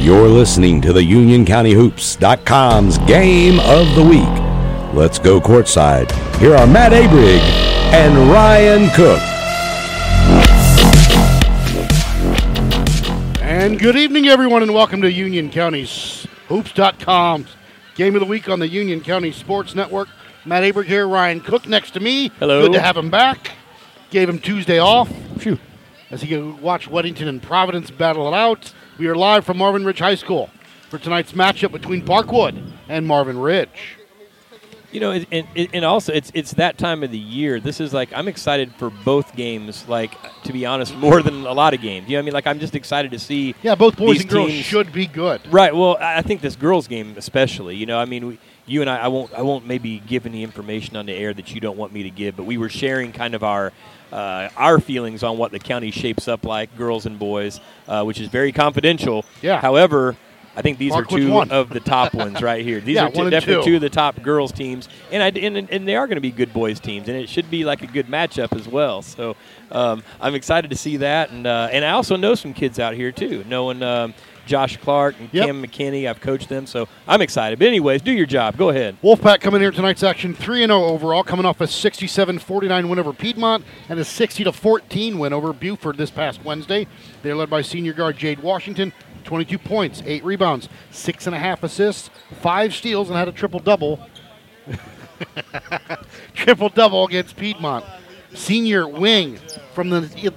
You're 0.00 0.28
listening 0.28 0.80
to 0.80 0.94
the 0.94 1.02
UnionCountyHoops.com's 1.02 2.96
Game 3.00 3.60
of 3.60 3.94
the 3.94 4.02
Week. 4.02 4.94
Let's 4.94 5.18
go 5.18 5.42
courtside. 5.42 6.10
Here 6.38 6.56
are 6.56 6.66
Matt 6.66 6.92
Abrig 6.92 7.40
and 7.92 8.30
Ryan 8.30 8.88
Cook. 8.94 9.20
And 13.42 13.78
good 13.78 13.96
evening, 13.96 14.28
everyone, 14.28 14.62
and 14.62 14.72
welcome 14.72 15.02
to 15.02 15.12
Union 15.12 15.50
County's 15.50 16.26
Hoops.com's 16.48 17.54
Game 17.94 18.16
of 18.16 18.20
the 18.20 18.26
Week 18.26 18.48
on 18.48 18.58
the 18.58 18.68
Union 18.68 19.02
County 19.02 19.32
Sports 19.32 19.74
Network. 19.74 20.08
Matt 20.46 20.62
Abrig 20.62 20.86
here, 20.86 21.06
Ryan 21.06 21.40
Cook 21.40 21.68
next 21.68 21.90
to 21.90 22.00
me. 22.00 22.28
Hello. 22.38 22.62
Good 22.62 22.72
to 22.72 22.80
have 22.80 22.96
him 22.96 23.10
back. 23.10 23.50
Gave 24.08 24.30
him 24.30 24.38
Tuesday 24.38 24.78
off. 24.78 25.12
Phew. 25.36 25.58
As 26.10 26.22
he 26.22 26.28
could 26.28 26.62
watch 26.62 26.88
Weddington 26.88 27.28
and 27.28 27.42
Providence 27.42 27.90
battle 27.90 28.26
it 28.28 28.34
out. 28.34 28.72
We 29.00 29.06
are 29.06 29.14
live 29.14 29.46
from 29.46 29.56
Marvin 29.56 29.82
Ridge 29.82 30.00
High 30.00 30.14
School 30.14 30.50
for 30.90 30.98
tonight's 30.98 31.32
matchup 31.32 31.72
between 31.72 32.04
Parkwood 32.04 32.70
and 32.86 33.06
Marvin 33.06 33.38
Ridge. 33.38 33.96
You 34.92 35.00
know, 35.00 35.12
and, 35.12 35.46
and, 35.56 35.86
also 35.86 36.12
it's 36.12 36.30
it's 36.34 36.52
that 36.54 36.76
time 36.76 37.02
of 37.02 37.10
the 37.10 37.18
year. 37.18 37.60
This 37.60 37.80
is 37.80 37.94
like 37.94 38.12
I'm 38.12 38.28
excited 38.28 38.74
for 38.74 38.90
both 38.90 39.34
games. 39.34 39.88
Like 39.88 40.12
to 40.42 40.52
be 40.52 40.66
honest, 40.66 40.94
more 40.98 41.22
than 41.22 41.46
a 41.46 41.52
lot 41.54 41.72
of 41.72 41.80
games. 41.80 42.10
You 42.10 42.16
know, 42.16 42.18
what 42.18 42.24
I 42.24 42.26
mean, 42.26 42.34
like 42.34 42.46
I'm 42.46 42.60
just 42.60 42.74
excited 42.74 43.12
to 43.12 43.18
see. 43.18 43.54
Yeah, 43.62 43.74
both 43.74 43.96
boys 43.96 44.20
and 44.20 44.28
girls 44.28 44.50
teams- 44.50 44.66
should 44.66 44.92
be 44.92 45.06
good. 45.06 45.40
Right. 45.50 45.74
Well, 45.74 45.96
I 45.96 46.18
I 46.18 46.22
think 46.22 46.42
this 46.42 46.54
girls' 46.54 46.86
game 46.86 47.14
especially. 47.16 47.76
You 47.76 47.86
know, 47.86 47.98
I 47.98 48.04
mean, 48.04 48.26
we, 48.26 48.38
you 48.66 48.80
and 48.80 48.90
I, 48.90 48.98
I 48.98 49.08
won't, 49.08 49.32
I 49.34 49.42
won't 49.42 49.66
maybe 49.66 49.98
give 50.06 50.26
any 50.26 50.42
information 50.42 50.96
on 50.96 51.06
the 51.06 51.12
air 51.14 51.32
that 51.34 51.54
you 51.54 51.60
don't 51.60 51.76
want 51.76 51.92
me 51.92 52.02
to 52.04 52.10
give, 52.10 52.36
but 52.36 52.44
we 52.44 52.58
were 52.58 52.68
sharing 52.68 53.12
kind 53.12 53.34
of 53.34 53.42
our. 53.42 53.72
Uh, 54.12 54.48
our 54.56 54.80
feelings 54.80 55.22
on 55.22 55.38
what 55.38 55.52
the 55.52 55.58
county 55.60 55.92
shapes 55.92 56.26
up 56.26 56.44
like, 56.44 56.76
girls 56.76 57.06
and 57.06 57.16
boys, 57.16 57.60
uh, 57.86 58.02
which 58.02 58.18
is 58.18 58.26
very 58.26 58.50
confidential. 58.50 59.24
Yeah. 59.40 59.60
However, 59.60 60.16
I 60.56 60.62
think 60.62 60.78
these 60.78 60.92
Parkwood's 60.92 61.12
are 61.12 61.46
two 61.46 61.52
of 61.52 61.68
the 61.68 61.78
top 61.78 62.12
ones 62.12 62.42
right 62.42 62.64
here. 62.64 62.80
These 62.84 62.96
Yeah, 62.96 63.04
are 63.06 63.10
two, 63.12 63.30
definitely 63.30 63.64
two. 63.64 63.70
two 63.70 63.74
of 63.76 63.82
the 63.82 63.88
top 63.88 64.20
girls 64.20 64.50
teams, 64.50 64.88
and 65.12 65.22
I 65.22 65.28
and, 65.28 65.56
and 65.70 65.86
they 65.86 65.94
are 65.94 66.08
going 66.08 66.16
to 66.16 66.20
be 66.20 66.32
good 66.32 66.52
boys 66.52 66.80
teams, 66.80 67.06
and 67.08 67.16
it 67.16 67.28
should 67.28 67.52
be 67.52 67.64
like 67.64 67.82
a 67.82 67.86
good 67.86 68.08
matchup 68.08 68.58
as 68.58 68.66
well. 68.66 69.00
So 69.02 69.36
um, 69.70 70.02
I'm 70.20 70.34
excited 70.34 70.70
to 70.72 70.76
see 70.76 70.96
that, 70.96 71.30
and 71.30 71.46
uh, 71.46 71.68
and 71.70 71.84
I 71.84 71.90
also 71.92 72.16
know 72.16 72.34
some 72.34 72.52
kids 72.52 72.80
out 72.80 72.94
here 72.94 73.12
too, 73.12 73.44
knowing 73.48 73.80
um, 73.84 74.12
Josh 74.50 74.76
Clark 74.78 75.14
and 75.20 75.28
Yep. 75.32 75.46
Kim 75.46 75.62
McKinney. 75.62 76.08
I've 76.08 76.20
coached 76.20 76.48
them, 76.48 76.66
so 76.66 76.88
I'm 77.06 77.22
excited. 77.22 77.60
But 77.60 77.68
anyways, 77.68 78.02
do 78.02 78.10
your 78.10 78.26
job. 78.26 78.56
Go 78.56 78.70
ahead. 78.70 78.96
Wolfpack 79.00 79.40
coming 79.40 79.60
here 79.60 79.70
tonight's 79.70 80.02
action 80.02 80.34
3 80.34 80.66
0 80.66 80.72
overall, 80.72 81.22
coming 81.22 81.46
off 81.46 81.60
a 81.60 81.68
67 81.68 82.40
49 82.40 82.88
win 82.88 82.98
over 82.98 83.12
Piedmont 83.12 83.64
and 83.88 84.00
a 84.00 84.04
60 84.04 84.50
14 84.50 85.18
win 85.20 85.32
over 85.32 85.52
Buford 85.52 85.96
this 85.96 86.10
past 86.10 86.44
Wednesday. 86.44 86.88
They're 87.22 87.36
led 87.36 87.48
by 87.48 87.62
senior 87.62 87.92
guard 87.92 88.16
Jade 88.16 88.40
Washington, 88.40 88.92
22 89.22 89.56
points, 89.56 90.02
8 90.04 90.24
rebounds, 90.24 90.68
6.5 90.90 91.62
assists, 91.62 92.10
5 92.40 92.74
steals, 92.74 93.08
and 93.08 93.16
had 93.16 93.28
a 93.28 93.32
triple 93.32 93.60
double. 93.60 94.04
triple 96.34 96.70
double 96.70 97.06
against 97.06 97.36
Piedmont. 97.36 97.84
Senior 98.34 98.86
wing 98.86 99.38
from 99.74 99.90
the 99.90 100.32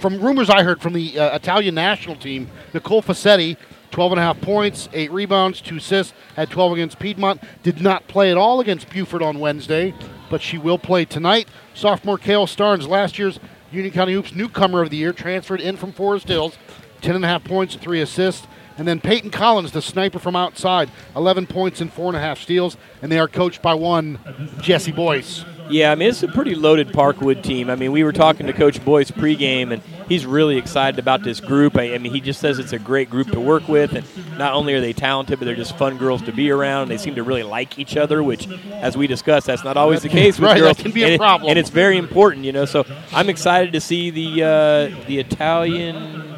from 0.00 0.20
rumors 0.20 0.50
I 0.50 0.62
heard 0.62 0.80
from 0.80 0.92
the 0.92 1.18
uh, 1.18 1.36
Italian 1.36 1.74
national 1.74 2.16
team, 2.16 2.50
Nicole 2.72 3.02
Facetti, 3.02 3.56
12 3.90 4.12
and 4.12 4.20
a 4.20 4.22
half 4.22 4.40
points, 4.40 4.88
8 4.92 5.12
rebounds, 5.12 5.60
2 5.60 5.76
assists, 5.76 6.12
had 6.36 6.50
12 6.50 6.72
against 6.72 6.98
Piedmont. 6.98 7.40
Did 7.62 7.80
not 7.80 8.08
play 8.08 8.30
at 8.30 8.36
all 8.36 8.60
against 8.60 8.90
Buford 8.90 9.22
on 9.22 9.38
Wednesday, 9.38 9.94
but 10.30 10.42
she 10.42 10.58
will 10.58 10.78
play 10.78 11.04
tonight. 11.04 11.48
Sophomore 11.74 12.18
Kale 12.18 12.46
Starnes, 12.46 12.88
last 12.88 13.18
year's 13.18 13.38
Union 13.70 13.92
County 13.92 14.12
Hoops 14.14 14.34
newcomer 14.34 14.82
of 14.82 14.90
the 14.90 14.96
year, 14.96 15.12
transferred 15.12 15.60
in 15.60 15.76
from 15.76 15.92
Forest 15.92 16.28
Hills, 16.28 16.58
10 17.02 17.14
and 17.14 17.24
a 17.24 17.28
half 17.28 17.44
points, 17.44 17.76
3 17.76 18.00
assists. 18.00 18.46
And 18.76 18.88
then 18.88 19.00
Peyton 19.00 19.30
Collins, 19.30 19.70
the 19.70 19.80
sniper 19.80 20.18
from 20.18 20.34
outside, 20.34 20.90
11 21.14 21.46
points 21.46 21.80
and 21.80 21.94
4.5 21.94 22.38
steals. 22.38 22.76
And 23.00 23.12
they 23.12 23.20
are 23.20 23.28
coached 23.28 23.62
by 23.62 23.74
one 23.74 24.18
Jesse 24.60 24.90
Boyce. 24.90 25.44
Yeah, 25.70 25.92
I 25.92 25.94
mean 25.94 26.08
it's 26.08 26.22
a 26.22 26.28
pretty 26.28 26.54
loaded 26.54 26.88
Parkwood 26.88 27.42
team. 27.42 27.70
I 27.70 27.76
mean 27.76 27.90
we 27.92 28.04
were 28.04 28.12
talking 28.12 28.46
to 28.46 28.52
Coach 28.52 28.84
Boyce 28.84 29.10
pregame, 29.10 29.72
and 29.72 29.82
he's 30.08 30.26
really 30.26 30.58
excited 30.58 30.98
about 30.98 31.22
this 31.22 31.40
group. 31.40 31.76
I, 31.76 31.94
I 31.94 31.98
mean 31.98 32.12
he 32.12 32.20
just 32.20 32.40
says 32.40 32.58
it's 32.58 32.72
a 32.72 32.78
great 32.78 33.08
group 33.08 33.30
to 33.30 33.40
work 33.40 33.66
with, 33.68 33.94
and 33.94 34.04
not 34.38 34.52
only 34.52 34.74
are 34.74 34.80
they 34.80 34.92
talented, 34.92 35.38
but 35.38 35.46
they're 35.46 35.54
just 35.56 35.76
fun 35.78 35.96
girls 35.96 36.20
to 36.22 36.32
be 36.32 36.50
around. 36.50 36.88
They 36.88 36.98
seem 36.98 37.14
to 37.14 37.22
really 37.22 37.42
like 37.44 37.78
each 37.78 37.96
other, 37.96 38.22
which, 38.22 38.46
as 38.72 38.96
we 38.96 39.06
discussed, 39.06 39.46
that's 39.46 39.64
not 39.64 39.76
always 39.76 40.02
the 40.02 40.08
case 40.10 40.38
with 40.38 40.48
Right, 40.50 40.54
that 40.60 40.60
girls. 40.60 40.76
can 40.78 40.90
be 40.92 41.02
a 41.02 41.06
and 41.06 41.14
it- 41.14 41.18
problem. 41.18 41.48
and 41.48 41.58
it's 41.58 41.70
very 41.70 41.96
important, 41.96 42.44
you 42.44 42.52
know. 42.52 42.66
So 42.66 42.84
I'm 43.12 43.28
excited 43.30 43.72
to 43.72 43.80
see 43.80 44.10
the 44.10 44.42
uh, 44.42 45.06
the 45.06 45.18
Italian. 45.18 46.33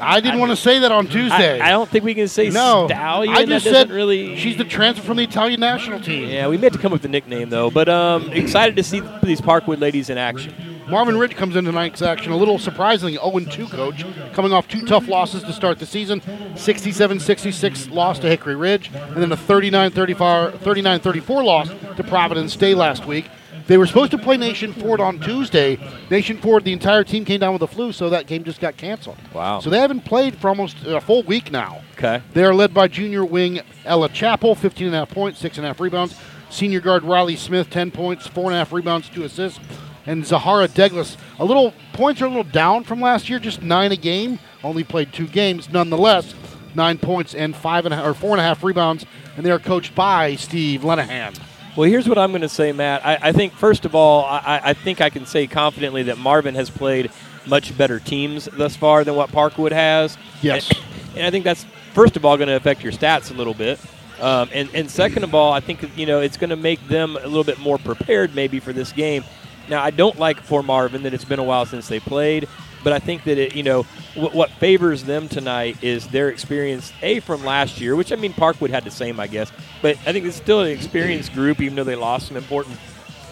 I 0.00 0.20
didn't 0.20 0.40
want 0.40 0.50
to 0.50 0.56
say 0.56 0.80
that 0.80 0.92
on 0.92 1.06
Tuesday. 1.06 1.60
I, 1.60 1.68
I 1.68 1.70
don't 1.70 1.88
think 1.88 2.04
we 2.04 2.14
can 2.14 2.28
say 2.28 2.50
no, 2.50 2.86
stallion. 2.86 3.34
I 3.34 3.44
just 3.44 3.64
said 3.64 3.90
really. 3.90 4.36
she's 4.36 4.56
the 4.56 4.64
transfer 4.64 5.04
from 5.04 5.16
the 5.16 5.24
Italian 5.24 5.60
national 5.60 6.00
team. 6.00 6.28
yeah, 6.28 6.48
we 6.48 6.56
may 6.56 6.64
have 6.64 6.72
to 6.72 6.78
come 6.78 6.92
up 6.92 7.00
with 7.00 7.04
a 7.04 7.08
nickname 7.08 7.50
though. 7.50 7.70
But 7.70 7.88
um, 7.88 8.30
excited 8.32 8.76
to 8.76 8.82
see 8.82 9.00
these 9.22 9.40
Parkwood 9.40 9.80
ladies 9.80 10.10
in 10.10 10.18
action. 10.18 10.54
Marvin 10.88 11.16
Ridge 11.16 11.34
comes 11.34 11.56
into 11.56 11.70
tonight's 11.70 12.02
action 12.02 12.32
a 12.32 12.36
little 12.36 12.58
surprisingly 12.58 13.16
0-2 13.16 13.70
coach, 13.70 14.04
coming 14.34 14.52
off 14.52 14.68
two 14.68 14.84
tough 14.84 15.08
losses 15.08 15.42
to 15.42 15.52
start 15.52 15.78
the 15.78 15.86
season, 15.86 16.20
67-66 16.20 17.90
loss 17.90 18.18
to 18.18 18.28
Hickory 18.28 18.54
Ridge, 18.54 18.90
and 18.92 19.16
then 19.16 19.32
a 19.32 19.36
39-34 19.36 20.58
39-34 20.58 21.44
loss 21.44 21.68
to 21.96 22.04
Providence 22.04 22.54
Day 22.56 22.74
last 22.74 23.06
week. 23.06 23.30
They 23.66 23.78
were 23.78 23.86
supposed 23.86 24.10
to 24.10 24.18
play 24.18 24.36
Nation 24.36 24.74
Ford 24.74 25.00
on 25.00 25.18
Tuesday. 25.20 25.78
Nation 26.10 26.36
Ford, 26.36 26.64
the 26.64 26.72
entire 26.72 27.02
team 27.02 27.24
came 27.24 27.40
down 27.40 27.52
with 27.52 27.60
the 27.60 27.66
flu, 27.66 27.92
so 27.92 28.10
that 28.10 28.26
game 28.26 28.44
just 28.44 28.60
got 28.60 28.76
canceled. 28.76 29.16
Wow. 29.32 29.60
So 29.60 29.70
they 29.70 29.78
haven't 29.78 30.04
played 30.04 30.36
for 30.36 30.48
almost 30.48 30.76
a 30.84 31.00
full 31.00 31.22
week 31.22 31.50
now. 31.50 31.82
Okay. 31.92 32.20
They 32.34 32.44
are 32.44 32.54
led 32.54 32.74
by 32.74 32.88
junior 32.88 33.24
wing 33.24 33.60
Ella 33.84 34.10
Chappell, 34.10 34.54
15 34.54 34.88
and 34.88 34.96
a 34.96 34.98
half 35.00 35.10
points, 35.10 35.40
six 35.40 35.56
and 35.56 35.64
a 35.64 35.68
half 35.68 35.80
rebounds. 35.80 36.18
Senior 36.50 36.80
guard 36.80 37.04
Riley 37.04 37.36
Smith, 37.36 37.70
10 37.70 37.90
points, 37.90 38.26
four 38.26 38.44
and 38.46 38.54
a 38.54 38.58
half 38.58 38.72
rebounds, 38.72 39.08
two 39.08 39.24
assists. 39.24 39.60
And 40.06 40.26
Zahara 40.26 40.68
Douglas, 40.68 41.16
a 41.38 41.44
little 41.44 41.72
points 41.94 42.20
are 42.20 42.26
a 42.26 42.28
little 42.28 42.44
down 42.44 42.84
from 42.84 43.00
last 43.00 43.30
year, 43.30 43.38
just 43.38 43.62
nine 43.62 43.90
a 43.92 43.96
game. 43.96 44.38
Only 44.62 44.84
played 44.84 45.12
two 45.12 45.26
games, 45.26 45.70
nonetheless, 45.72 46.34
nine 46.74 46.98
points 46.98 47.34
and 47.34 47.56
five 47.56 47.86
and 47.86 47.94
a, 47.94 48.06
or 48.06 48.12
four 48.12 48.32
and 48.32 48.40
a 48.40 48.44
half 48.44 48.62
rebounds. 48.62 49.06
And 49.36 49.46
they 49.46 49.50
are 49.50 49.58
coached 49.58 49.94
by 49.94 50.36
Steve 50.36 50.82
Lenahan. 50.82 51.38
Well, 51.76 51.90
here's 51.90 52.08
what 52.08 52.18
I'm 52.18 52.30
going 52.30 52.42
to 52.42 52.48
say, 52.48 52.70
Matt. 52.70 53.04
I, 53.04 53.18
I 53.20 53.32
think, 53.32 53.52
first 53.52 53.84
of 53.84 53.96
all, 53.96 54.24
I, 54.24 54.60
I 54.62 54.74
think 54.74 55.00
I 55.00 55.10
can 55.10 55.26
say 55.26 55.48
confidently 55.48 56.04
that 56.04 56.18
Marvin 56.18 56.54
has 56.54 56.70
played 56.70 57.10
much 57.46 57.76
better 57.76 57.98
teams 57.98 58.44
thus 58.44 58.76
far 58.76 59.02
than 59.02 59.16
what 59.16 59.30
Parkwood 59.30 59.72
has. 59.72 60.16
Yes. 60.40 60.70
And, 60.70 60.78
and 61.16 61.26
I 61.26 61.30
think 61.32 61.44
that's, 61.44 61.64
first 61.92 62.16
of 62.16 62.24
all, 62.24 62.36
going 62.36 62.48
to 62.48 62.54
affect 62.54 62.84
your 62.84 62.92
stats 62.92 63.32
a 63.32 63.34
little 63.34 63.54
bit. 63.54 63.80
Um, 64.20 64.48
and, 64.52 64.70
and 64.72 64.88
second 64.88 65.24
of 65.24 65.34
all, 65.34 65.52
I 65.52 65.58
think, 65.58 65.84
you 65.98 66.06
know, 66.06 66.20
it's 66.20 66.36
going 66.36 66.50
to 66.50 66.56
make 66.56 66.86
them 66.86 67.16
a 67.16 67.26
little 67.26 67.42
bit 67.42 67.58
more 67.58 67.78
prepared 67.78 68.36
maybe 68.36 68.60
for 68.60 68.72
this 68.72 68.92
game. 68.92 69.24
Now, 69.68 69.82
I 69.82 69.90
don't 69.90 70.16
like 70.16 70.40
for 70.40 70.62
Marvin 70.62 71.02
that 71.02 71.12
it's 71.12 71.24
been 71.24 71.40
a 71.40 71.44
while 71.44 71.66
since 71.66 71.88
they 71.88 71.98
played, 71.98 72.48
but 72.84 72.92
I 72.92 73.00
think 73.00 73.24
that 73.24 73.38
it, 73.38 73.56
you 73.56 73.62
know, 73.62 73.82
what, 74.14 74.34
what 74.34 74.50
favors 74.50 75.02
them 75.04 75.28
tonight 75.28 75.82
is 75.82 76.06
their 76.08 76.28
experience, 76.28 76.92
A, 77.02 77.20
from 77.20 77.44
last 77.44 77.80
year, 77.80 77.96
which 77.96 78.12
I 78.12 78.16
mean, 78.16 78.32
Parkwood 78.32 78.70
had 78.70 78.84
the 78.84 78.90
same, 78.90 79.18
I 79.18 79.26
guess, 79.26 79.50
but 79.82 79.96
I 80.06 80.12
think 80.12 80.26
it's 80.26 80.36
still 80.36 80.60
an 80.60 80.70
experienced 80.70 81.32
group, 81.32 81.60
even 81.60 81.74
though 81.74 81.84
they 81.84 81.96
lost 81.96 82.28
some 82.28 82.36
important 82.36 82.78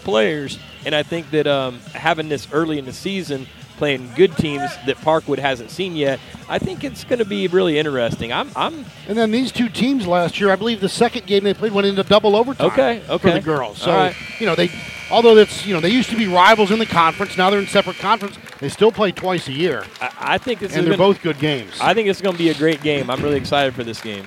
players. 0.03 0.59
And 0.85 0.95
I 0.95 1.03
think 1.05 1.31
that 1.31 1.47
um, 1.47 1.79
having 1.95 2.29
this 2.29 2.49
early 2.53 2.79
in 2.79 2.87
the 2.87 2.93
season, 2.93 3.47
playing 3.77 4.13
good 4.15 4.37
teams 4.37 4.71
that 4.87 4.97
Parkwood 4.99 5.39
hasn't 5.39 5.71
seen 5.71 5.97
yet, 5.97 6.21
I 6.49 6.59
think 6.59 6.85
it's 6.85 7.05
going 7.05 7.19
to 7.19 7.25
be 7.25 7.49
really 7.49 7.79
interesting. 7.79 8.33
I'm, 8.33 8.51
I'm 8.55 8.85
And 9.09 9.17
then 9.19 9.31
these 9.31 9.53
two 9.53 9.69
teams 9.69 10.07
last 10.07 10.41
year, 10.41 10.51
I 10.51 10.57
believe 10.57 10.81
the 10.81 10.89
second 10.89 11.27
game 11.27 11.45
they 11.45 11.55
played 11.55 11.73
went 11.73 11.87
into 11.87 12.03
double 12.03 12.37
overtime 12.37 12.71
Okay, 12.71 13.03
okay. 13.09 13.19
for 13.19 13.31
the 13.31 13.41
girls. 13.41 13.79
So, 13.79 13.93
right. 13.93 14.15
you 14.39 14.47
know, 14.47 14.55
they 14.55 14.71
although 15.13 15.37
it's 15.37 15.65
you 15.65 15.75
know, 15.75 15.81
they 15.81 15.91
used 15.91 16.11
to 16.11 16.17
be 16.17 16.27
rivals 16.27 16.73
in 16.73 16.81
the 16.81 16.87
conference, 16.87 17.37
now 17.37 17.51
they're 17.51 17.61
in 17.61 17.67
separate 17.67 17.99
conference, 17.99 18.37
they 18.59 18.69
still 18.69 18.91
play 18.91 19.13
twice 19.13 19.47
a 19.47 19.53
year. 19.53 19.85
I, 20.01 20.13
I 20.19 20.39
think 20.39 20.61
this 20.61 20.75
and 20.75 20.87
they're 20.87 20.97
gonna, 20.97 21.13
both 21.13 21.23
good 21.23 21.39
games. 21.39 21.79
I 21.81 21.95
think 21.95 22.09
it's 22.09 22.21
going 22.21 22.35
to 22.35 22.39
be 22.39 22.49
a 22.49 22.55
great 22.55 22.83
game. 22.83 23.11
I'm 23.11 23.23
really 23.23 23.37
excited 23.37 23.75
for 23.75 23.85
this 23.85 24.01
game. 24.01 24.25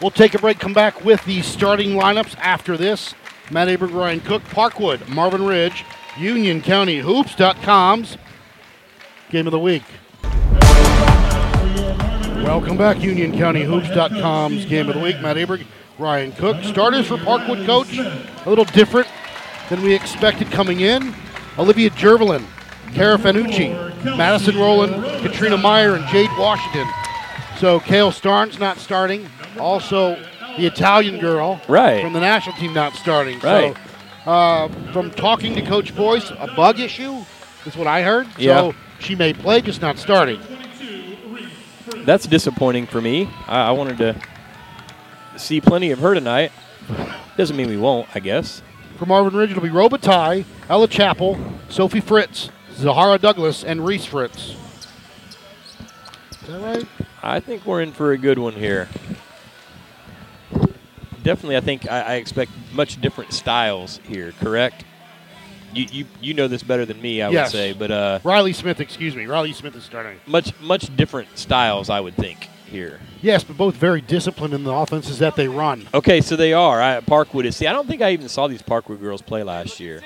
We'll 0.00 0.10
take 0.10 0.34
a 0.34 0.38
break, 0.38 0.58
come 0.58 0.74
back 0.74 1.04
with 1.04 1.24
the 1.24 1.42
starting 1.42 1.90
lineups 1.90 2.36
after 2.38 2.76
this. 2.76 3.14
Matt 3.50 3.68
Abrig, 3.68 3.92
Ryan 3.92 4.20
Cook, 4.20 4.42
Parkwood, 4.44 5.08
Marvin 5.08 5.44
Ridge, 5.44 5.84
Union 6.16 6.62
County 6.62 6.98
Hoops.com's 6.98 8.16
game 9.30 9.46
of 9.46 9.50
the 9.50 9.58
week. 9.58 9.82
Welcome 12.44 12.76
back, 12.76 13.00
Union 13.00 13.36
County 13.36 13.62
Hoops.com's 13.64 14.64
game 14.66 14.88
of 14.88 14.94
the 14.94 15.00
week. 15.00 15.20
Matt 15.20 15.36
Abrig, 15.36 15.66
Ryan 15.98 16.32
Cook. 16.32 16.62
Starters 16.64 17.06
for 17.06 17.16
Parkwood 17.16 17.66
coach, 17.66 17.98
a 17.98 18.48
little 18.48 18.64
different 18.64 19.08
than 19.70 19.82
we 19.82 19.94
expected 19.94 20.50
coming 20.50 20.80
in. 20.80 21.14
Olivia 21.58 21.88
Jervelin, 21.90 22.44
Kara 22.94 23.16
Fanucci, 23.16 23.72
Madison 24.16 24.56
Rowland, 24.56 25.02
Katrina 25.22 25.56
Meyer, 25.56 25.94
and 25.94 26.06
Jade 26.08 26.30
Washington. 26.38 26.86
So 27.58 27.80
Kale 27.80 28.10
Starnes 28.10 28.58
not 28.58 28.76
starting. 28.78 29.26
Also, 29.58 30.16
the 30.56 30.66
Italian 30.66 31.18
girl 31.18 31.60
Right. 31.68 32.02
from 32.02 32.12
the 32.12 32.20
national 32.20 32.56
team 32.56 32.74
not 32.74 32.94
starting. 32.94 33.38
Right. 33.40 33.74
So, 34.24 34.30
uh, 34.30 34.68
from 34.92 35.10
talking 35.10 35.54
to 35.54 35.62
Coach 35.62 35.94
Boyce, 35.94 36.30
a 36.30 36.52
bug 36.54 36.78
issue 36.80 37.24
is 37.66 37.76
what 37.76 37.86
I 37.86 38.02
heard. 38.02 38.26
Yeah. 38.38 38.60
So 38.60 38.74
she 38.98 39.14
may 39.14 39.32
play, 39.32 39.60
just 39.60 39.80
not 39.80 39.98
starting. 39.98 40.40
That's 42.04 42.26
disappointing 42.26 42.86
for 42.86 43.00
me. 43.00 43.28
I, 43.46 43.68
I 43.68 43.70
wanted 43.72 43.98
to 43.98 44.16
see 45.36 45.60
plenty 45.60 45.90
of 45.90 45.98
her 46.00 46.14
tonight. 46.14 46.52
Doesn't 47.36 47.56
mean 47.56 47.68
we 47.68 47.76
won't, 47.76 48.08
I 48.14 48.20
guess. 48.20 48.62
For 49.00 49.06
Marvin 49.06 49.34
Ridge, 49.34 49.52
it'll 49.52 49.62
be 49.62 49.70
Robitaille, 49.70 50.44
Ella 50.68 50.86
Chappell, 50.86 51.38
Sophie 51.70 52.00
Fritz, 52.02 52.50
Zahara 52.74 53.16
Douglas, 53.18 53.64
and 53.64 53.82
Reese 53.82 54.04
Fritz. 54.04 54.54
Is 56.42 56.46
that 56.48 56.60
right? 56.60 56.86
I 57.22 57.40
think 57.40 57.64
we're 57.64 57.80
in 57.80 57.92
for 57.92 58.12
a 58.12 58.18
good 58.18 58.38
one 58.38 58.52
here. 58.52 58.90
Definitely, 61.22 61.56
I 61.56 61.60
think 61.60 61.90
I, 61.90 62.00
I 62.00 62.14
expect 62.16 62.50
much 62.74 63.00
different 63.00 63.32
styles 63.32 64.00
here. 64.06 64.34
Correct? 64.38 64.84
You, 65.72 65.86
you 65.90 66.04
you 66.20 66.34
know 66.34 66.46
this 66.46 66.62
better 66.62 66.84
than 66.84 67.00
me, 67.00 67.22
I 67.22 67.30
Yes. 67.30 67.54
would 67.54 67.58
say, 67.58 67.72
but 67.72 67.90
uh, 67.90 68.18
Riley 68.22 68.52
Smith, 68.52 68.80
excuse 68.80 69.16
me. 69.16 69.24
Riley 69.24 69.54
Smith 69.54 69.74
is 69.76 69.84
starting. 69.84 70.20
much 70.26 70.52
much 70.60 70.94
different 70.94 71.38
styles, 71.38 71.88
I 71.88 72.00
would 72.00 72.16
think 72.16 72.50
here. 72.70 73.00
Yes, 73.20 73.44
but 73.44 73.56
both 73.56 73.74
very 73.76 74.00
disciplined 74.00 74.54
in 74.54 74.64
the 74.64 74.72
offenses 74.72 75.18
that 75.18 75.36
they 75.36 75.48
run. 75.48 75.86
Okay, 75.92 76.20
so 76.20 76.36
they 76.36 76.52
are. 76.52 76.80
I, 76.80 77.00
Parkwood 77.00 77.44
is. 77.44 77.56
See, 77.56 77.66
I 77.66 77.72
don't 77.72 77.86
think 77.86 78.00
I 78.00 78.12
even 78.12 78.28
saw 78.28 78.46
these 78.46 78.62
Parkwood 78.62 79.00
girls 79.00 79.20
play 79.20 79.42
last 79.42 79.80
year. 79.80 80.02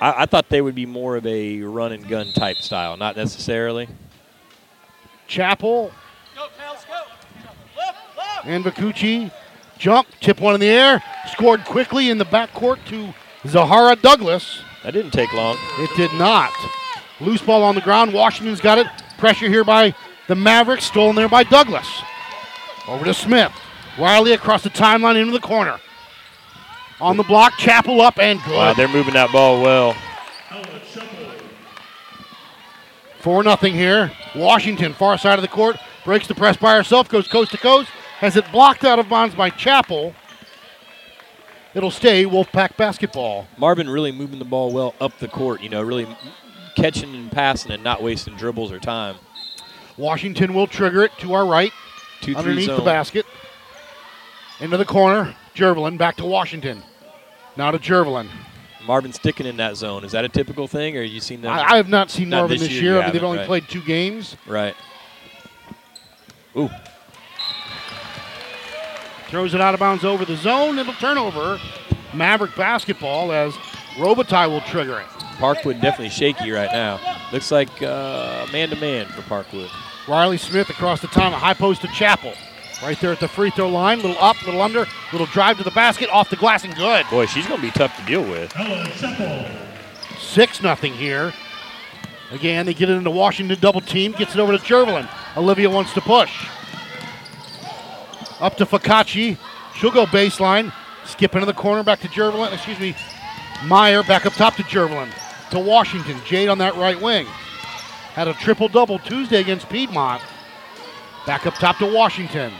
I, 0.00 0.22
I 0.22 0.26
thought 0.26 0.48
they 0.48 0.60
would 0.60 0.74
be 0.74 0.86
more 0.86 1.16
of 1.16 1.26
a 1.26 1.62
run 1.62 1.92
and 1.92 2.08
gun 2.08 2.32
type 2.32 2.58
style, 2.58 2.96
not 2.96 3.16
necessarily. 3.16 3.88
Chappell 5.26 5.90
and 8.44 8.64
Vacucci 8.64 9.30
jump, 9.78 10.08
tip 10.20 10.40
one 10.40 10.54
in 10.54 10.60
the 10.60 10.68
air, 10.68 11.02
scored 11.30 11.64
quickly 11.64 12.10
in 12.10 12.18
the 12.18 12.24
backcourt 12.24 12.84
to 12.86 13.14
Zahara 13.48 13.96
Douglas. 13.96 14.60
That 14.84 14.92
didn't 14.92 15.12
take 15.12 15.32
long. 15.32 15.56
It 15.78 15.90
did 15.96 16.12
not. 16.14 16.52
Loose 17.20 17.40
ball 17.40 17.62
on 17.62 17.74
the 17.74 17.80
ground. 17.80 18.12
Washington's 18.12 18.60
got 18.60 18.78
it. 18.78 18.86
Pressure 19.18 19.48
here 19.48 19.64
by 19.64 19.94
the 20.28 20.34
Mavericks, 20.34 20.84
stolen 20.84 21.16
there 21.16 21.28
by 21.28 21.44
Douglas. 21.44 22.02
Over 22.88 23.04
to 23.04 23.14
Smith. 23.14 23.52
Riley 23.98 24.32
across 24.32 24.62
the 24.62 24.70
timeline 24.70 25.20
into 25.20 25.32
the 25.32 25.40
corner. 25.40 25.78
On 27.00 27.16
the 27.16 27.22
block, 27.22 27.54
Chappell 27.58 28.00
up 28.00 28.18
and 28.18 28.42
good. 28.44 28.54
Wow, 28.54 28.74
they're 28.74 28.88
moving 28.88 29.14
that 29.14 29.32
ball 29.32 29.60
well. 29.60 29.96
Four 33.20 33.42
nothing 33.42 33.74
here. 33.74 34.10
Washington, 34.34 34.94
far 34.94 35.18
side 35.18 35.38
of 35.38 35.42
the 35.42 35.48
court, 35.48 35.76
breaks 36.04 36.26
the 36.26 36.34
press 36.34 36.56
by 36.56 36.74
herself, 36.74 37.08
goes 37.08 37.28
coast 37.28 37.52
to 37.52 37.56
coast, 37.56 37.88
has 38.18 38.36
it 38.36 38.50
blocked 38.50 38.84
out 38.84 38.98
of 38.98 39.08
bounds 39.08 39.34
by 39.34 39.50
Chappell. 39.50 40.14
It'll 41.74 41.90
stay 41.90 42.24
Wolfpack 42.24 42.76
basketball. 42.76 43.46
Marvin 43.56 43.88
really 43.88 44.12
moving 44.12 44.38
the 44.38 44.44
ball 44.44 44.72
well 44.72 44.94
up 45.00 45.18
the 45.18 45.28
court. 45.28 45.62
You 45.62 45.68
know, 45.68 45.82
really 45.82 46.06
catching 46.76 47.14
and 47.14 47.30
passing 47.30 47.72
and 47.72 47.82
not 47.82 48.02
wasting 48.02 48.36
dribbles 48.36 48.72
or 48.72 48.78
time. 48.78 49.16
Washington 49.96 50.54
will 50.54 50.66
trigger 50.66 51.02
it 51.04 51.12
to 51.18 51.34
our 51.34 51.46
right, 51.46 51.72
Two 52.20 52.32
three 52.32 52.40
underneath 52.40 52.66
zone. 52.66 52.78
the 52.78 52.84
basket. 52.84 53.26
Into 54.60 54.76
the 54.76 54.84
corner. 54.84 55.34
Jervelin 55.54 55.98
back 55.98 56.16
to 56.16 56.24
Washington. 56.24 56.82
Now 57.56 57.70
to 57.70 57.78
Jervelin. 57.78 58.28
Marvin 58.86 59.12
sticking 59.12 59.46
in 59.46 59.56
that 59.58 59.76
zone. 59.76 60.02
Is 60.04 60.12
that 60.12 60.24
a 60.24 60.28
typical 60.28 60.66
thing, 60.66 60.96
or 60.96 61.02
you 61.02 61.20
seen 61.20 61.40
that? 61.42 61.50
I, 61.70 61.74
I 61.74 61.76
have 61.76 61.88
not 61.88 62.10
seen 62.10 62.28
Not 62.30 62.38
Marvin 62.38 62.58
this 62.58 62.68
this 62.68 62.72
year, 62.72 62.82
year. 62.94 63.00
I 63.00 63.04
mean, 63.04 63.12
they've 63.12 63.22
only 63.22 63.38
right. 63.38 63.46
played 63.46 63.68
two 63.68 63.82
games. 63.82 64.36
right. 64.46 64.74
Ooh, 66.56 66.68
Throws 69.28 69.54
it 69.54 69.60
out 69.62 69.72
of 69.72 69.80
bounds 69.80 70.04
over 70.04 70.24
the 70.26 70.36
zone. 70.36 70.78
It'll 70.78 70.92
turn 70.94 71.16
over. 71.16 71.58
Maverick 72.12 72.54
basketball 72.54 73.32
as 73.32 73.54
Robitaille 73.96 74.48
will 74.48 74.60
trigger 74.62 75.00
it. 75.00 75.06
Parkwood 75.36 75.80
definitely 75.80 76.10
shaky 76.10 76.50
right 76.50 76.70
now. 76.72 77.00
Looks 77.32 77.50
like 77.50 77.82
uh, 77.82 78.46
man 78.52 78.70
to 78.70 78.76
man 78.76 79.06
for 79.06 79.22
Parkwood. 79.22 79.70
Riley 80.08 80.36
Smith 80.38 80.70
across 80.70 81.00
the 81.00 81.08
time, 81.08 81.32
a 81.32 81.38
high 81.38 81.54
post 81.54 81.82
to 81.82 81.88
Chappell. 81.88 82.34
Right 82.82 82.98
there 83.00 83.12
at 83.12 83.20
the 83.20 83.28
free 83.28 83.50
throw 83.50 83.68
line. 83.68 83.98
Little 84.02 84.16
up, 84.18 84.44
little 84.44 84.60
under, 84.60 84.86
little 85.12 85.28
drive 85.28 85.58
to 85.58 85.64
the 85.64 85.70
basket, 85.70 86.10
off 86.10 86.30
the 86.30 86.36
glass 86.36 86.64
and 86.64 86.74
good. 86.74 87.06
Boy, 87.10 87.26
she's 87.26 87.46
going 87.46 87.60
to 87.60 87.66
be 87.66 87.70
tough 87.70 87.96
to 87.96 88.04
deal 88.04 88.22
with. 88.22 88.52
Six 90.18 90.62
nothing 90.62 90.92
here. 90.92 91.32
Again, 92.32 92.66
they 92.66 92.74
get 92.74 92.90
it 92.90 92.94
into 92.94 93.10
Washington 93.10 93.56
double 93.60 93.80
team, 93.80 94.12
gets 94.12 94.34
it 94.34 94.40
over 94.40 94.56
to 94.56 94.58
Jervelin. 94.58 95.08
Olivia 95.36 95.70
wants 95.70 95.92
to 95.92 96.00
push. 96.00 96.46
Up 98.40 98.56
to 98.56 98.66
Focacci. 98.66 99.36
She'll 99.76 99.92
go 99.92 100.06
baseline. 100.06 100.72
Skip 101.04 101.34
into 101.34 101.46
the 101.46 101.54
corner, 101.54 101.84
back 101.84 102.00
to 102.00 102.08
Jervelin. 102.08 102.52
Excuse 102.52 102.80
me. 102.80 102.96
Meyer 103.66 104.02
back 104.02 104.26
up 104.26 104.32
top 104.34 104.56
to 104.56 104.62
Jervelin. 104.64 105.10
To 105.50 105.58
Washington. 105.58 106.16
Jade 106.24 106.48
on 106.48 106.58
that 106.58 106.74
right 106.76 107.00
wing. 107.00 107.26
Had 108.14 108.28
a 108.28 108.34
triple 108.34 108.68
double 108.68 108.98
Tuesday 108.98 109.40
against 109.40 109.68
Piedmont. 109.68 110.22
Back 111.26 111.46
up 111.46 111.54
top 111.54 111.78
to 111.78 111.86
Washington. 111.92 112.52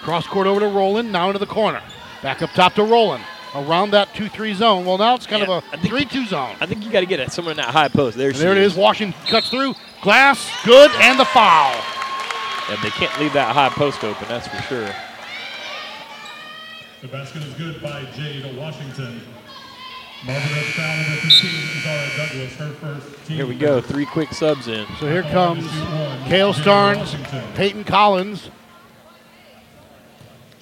Cross 0.00 0.26
court 0.26 0.46
over 0.46 0.60
to 0.60 0.66
Rowland. 0.66 1.12
Now 1.12 1.28
into 1.28 1.38
the 1.38 1.46
corner. 1.46 1.82
Back 2.22 2.42
up 2.42 2.50
top 2.50 2.74
to 2.74 2.82
Rowland. 2.84 3.24
Around 3.54 3.92
that 3.92 4.12
2 4.14 4.28
3 4.28 4.54
zone. 4.54 4.84
Well, 4.84 4.98
now 4.98 5.14
it's 5.14 5.26
kind 5.26 5.46
Yeah, 5.46 5.58
of 5.58 5.64
a 5.72 5.78
3 5.78 6.04
2 6.04 6.26
zone. 6.26 6.56
I 6.60 6.66
think 6.66 6.84
you 6.84 6.90
got 6.90 7.00
to 7.00 7.06
get 7.06 7.20
it 7.20 7.30
somewhere 7.30 7.52
in 7.52 7.56
that 7.58 7.66
high 7.66 7.88
post. 7.88 8.16
There, 8.16 8.32
there 8.32 8.52
it 8.52 8.58
is. 8.58 8.74
Washington 8.74 9.18
cuts 9.28 9.48
through. 9.48 9.74
Glass, 10.02 10.50
good, 10.64 10.90
and 11.00 11.18
the 11.18 11.24
foul. 11.24 11.72
Yeah, 12.68 12.82
they 12.82 12.90
can't 12.90 13.18
leave 13.20 13.32
that 13.34 13.54
high 13.54 13.68
post 13.68 14.02
open. 14.02 14.26
That's 14.28 14.48
for 14.48 14.60
sure. 14.62 14.90
The 17.02 17.08
basket 17.08 17.42
is 17.42 17.54
good 17.54 17.80
by 17.82 18.04
Jade 18.16 18.42
to 18.42 18.58
Washington. 18.58 19.20
Here 23.28 23.46
we 23.46 23.56
go. 23.56 23.80
Three 23.82 24.06
quick 24.06 24.32
subs 24.32 24.68
in. 24.68 24.86
So 24.98 25.06
here 25.06 25.22
comes 25.24 25.66
Kale 26.26 26.54
Starnes, 26.54 27.54
Peyton 27.54 27.84
Collins, 27.84 28.48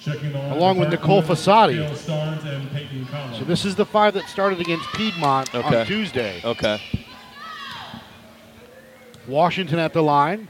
along 0.05 0.79
with 0.79 0.89
Nicole 0.89 1.21
Parkwood, 1.21 1.37
Fasati. 1.37 1.87
Kale 1.87 1.95
Starnes 1.95 2.45
and 2.45 2.71
Peyton 2.71 3.05
Collins. 3.05 3.37
So 3.37 3.45
this 3.45 3.63
is 3.63 3.75
the 3.75 3.85
five 3.85 4.13
that 4.15 4.27
started 4.27 4.59
against 4.59 4.85
Piedmont 4.93 5.55
Okay. 5.55 5.79
on 5.81 5.85
Tuesday. 5.85 6.41
Okay. 6.43 6.81
Washington 9.27 9.79
at 9.79 9.93
the 9.93 10.03
line. 10.03 10.49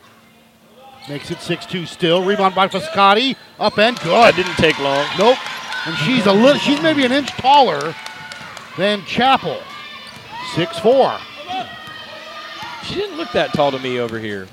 Makes 1.08 1.30
it 1.30 1.38
6-2 1.40 1.86
still. 1.86 2.24
Rebound 2.24 2.56
by 2.56 2.68
Fascati. 2.68 3.36
Up 3.60 3.78
and 3.78 3.96
That 3.98 4.34
good. 4.34 4.36
didn't 4.44 4.56
take 4.56 4.80
long. 4.80 5.06
Nope. 5.20 5.38
And 5.86 5.96
she's 5.98 6.26
a 6.26 6.32
little 6.34 6.60
she's 6.60 6.82
maybe 6.82 7.06
an 7.06 7.12
inch 7.12 7.30
taller 7.32 7.94
than 8.78 9.04
Chappell. 9.06 9.62
6'4. 10.54 11.20
She 12.84 12.96
didn't 12.96 13.18
look 13.18 13.32
that 13.32 13.54
tall 13.54 13.72
to 13.72 13.80
me 13.80 14.00
over 14.00 14.20
here. 14.20 14.48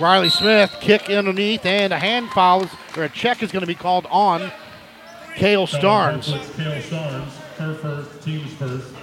Riley 0.00 0.30
Smith 0.30 0.76
kick 0.80 1.08
underneath 1.08 1.64
and 1.64 1.92
a 1.92 1.98
hand 1.98 2.30
foul 2.30 2.64
is, 2.64 2.70
or 2.96 3.04
a 3.04 3.08
check 3.08 3.42
is 3.42 3.52
going 3.52 3.60
to 3.62 3.66
be 3.66 3.74
called 3.74 4.06
on 4.10 4.50
Kale 5.36 5.66
Starnes. 5.66 6.26
Kale 6.56 6.80
Starnes, 6.82 7.28
her 7.56 7.74
first, 7.74 8.22
team's 8.22 8.52
first. 8.54 8.94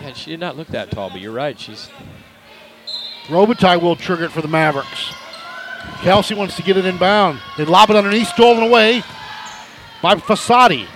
Yeah, 0.00 0.12
she 0.14 0.30
did 0.30 0.40
not 0.40 0.56
look 0.56 0.68
that 0.68 0.90
tall, 0.90 1.10
but 1.10 1.20
you're 1.20 1.32
right. 1.32 1.58
She's 1.58 1.88
Robitaille 3.26 3.80
will 3.80 3.94
trigger 3.94 4.24
it 4.24 4.32
for 4.32 4.42
the 4.42 4.48
Mavericks. 4.48 5.12
Kelsey 6.00 6.34
wants 6.34 6.56
to 6.56 6.62
get 6.62 6.76
it 6.76 6.84
inbound. 6.84 7.40
They 7.56 7.64
lob 7.64 7.90
it 7.90 7.96
underneath, 7.96 8.28
stolen 8.28 8.62
away 8.62 9.02
by 10.02 10.16
Fasadi. 10.16 10.86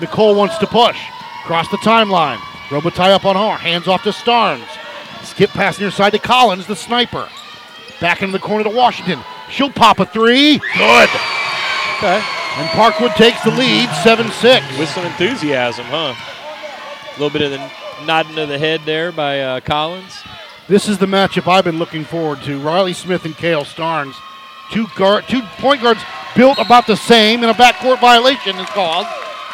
Nicole 0.00 0.36
wants 0.36 0.58
to 0.58 0.66
push. 0.66 0.98
Cross 1.46 1.70
the 1.70 1.76
timeline. 1.76 2.38
Robitaille 2.70 3.12
up 3.12 3.24
on 3.24 3.36
her. 3.36 3.56
Hands 3.56 3.86
off 3.86 4.02
to 4.02 4.10
Starnes. 4.10 4.66
Skip 5.22 5.50
pass 5.50 5.78
near 5.78 5.92
side 5.92 6.10
to 6.10 6.18
Collins, 6.18 6.66
the 6.66 6.74
sniper. 6.74 7.28
Back 8.00 8.20
into 8.20 8.32
the 8.32 8.40
corner 8.40 8.64
to 8.64 8.70
Washington. 8.70 9.20
She'll 9.48 9.70
pop 9.70 10.00
a 10.00 10.06
three. 10.06 10.58
Good. 10.58 11.08
okay. 11.98 12.20
And 12.56 12.68
Parkwood 12.70 13.14
takes 13.14 13.40
the 13.44 13.52
lead, 13.52 13.88
7 14.02 14.28
6. 14.28 14.78
With 14.78 14.88
some 14.88 15.06
enthusiasm, 15.06 15.84
huh? 15.84 16.14
A 16.16 17.12
little 17.12 17.30
bit 17.30 17.42
of 17.42 17.52
the 17.52 18.04
nodding 18.04 18.38
of 18.38 18.48
the 18.48 18.58
head 18.58 18.80
there 18.84 19.12
by 19.12 19.40
uh, 19.40 19.60
Collins. 19.60 20.24
This 20.66 20.88
is 20.88 20.98
the 20.98 21.06
matchup 21.06 21.46
I've 21.46 21.64
been 21.64 21.78
looking 21.78 22.04
forward 22.04 22.42
to. 22.42 22.58
Riley 22.58 22.92
Smith 22.92 23.24
and 23.24 23.36
Kale 23.36 23.64
Starnes. 23.64 24.16
Two 24.72 24.88
guard, 24.96 25.28
two 25.28 25.42
point 25.58 25.80
guards 25.80 26.00
built 26.34 26.58
about 26.58 26.88
the 26.88 26.96
same, 26.96 27.42
and 27.42 27.50
a 27.52 27.54
backcourt 27.54 28.00
violation 28.00 28.56
is 28.56 28.68
called. 28.70 29.06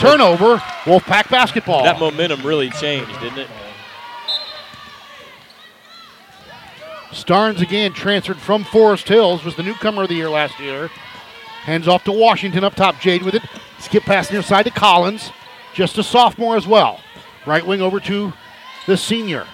Turnover, 0.03 0.57
Wolfpack 0.83 1.31
basketball. 1.31 1.85
That 1.85 2.01
momentum 2.01 2.43
really 2.43 2.71
changed, 2.71 3.21
didn't 3.21 3.39
it? 3.39 3.49
Starnes 7.13 7.61
again 7.61 7.93
transferred 7.93 8.39
from 8.39 8.65
Forest 8.65 9.07
Hills, 9.07 9.45
was 9.45 9.55
the 9.55 9.63
newcomer 9.63 10.03
of 10.03 10.09
the 10.09 10.17
year 10.17 10.29
last 10.29 10.59
year. 10.59 10.89
Hands 11.63 11.87
off 11.87 12.03
to 12.05 12.13
Washington 12.13 12.65
up 12.65 12.75
top. 12.75 12.99
Jade 12.99 13.23
with 13.23 13.37
it. 13.37 13.45
Skip 13.79 14.03
pass 14.03 14.33
near 14.33 14.43
side 14.43 14.65
to 14.65 14.73
Collins. 14.73 15.31
Just 15.73 15.97
a 15.99 16.03
sophomore 16.03 16.57
as 16.57 16.67
well. 16.67 16.99
Right 17.47 17.65
wing 17.65 17.81
over 17.81 18.01
to 18.01 18.33
the 18.89 18.97
senior. 18.97 19.47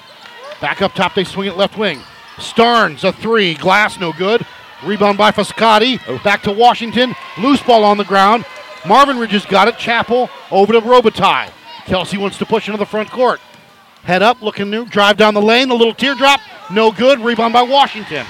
Back 0.62 0.80
up 0.80 0.94
top, 0.94 1.14
they 1.14 1.24
swing 1.24 1.48
it 1.48 1.58
left 1.58 1.76
wing. 1.76 2.00
Starnes, 2.36 3.04
a 3.04 3.12
three. 3.12 3.52
Glass, 3.54 4.00
no 4.00 4.14
good. 4.14 4.46
Rebound 4.82 5.18
by 5.18 5.30
Fascati. 5.30 6.00
Oh. 6.08 6.18
Back 6.24 6.42
to 6.44 6.52
Washington. 6.52 7.14
Loose 7.36 7.62
ball 7.62 7.84
on 7.84 7.98
the 7.98 8.04
ground. 8.04 8.46
Marvin 8.86 9.18
Ridge 9.18 9.32
has 9.32 9.46
got 9.46 9.68
it. 9.68 9.78
Chappell 9.78 10.30
over 10.50 10.72
to 10.72 10.80
Robitaille. 10.80 11.50
Kelsey 11.86 12.18
wants 12.18 12.38
to 12.38 12.46
push 12.46 12.68
into 12.68 12.78
the 12.78 12.86
front 12.86 13.10
court. 13.10 13.40
Head 14.02 14.22
up, 14.22 14.40
looking 14.42 14.70
new. 14.70 14.84
Drive 14.86 15.16
down 15.16 15.34
the 15.34 15.42
lane. 15.42 15.70
A 15.70 15.74
little 15.74 15.94
teardrop. 15.94 16.40
No 16.70 16.92
good. 16.92 17.20
Rebound 17.20 17.52
by 17.52 17.62
Washington. 17.62 18.26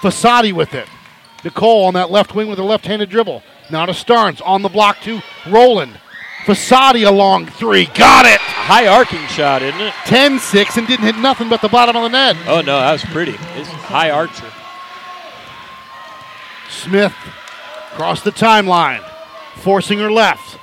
Fasadi 0.00 0.52
with 0.52 0.74
it. 0.74 0.88
Nicole 1.44 1.84
on 1.84 1.94
that 1.94 2.10
left 2.10 2.34
wing 2.34 2.48
with 2.48 2.58
a 2.58 2.62
left 2.62 2.86
handed 2.86 3.10
dribble. 3.10 3.42
Now 3.70 3.86
to 3.86 3.92
Starnes. 3.92 4.42
On 4.44 4.62
the 4.62 4.68
block 4.68 5.00
to 5.02 5.20
Rowland. 5.46 5.98
Fasadi 6.44 7.06
along 7.06 7.46
three. 7.46 7.86
Got 7.86 8.26
it. 8.26 8.40
High 8.40 8.86
arcing 8.86 9.26
shot, 9.28 9.62
isn't 9.62 9.80
it? 9.80 9.94
10 10.04 10.38
6 10.38 10.76
and 10.76 10.86
didn't 10.86 11.06
hit 11.06 11.16
nothing 11.16 11.48
but 11.48 11.62
the 11.62 11.68
bottom 11.68 11.96
of 11.96 12.02
the 12.02 12.08
net. 12.08 12.36
Oh 12.46 12.60
no, 12.60 12.78
that 12.78 12.92
was 12.92 13.04
pretty. 13.04 13.34
It's 13.56 13.68
high 13.68 14.10
archer. 14.10 14.50
Smith 16.68 17.14
across 17.94 18.22
the 18.22 18.32
timeline, 18.32 19.00
forcing 19.58 20.00
her 20.00 20.10
left. 20.10 20.58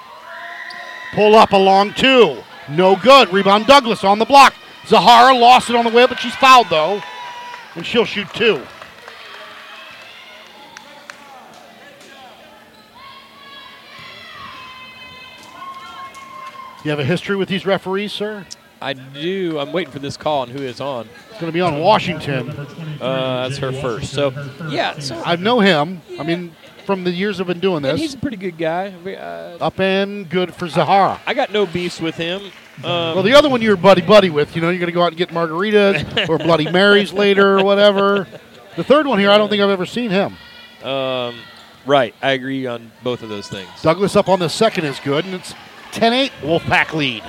Pull 1.14 1.34
up 1.36 1.54
along 1.54 1.94
two. 1.94 2.44
No 2.70 2.98
good. 2.98 3.32
Rebound 3.32 3.68
Douglas 3.68 4.04
on 4.04 4.20
the 4.20 4.26
block. 4.26 4.54
Zahara 4.86 5.34
lost 5.34 5.70
it 5.70 5.76
on 5.78 5.86
the 5.86 5.92
way, 5.92 6.06
but 6.06 6.20
she's 6.20 6.36
fouled 6.36 6.68
though. 6.70 7.02
And 7.76 7.86
she'll 7.86 8.04
shoot 8.04 8.28
two. 8.34 8.62
You 16.84 16.90
have 16.90 17.00
a 17.00 17.06
history 17.06 17.38
with 17.38 17.48
these 17.48 17.66
referees, 17.66 18.12
sir? 18.12 18.46
I 18.82 18.94
do. 18.94 19.60
I'm 19.60 19.72
waiting 19.72 19.94
for 19.94 20.00
this 20.00 20.18
call 20.18 20.44
and 20.44 20.52
who 20.52 20.64
is 20.64 20.82
on. 20.82 21.08
It's 21.30 21.40
going 21.40 21.46
to 21.46 21.52
be 21.52 21.62
on 21.62 21.80
Washington. 21.80 22.50
Uh, 23.00 23.48
that's 23.48 23.60
her 23.60 23.72
first. 23.72 24.12
So, 24.12 24.32
yeah. 24.70 24.98
So 24.98 25.22
I 25.24 25.36
know 25.36 25.60
him. 25.60 26.02
I 26.20 26.24
mean, 26.24 26.56
from 26.82 27.04
the 27.04 27.12
years 27.12 27.40
I've 27.40 27.48
been 27.48 27.60
doing 27.60 27.86
and 27.86 27.98
he's 27.98 28.14
a 28.14 28.18
pretty 28.18 28.38
good 28.38 28.58
guy. 28.58 28.88
Uh, 29.06 29.58
Up 29.60 29.80
and 29.80 30.30
good 30.30 30.54
for 30.54 30.68
Zahara. 30.68 31.20
I 31.26 31.34
got 31.34 31.52
no 31.52 31.66
beefs 31.66 32.00
with 32.02 32.16
him. 32.16 32.42
Um, 32.78 33.16
Well, 33.16 33.24
the 33.24 33.34
other 33.34 33.50
one 33.50 33.62
you're 33.62 33.76
buddy 33.78 34.02
buddy 34.02 34.30
with, 34.30 34.56
you 34.56 34.62
know, 34.62 34.70
you're 34.70 34.80
going 34.80 34.88
to 34.88 34.94
go 34.94 35.04
out 35.04 35.10
and 35.10 35.18
get 35.18 35.30
margaritas 35.30 36.30
or 36.30 36.38
Bloody 36.38 36.72
Marys 36.72 37.14
later 37.14 37.60
or 37.60 37.64
whatever. 37.64 38.28
The 38.76 38.84
third 38.84 39.06
one 39.08 39.20
here, 39.20 39.30
I 39.30 39.38
don't 39.38 39.50
think 39.50 39.62
I've 39.62 39.70
ever 39.70 39.86
seen 39.86 40.10
him. 40.10 40.36
um, 40.84 41.36
right. 41.86 42.14
I 42.22 42.32
agree 42.32 42.66
on 42.68 42.92
both 43.04 43.22
of 43.24 43.30
those 43.30 43.48
things. 43.48 43.70
Douglas 43.82 44.16
up 44.16 44.30
on 44.30 44.40
the 44.40 44.50
second 44.50 44.86
is 44.86 45.00
good, 45.00 45.26
and 45.26 45.34
it's 45.36 45.54
10 45.92 46.14
8, 46.14 46.32
Wolfpack 46.42 46.94
lead. 46.94 47.24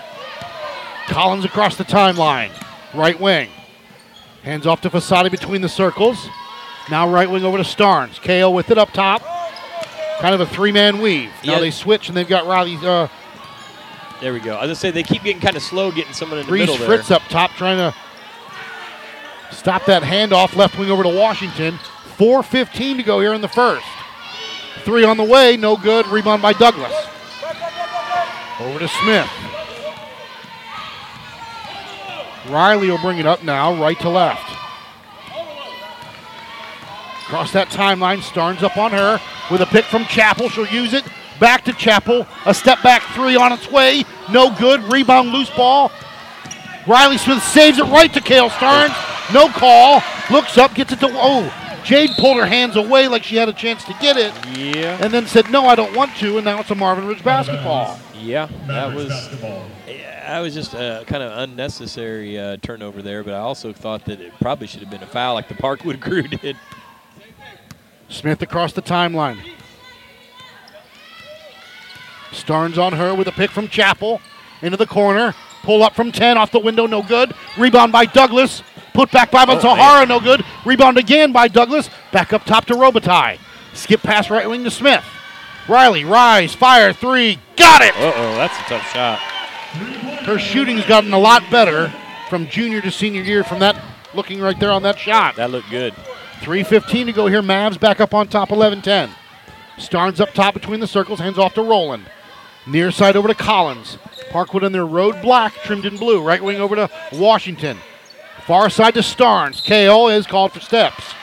Collins 1.08 1.44
across 1.44 1.76
the 1.76 1.84
timeline, 1.84 2.50
right 2.94 3.18
wing. 3.20 3.50
Hands 4.44 4.66
off 4.66 4.80
to 4.82 4.90
Fasadi 4.90 5.30
between 5.30 5.60
the 5.62 5.68
circles. 5.68 6.28
Now 6.90 7.08
right 7.08 7.30
wing 7.30 7.44
over 7.44 7.58
to 7.58 7.64
Starnes. 7.64 8.20
KO 8.22 8.50
with 8.50 8.70
it 8.70 8.78
up 8.78 8.92
top. 8.92 9.22
Kind 10.22 10.36
of 10.36 10.40
a 10.40 10.46
three 10.46 10.70
man 10.70 11.00
weave. 11.00 11.32
Now 11.44 11.54
Yeah. 11.54 11.58
they 11.58 11.72
switch, 11.72 12.06
and 12.06 12.16
they've 12.16 12.28
got 12.28 12.46
Riley 12.46 12.76
uh, 12.76 13.08
There 14.20 14.32
we 14.32 14.38
go. 14.38 14.54
I 14.54 14.66
was 14.66 14.78
say 14.78 14.92
they 14.92 15.02
keep 15.02 15.24
getting 15.24 15.42
kind 15.42 15.56
of 15.56 15.64
slow, 15.64 15.90
getting 15.90 16.12
someone 16.12 16.38
in 16.38 16.46
the 16.46 16.52
Reese 16.52 16.60
middle 16.60 16.76
there. 16.76 16.86
Fritz 16.86 17.10
up 17.10 17.22
top 17.28 17.50
trying 17.56 17.78
to 17.78 17.92
stop 19.50 19.84
that 19.86 20.04
handoff 20.04 20.54
left 20.54 20.78
wing 20.78 20.92
over 20.92 21.02
to 21.02 21.08
Washington. 21.08 21.74
4.15 22.18 22.98
to 22.98 23.02
go 23.02 23.18
here 23.18 23.34
in 23.34 23.40
the 23.40 23.48
first. 23.48 23.84
Three 24.84 25.04
on 25.04 25.16
the 25.16 25.24
way, 25.24 25.56
no 25.56 25.76
good. 25.76 26.06
Rebound 26.06 26.40
by 26.40 26.52
Douglas. 26.52 26.94
Over 28.60 28.78
to 28.78 28.86
Smith. 28.86 29.28
Riley 32.48 32.88
will 32.92 32.98
bring 32.98 33.18
it 33.18 33.26
up 33.26 33.42
now, 33.42 33.74
right 33.74 33.98
to 33.98 34.08
left. 34.08 34.61
Across 37.32 37.52
that 37.52 37.70
timeline, 37.70 38.18
Starnes 38.18 38.62
up 38.62 38.76
on 38.76 38.90
her 38.92 39.18
with 39.50 39.62
a 39.62 39.66
pick 39.66 39.86
from 39.86 40.04
Chappell. 40.04 40.50
She'll 40.50 40.66
use 40.66 40.92
it. 40.92 41.02
Back 41.40 41.64
to 41.64 41.72
Chappell. 41.72 42.26
A 42.44 42.52
step 42.52 42.82
back 42.82 43.00
three 43.14 43.36
on 43.36 43.52
its 43.52 43.70
way. 43.70 44.04
No 44.30 44.54
good. 44.54 44.82
Rebound, 44.92 45.30
loose 45.30 45.48
ball. 45.48 45.90
Riley 46.86 47.16
Smith 47.16 47.42
saves 47.42 47.78
it 47.78 47.84
right 47.86 48.12
to 48.12 48.20
Kale 48.20 48.50
Starnes. 48.50 48.94
No 49.32 49.48
call. 49.48 50.02
Looks 50.30 50.58
up, 50.58 50.74
gets 50.74 50.92
it 50.92 51.00
to. 51.00 51.08
Oh, 51.10 51.80
Jade 51.82 52.10
pulled 52.18 52.36
her 52.36 52.44
hands 52.44 52.76
away 52.76 53.08
like 53.08 53.22
she 53.22 53.36
had 53.36 53.48
a 53.48 53.54
chance 53.54 53.82
to 53.84 53.94
get 53.98 54.18
it, 54.18 54.34
Yeah. 54.54 54.98
and 55.00 55.10
then 55.10 55.26
said, 55.26 55.50
"No, 55.50 55.64
I 55.64 55.74
don't 55.74 55.96
want 55.96 56.14
to." 56.16 56.36
And 56.36 56.44
now 56.44 56.60
it's 56.60 56.70
a 56.70 56.74
Marvin 56.74 57.06
Ridge 57.06 57.24
basketball. 57.24 57.98
Yeah. 58.20 58.46
That 58.66 58.94
was. 58.94 59.08
That 59.88 60.40
was 60.40 60.52
just 60.52 60.74
a 60.74 61.02
kind 61.06 61.22
of 61.22 61.36
unnecessary 61.38 62.38
uh, 62.38 62.58
turnover 62.58 63.00
there, 63.00 63.24
but 63.24 63.32
I 63.32 63.38
also 63.38 63.72
thought 63.72 64.04
that 64.04 64.20
it 64.20 64.32
probably 64.38 64.66
should 64.66 64.80
have 64.80 64.90
been 64.90 65.02
a 65.02 65.06
foul, 65.06 65.32
like 65.34 65.48
the 65.48 65.54
Parkwood 65.54 66.00
crew 66.02 66.22
did. 66.22 66.56
Smith 68.12 68.42
across 68.42 68.72
the 68.72 68.82
timeline. 68.82 69.38
Starnes 72.30 72.78
on 72.78 72.92
her 72.94 73.14
with 73.14 73.28
a 73.28 73.32
pick 73.32 73.50
from 73.50 73.68
Chappell 73.68 74.20
into 74.62 74.76
the 74.76 74.86
corner. 74.86 75.34
Pull 75.62 75.82
up 75.82 75.94
from 75.94 76.10
10 76.12 76.38
off 76.38 76.50
the 76.50 76.58
window, 76.58 76.86
no 76.86 77.02
good. 77.02 77.32
Rebound 77.56 77.92
by 77.92 78.04
Douglas. 78.04 78.62
Put 78.94 79.10
back 79.12 79.30
by 79.30 79.44
Oh, 79.48 79.58
Zahara, 79.60 80.06
no 80.06 80.20
good. 80.20 80.44
Rebound 80.64 80.98
again 80.98 81.32
by 81.32 81.48
Douglas. 81.48 81.88
Back 82.10 82.32
up 82.32 82.44
top 82.44 82.66
to 82.66 82.74
Robitaille. 82.74 83.38
Skip 83.74 84.02
pass 84.02 84.28
right 84.28 84.48
wing 84.48 84.64
to 84.64 84.70
Smith. 84.70 85.04
Riley, 85.68 86.04
rise, 86.04 86.54
fire, 86.54 86.92
three. 86.92 87.38
Got 87.56 87.82
it! 87.82 87.94
Uh 87.96 88.12
oh, 88.14 88.34
that's 88.36 88.58
a 88.58 88.62
tough 88.64 88.92
shot. 88.92 89.18
Her 90.26 90.38
shooting's 90.38 90.84
gotten 90.84 91.12
a 91.12 91.18
lot 91.18 91.42
better 91.50 91.92
from 92.28 92.46
junior 92.48 92.80
to 92.80 92.90
senior 92.90 93.22
year 93.22 93.44
from 93.44 93.60
that 93.60 93.80
looking 94.14 94.40
right 94.40 94.58
there 94.58 94.72
on 94.72 94.82
that 94.82 94.98
shot. 94.98 95.36
That 95.36 95.50
looked 95.50 95.70
good. 95.70 95.94
3.15 96.42 97.06
to 97.06 97.12
go 97.12 97.26
here. 97.28 97.40
Mavs 97.40 97.78
back 97.78 98.00
up 98.00 98.12
on 98.12 98.26
top, 98.26 98.50
11 98.50 98.82
10. 98.82 99.10
Starnes 99.76 100.20
up 100.20 100.32
top 100.34 100.54
between 100.54 100.80
the 100.80 100.86
circles, 100.86 101.20
hands 101.20 101.38
off 101.38 101.54
to 101.54 101.62
Rowland. 101.62 102.04
Near 102.66 102.90
side 102.90 103.16
over 103.16 103.28
to 103.28 103.34
Collins. 103.34 103.96
Parkwood 104.30 104.64
in 104.64 104.72
their 104.72 104.86
road 104.86 105.20
black, 105.22 105.54
trimmed 105.62 105.84
in 105.84 105.96
blue. 105.96 106.22
Right 106.22 106.42
wing 106.42 106.60
over 106.60 106.76
to 106.76 106.90
Washington. 107.12 107.78
Far 108.46 108.70
side 108.70 108.94
to 108.94 109.00
Starnes. 109.00 109.64
KO 109.64 110.08
is 110.08 110.26
called 110.26 110.52
for 110.52 110.60
steps. 110.60 111.14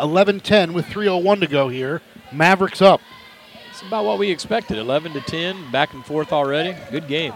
11 0.00 0.40
10 0.40 0.72
with 0.72 0.86
3.01 0.86 1.40
to 1.40 1.46
go 1.46 1.68
here. 1.68 2.02
Mavericks 2.32 2.82
up. 2.82 3.00
It's 3.70 3.82
about 3.82 4.04
what 4.04 4.18
we 4.18 4.30
expected. 4.30 4.76
11 4.76 5.12
to 5.12 5.20
10, 5.20 5.70
back 5.70 5.94
and 5.94 6.04
forth 6.04 6.32
already. 6.32 6.76
Good 6.90 7.08
game. 7.08 7.32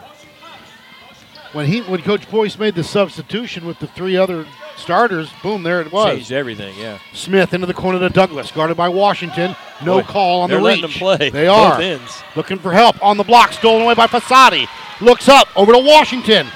When 1.53 1.67
he 1.67 1.81
when 1.81 2.03
Coach 2.03 2.31
Boyce 2.31 2.59
made 2.59 2.75
the 2.75 2.85
substitution 2.85 3.67
with 3.67 3.79
the 3.79 3.87
three 3.87 4.17
other 4.17 4.47
starters, 4.77 5.31
boom, 5.43 5.63
there 5.63 5.81
it 5.81 5.91
was. 5.93 6.15
Changed 6.17 6.33
everything. 6.33 6.75
Yeah. 6.79 6.99
Smith 7.13 7.55
into 7.55 7.67
the 7.67 7.75
corner 7.75 7.99
to 7.99 8.09
Douglas, 8.11 8.51
guarded 8.51 8.77
by 8.77 8.89
Washington. 8.89 9.57
No 9.85 10.01
Boy, 10.01 10.07
call 10.07 10.41
on 10.43 10.51
they're 10.51 10.59
the 10.59 10.65
letting 10.65 10.85
reach. 10.85 10.99
them 10.99 11.17
play. 11.19 11.31
They 11.31 11.47
Both 11.47 11.57
are. 11.75 11.81
ends. 11.81 12.23
Looking 12.35 12.59
for 12.59 12.73
help 12.73 13.03
on 13.03 13.17
the 13.17 13.25
block, 13.25 13.53
stolen 13.53 13.83
away 13.83 13.95
by 13.95 14.07
Fasadi. 14.07 14.67
Looks 15.01 15.29
up 15.29 15.49
over 15.57 15.73
to 15.73 15.79
Washington. 15.79 16.47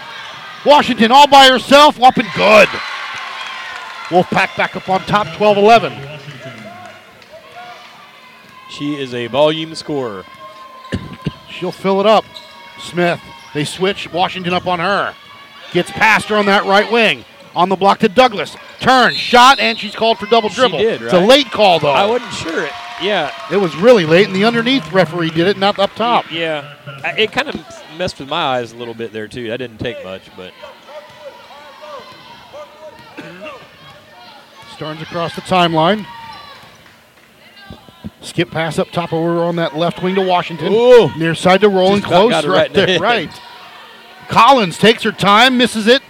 Washington 0.66 1.10
all 1.12 1.26
by 1.28 1.46
herself, 1.48 2.00
up 2.02 2.16
and 2.18 2.28
good. 2.36 2.68
Wolfpack 4.08 4.56
back 4.56 4.74
up 4.76 4.88
on 4.88 5.00
top, 5.02 5.34
12 5.36 5.56
11. 5.56 5.92
She 8.70 8.96
is 9.00 9.14
a 9.14 9.26
volume 9.28 9.74
scorer. 9.74 10.24
She'll 11.50 11.72
fill 11.72 12.00
it 12.00 12.06
up. 12.06 12.24
Smith, 12.78 13.20
they 13.54 13.64
switch. 13.64 14.12
Washington 14.12 14.52
up 14.52 14.66
on 14.66 14.78
her. 14.78 15.14
Gets 15.72 15.90
past 15.90 16.28
her 16.28 16.36
on 16.36 16.46
that 16.46 16.64
right 16.64 16.90
wing. 16.90 17.24
On 17.54 17.68
the 17.68 17.76
block 17.76 17.98
to 18.00 18.08
Douglas. 18.08 18.56
Turn, 18.78 19.12
shot, 19.14 19.58
and 19.58 19.78
she's 19.78 19.94
called 19.94 20.18
for 20.18 20.26
double 20.26 20.48
She 20.48 20.56
dribble. 20.56 20.78
did, 20.78 21.02
It's 21.02 21.12
a 21.12 21.20
late 21.20 21.50
call, 21.50 21.78
though. 21.80 21.90
I 21.90 22.06
wasn't 22.06 22.32
sure. 22.32 22.64
It, 22.64 22.72
yeah. 23.02 23.32
it 23.50 23.56
was 23.56 23.74
really 23.76 24.06
late, 24.06 24.26
and 24.26 24.34
the 24.36 24.44
underneath 24.44 24.92
referee 24.92 25.30
did 25.30 25.46
it, 25.48 25.58
not 25.58 25.78
up 25.78 25.92
top. 25.94 26.30
Yeah. 26.30 26.74
It 27.18 27.32
kind 27.32 27.48
of 27.48 27.56
messed 27.98 28.20
with 28.20 28.28
my 28.28 28.40
eyes 28.58 28.72
a 28.72 28.76
little 28.76 28.94
bit 28.94 29.12
there, 29.12 29.26
too. 29.26 29.48
That 29.48 29.56
didn't 29.58 29.78
take 29.78 30.02
much, 30.04 30.22
but 30.36 30.52
Starnes 34.76 35.02
across 35.02 35.34
the 35.34 35.42
timeline. 35.42 36.06
Skip 38.22 38.50
pass 38.50 38.78
up 38.78 38.90
top 38.90 39.12
over 39.12 39.42
on 39.42 39.56
that 39.56 39.76
left 39.76 40.02
wing 40.02 40.14
to 40.14 40.20
Washington. 40.22 40.72
Ooh. 40.72 41.10
Near 41.16 41.34
side 41.34 41.62
to 41.62 41.68
Rowland. 41.68 42.04
Close 42.04 42.30
got 42.30 42.44
right, 42.44 42.54
right 42.54 42.72
there. 42.72 42.98
Right. 43.00 43.30
Collins 44.28 44.78
takes 44.78 45.02
her 45.02 45.12
time, 45.12 45.56
misses 45.56 45.86
it 45.86 46.02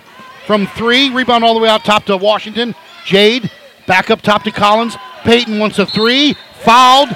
from 0.46 0.66
three. 0.66 1.10
Rebound 1.10 1.44
all 1.44 1.54
the 1.54 1.60
way 1.60 1.68
out 1.68 1.84
top 1.84 2.04
to 2.06 2.16
Washington. 2.16 2.74
Jade 3.04 3.50
back 3.86 4.10
up 4.10 4.22
top 4.22 4.42
to 4.44 4.50
Collins. 4.50 4.96
Peyton 5.22 5.58
wants 5.58 5.78
a 5.78 5.86
three. 5.86 6.34
Fouled. 6.60 7.10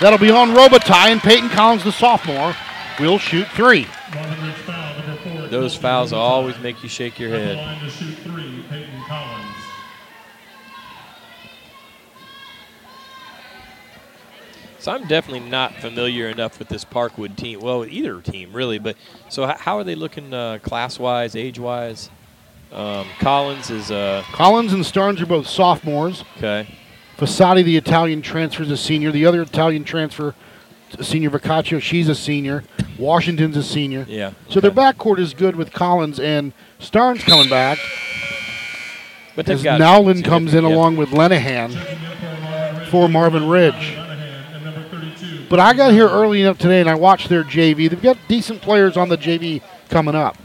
That'll 0.00 0.18
be 0.18 0.30
on 0.30 0.50
Robitaille, 0.50 1.12
and 1.12 1.20
Peyton 1.20 1.48
Collins, 1.48 1.84
the 1.84 1.92
sophomore, 1.92 2.54
will 2.98 3.18
shoot 3.18 3.46
three. 3.48 3.86
Marvin 4.12 4.44
Ridge 4.44 4.54
foul 4.56 4.98
number 4.98 5.16
four. 5.22 5.46
those 5.48 5.74
fouls 5.76 6.12
always 6.12 6.58
make 6.58 6.82
you 6.82 6.88
shake 6.88 7.18
your 7.18 7.34
On 7.34 7.40
the 7.40 7.54
head. 7.54 7.80
So 14.84 14.92
I'm 14.92 15.06
definitely 15.06 15.48
not 15.48 15.74
familiar 15.76 16.28
enough 16.28 16.58
with 16.58 16.68
this 16.68 16.84
Parkwood 16.84 17.36
team. 17.36 17.60
Well, 17.60 17.86
either 17.86 18.20
team 18.20 18.52
really. 18.52 18.78
But 18.78 18.96
so 19.30 19.46
how 19.46 19.78
are 19.78 19.84
they 19.84 19.94
looking 19.94 20.34
uh, 20.34 20.58
class-wise, 20.62 21.34
age-wise? 21.34 22.10
Um, 22.70 23.06
Collins 23.18 23.70
is 23.70 23.90
uh, 23.90 24.22
Collins 24.32 24.74
and 24.74 24.84
Starnes 24.84 25.22
are 25.22 25.26
both 25.26 25.46
sophomores. 25.46 26.22
okay. 26.36 26.68
Fasati, 27.16 27.64
the 27.64 27.78
Italian 27.78 28.20
transfer, 28.20 28.62
is 28.62 28.70
a 28.70 28.76
senior. 28.76 29.10
The 29.10 29.24
other 29.24 29.40
Italian 29.40 29.84
transfer, 29.84 30.34
senior 31.00 31.30
Vicaccio, 31.30 31.80
she's 31.80 32.10
a 32.10 32.14
senior. 32.14 32.62
Washington's 32.98 33.56
a 33.56 33.62
senior. 33.62 34.04
Yeah. 34.06 34.32
So 34.50 34.60
their 34.60 34.70
backcourt 34.70 35.18
is 35.18 35.32
good 35.32 35.56
with 35.56 35.72
Collins 35.72 36.20
and 36.20 36.52
Starnes 36.78 37.20
coming 37.20 37.48
back. 37.48 37.78
But 39.34 39.46
they've 39.46 39.56
As 39.56 39.62
got 39.62 39.80
Nowlin 39.80 40.22
comes 40.22 40.52
in 40.52 40.62
yeah. 40.64 40.74
along 40.74 40.98
with 40.98 41.08
Lenahan 41.08 41.72
for 42.90 43.08
Marvin 43.08 43.48
Ridge. 43.48 43.72
Lenahan 43.74 44.54
and 44.54 44.64
number 44.64 44.88
32. 44.88 45.33
But 45.48 45.60
I 45.60 45.72
got 45.74 45.92
here 45.92 46.08
early 46.08 46.40
enough 46.40 46.58
today 46.58 46.80
and 46.80 46.88
I 46.88 46.94
watched 46.94 47.28
their 47.28 47.44
JV. 47.44 47.88
They've 47.90 48.00
got 48.00 48.16
decent 48.28 48.62
players 48.62 48.96
on 48.96 49.08
the 49.08 49.16
JV 49.18 49.62
coming 49.88 50.14
up. 50.14 50.36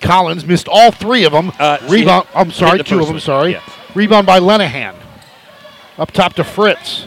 Collins 0.00 0.44
missed 0.46 0.68
all 0.68 0.90
three 0.92 1.24
of 1.24 1.32
them. 1.32 1.50
Uh, 1.58 1.78
Rebound. 1.88 2.26
hit- 2.26 2.36
I'm 2.36 2.50
sorry, 2.52 2.82
two 2.84 3.00
of 3.00 3.06
them. 3.06 3.14
one. 3.16 3.20
Sorry. 3.20 3.52
Yeah. 3.52 3.62
Rebound 3.94 4.26
by 4.26 4.38
Lenahan. 4.38 4.94
Up 5.98 6.12
top 6.12 6.34
to 6.34 6.44
Fritz. 6.44 7.06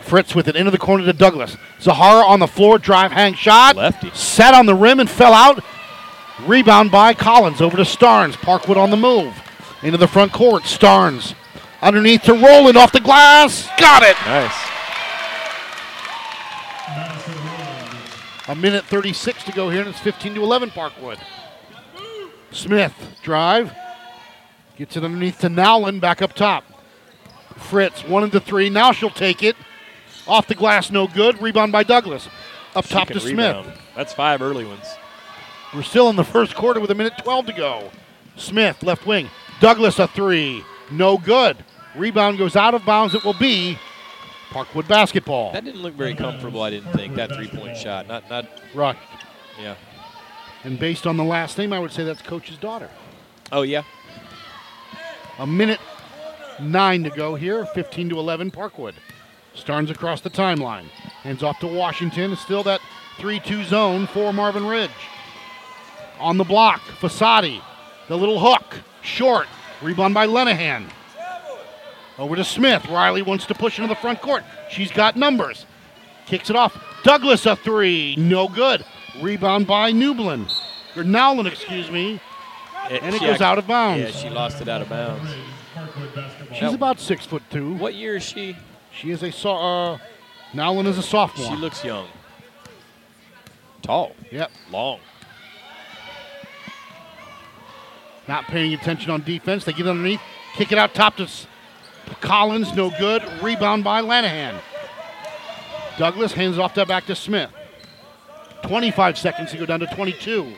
Fritz 0.00 0.34
with 0.34 0.48
it 0.48 0.56
into 0.56 0.70
the 0.70 0.78
corner 0.78 1.04
to 1.04 1.12
Douglas. 1.12 1.56
Zahara 1.80 2.26
on 2.26 2.40
the 2.40 2.46
floor, 2.46 2.78
drive, 2.78 3.12
hang, 3.12 3.34
shot. 3.34 3.76
Lefty. 3.76 4.10
Sat 4.12 4.52
on 4.52 4.66
the 4.66 4.74
rim 4.74 5.00
and 5.00 5.08
fell 5.08 5.32
out. 5.32 5.62
Rebound 6.46 6.90
by 6.90 7.14
Collins 7.14 7.60
over 7.60 7.76
to 7.76 7.84
Starnes. 7.84 8.32
Parkwood 8.34 8.76
on 8.76 8.90
the 8.90 8.96
move. 8.96 9.32
Into 9.82 9.96
the 9.98 10.08
front 10.08 10.32
court. 10.32 10.64
Starnes 10.64 11.34
underneath 11.84 12.22
to 12.22 12.32
Rowland 12.34 12.76
off 12.76 12.90
the 12.92 13.00
glass. 13.00 13.68
Got 13.78 14.02
it. 14.02 14.16
Nice. 14.26 14.70
A 18.48 18.54
minute 18.54 18.84
36 18.84 19.44
to 19.44 19.52
go 19.52 19.70
here, 19.70 19.80
and 19.80 19.88
it's 19.88 20.00
15 20.00 20.34
to 20.34 20.42
11 20.42 20.70
Parkwood. 20.70 21.18
Smith, 22.50 22.92
drive. 23.22 23.72
Gets 24.76 24.96
it 24.96 25.04
underneath 25.04 25.38
to 25.40 25.48
Nowlin, 25.48 25.98
back 26.00 26.20
up 26.20 26.34
top. 26.34 26.64
Fritz, 27.56 28.04
one 28.04 28.22
into 28.24 28.40
three. 28.40 28.68
Now 28.68 28.92
she'll 28.92 29.08
take 29.08 29.42
it. 29.42 29.56
Off 30.26 30.46
the 30.46 30.54
glass, 30.54 30.90
no 30.90 31.06
good. 31.06 31.40
Rebound 31.40 31.72
by 31.72 31.84
Douglas. 31.84 32.28
Up 32.74 32.84
She 32.86 32.92
top 32.92 33.08
to 33.08 33.20
Smith. 33.20 33.30
rebound. 33.30 33.72
That's 33.96 34.12
five 34.12 34.42
early 34.42 34.64
ones. 34.64 34.86
We're 35.74 35.82
still 35.82 36.10
in 36.10 36.16
the 36.16 36.24
first 36.24 36.54
quarter 36.54 36.80
with 36.80 36.90
a 36.90 36.94
minute 36.94 37.14
12 37.22 37.46
to 37.46 37.52
go. 37.52 37.90
Smith, 38.36 38.82
left 38.82 39.06
wing. 39.06 39.30
Douglas, 39.60 39.98
a 39.98 40.06
three. 40.08 40.64
No 40.90 41.16
good. 41.16 41.56
Rebound 41.96 42.38
goes 42.38 42.56
out 42.56 42.74
of 42.74 42.84
bounds. 42.84 43.14
It 43.14 43.24
will 43.24 43.34
be 43.34 43.78
Parkwood 44.50 44.88
basketball. 44.88 45.52
That 45.52 45.64
didn't 45.64 45.82
look 45.82 45.94
very 45.94 46.14
comfortable. 46.14 46.62
I 46.62 46.70
didn't 46.70 46.92
think 46.92 47.14
that 47.16 47.32
three-point 47.32 47.76
shot. 47.76 48.06
Not 48.08 48.28
not 48.28 48.46
Rushed. 48.74 48.98
yeah. 49.60 49.74
And 50.64 50.78
based 50.78 51.06
on 51.06 51.16
the 51.16 51.24
last 51.24 51.58
name, 51.58 51.72
I 51.72 51.78
would 51.78 51.92
say 51.92 52.04
that's 52.04 52.22
coach's 52.22 52.56
daughter. 52.56 52.88
Oh 53.52 53.62
yeah. 53.62 53.82
A 55.38 55.46
minute 55.46 55.80
nine 56.60 57.02
to 57.04 57.10
go 57.10 57.34
here. 57.34 57.66
15 57.66 58.10
to 58.10 58.18
11, 58.18 58.50
Parkwood. 58.50 58.94
Starnes 59.54 59.90
across 59.90 60.20
the 60.20 60.30
timeline. 60.30 60.84
Hands 61.22 61.42
off 61.42 61.58
to 61.60 61.66
Washington. 61.66 62.32
It's 62.32 62.40
still 62.42 62.62
that 62.64 62.80
3 63.18 63.40
2 63.40 63.64
zone 63.64 64.06
for 64.06 64.32
Marvin 64.32 64.66
Ridge. 64.66 64.90
On 66.20 66.38
the 66.38 66.44
block, 66.44 66.80
Fasati. 67.00 67.60
The 68.08 68.16
little 68.16 68.38
hook. 68.38 68.80
Short. 69.02 69.46
Rebound 69.82 70.14
by 70.14 70.26
Lenahan. 70.26 70.88
Over 72.18 72.36
to 72.36 72.44
Smith. 72.44 72.86
Riley 72.86 73.22
wants 73.22 73.46
to 73.46 73.54
push 73.54 73.78
into 73.78 73.88
the 73.88 73.96
front 74.00 74.20
court. 74.20 74.44
She's 74.70 74.90
got 74.90 75.16
numbers. 75.16 75.66
Kicks 76.26 76.48
it 76.48 76.56
off. 76.56 76.76
Douglas 77.02 77.44
a 77.46 77.56
three. 77.56 78.14
No 78.16 78.48
good. 78.48 78.84
Rebound 79.20 79.66
by 79.66 79.92
Newblin. 79.92 80.50
Or 80.96 81.04
Nowlin, 81.04 81.46
excuse 81.46 81.90
me. 81.90 82.20
And 82.90 83.14
it 83.14 83.20
goes 83.20 83.40
out 83.40 83.58
of 83.58 83.66
bounds. 83.66 84.02
Yeah, 84.02 84.10
she 84.10 84.30
lost 84.30 84.60
it 84.60 84.68
out 84.68 84.82
of 84.82 84.88
bounds. 84.88 85.30
She's 86.54 86.72
about 86.72 87.00
six 87.00 87.26
foot 87.26 87.42
two. 87.50 87.74
What 87.74 87.94
year 87.94 88.16
is 88.16 88.22
she? 88.22 88.56
She 88.92 89.10
is 89.10 89.22
a 89.22 89.32
so- 89.32 89.56
uh, 89.56 89.98
Nowlin 90.52 90.86
is 90.86 90.98
a 90.98 91.02
sophomore. 91.02 91.48
She 91.48 91.56
looks 91.56 91.84
young. 91.84 92.06
Tall. 93.82 94.14
Yep. 94.30 94.50
Long. 94.70 95.00
Not 98.28 98.44
paying 98.44 98.72
attention 98.72 99.10
on 99.10 99.22
defense. 99.22 99.64
They 99.64 99.72
get 99.72 99.86
underneath, 99.86 100.20
kick 100.54 100.72
it 100.72 100.78
out 100.78 100.94
top 100.94 101.16
to 101.16 101.28
Collins. 102.20 102.74
No 102.74 102.90
good. 102.98 103.22
Rebound 103.42 103.84
by 103.84 104.00
Lenahan. 104.02 104.60
Douglas 105.98 106.32
hands 106.32 106.58
off 106.58 106.74
that 106.74 106.88
back 106.88 107.06
to 107.06 107.14
Smith. 107.14 107.50
25 108.64 109.18
seconds 109.18 109.50
to 109.52 109.58
go 109.58 109.66
down 109.66 109.80
to 109.80 109.86
22. 109.86 110.52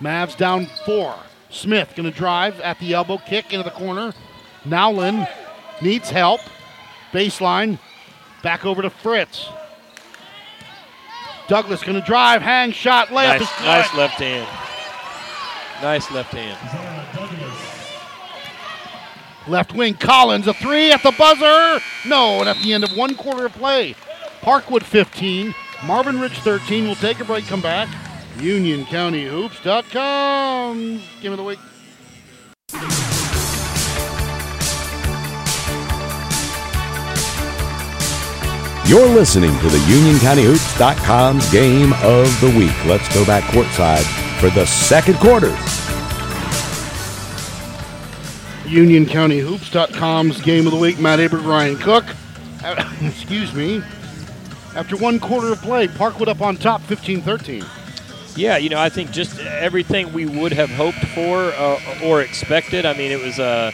Mavs 0.00 0.36
down 0.36 0.66
four. 0.84 1.14
Smith 1.50 1.92
going 1.96 2.10
to 2.10 2.16
drive 2.16 2.60
at 2.60 2.78
the 2.78 2.92
elbow, 2.94 3.18
kick 3.18 3.52
into 3.52 3.64
the 3.64 3.70
corner. 3.70 4.12
Nowlin 4.64 5.26
needs 5.80 6.10
help. 6.10 6.40
Baseline. 7.12 7.78
Back 8.42 8.66
over 8.66 8.82
to 8.82 8.90
Fritz. 8.90 9.48
Douglas 11.48 11.82
going 11.82 12.00
to 12.00 12.06
drive, 12.06 12.42
hang, 12.42 12.72
shot, 12.72 13.08
layup. 13.08 13.38
Nice, 13.38 13.42
is 13.42 13.48
good. 13.58 13.64
nice 13.66 13.94
left 13.94 14.14
hand. 14.14 14.48
Nice 15.82 16.10
left 16.10 16.32
hand. 16.32 16.93
Left 19.46 19.74
wing 19.74 19.92
Collins, 19.94 20.46
a 20.46 20.54
three 20.54 20.90
at 20.90 21.02
the 21.02 21.12
buzzer. 21.18 21.82
No, 22.06 22.40
and 22.40 22.48
at 22.48 22.56
the 22.62 22.72
end 22.72 22.82
of 22.84 22.96
one 22.96 23.14
quarter 23.14 23.44
of 23.46 23.52
play. 23.52 23.94
Parkwood 24.40 24.82
15, 24.82 25.54
Marvin 25.84 26.18
Ridge 26.18 26.38
13. 26.38 26.84
We'll 26.84 26.94
take 26.94 27.20
a 27.20 27.24
break, 27.24 27.46
come 27.46 27.60
back. 27.60 27.88
UnionCountyHoops.com. 28.36 31.00
Game 31.20 31.32
of 31.32 31.38
the 31.38 31.44
week. 31.44 31.58
You're 38.86 39.08
listening 39.08 39.58
to 39.60 39.68
the 39.68 39.78
UnionCountyHoops.com's 39.78 41.50
Game 41.50 41.94
of 42.02 42.40
the 42.40 42.52
Week. 42.56 42.84
Let's 42.84 43.12
go 43.14 43.24
back 43.24 43.42
courtside 43.44 44.04
for 44.38 44.50
the 44.50 44.66
second 44.66 45.14
quarter. 45.14 45.56
UnionCountyHoops.com's 48.74 50.40
Game 50.40 50.66
of 50.66 50.72
the 50.72 50.78
Week. 50.78 50.98
Matt 50.98 51.20
Abrig, 51.20 51.46
Ryan 51.46 51.76
Cook. 51.76 52.04
Uh, 52.64 52.92
Excuse 53.02 53.54
me. 53.54 53.80
After 54.74 54.96
one 54.96 55.20
quarter 55.20 55.52
of 55.52 55.62
play, 55.62 55.86
Parkwood 55.86 56.26
up 56.26 56.40
on 56.40 56.56
top 56.56 56.80
15 56.82 57.22
13. 57.22 57.64
Yeah, 58.34 58.56
you 58.56 58.68
know, 58.68 58.80
I 58.80 58.88
think 58.88 59.12
just 59.12 59.38
everything 59.38 60.12
we 60.12 60.26
would 60.26 60.52
have 60.52 60.70
hoped 60.70 60.98
for 61.14 61.52
uh, 61.52 61.78
or 62.02 62.20
expected. 62.20 62.84
I 62.84 62.94
mean, 62.94 63.12
it 63.12 63.22
was 63.22 63.38
a, 63.38 63.72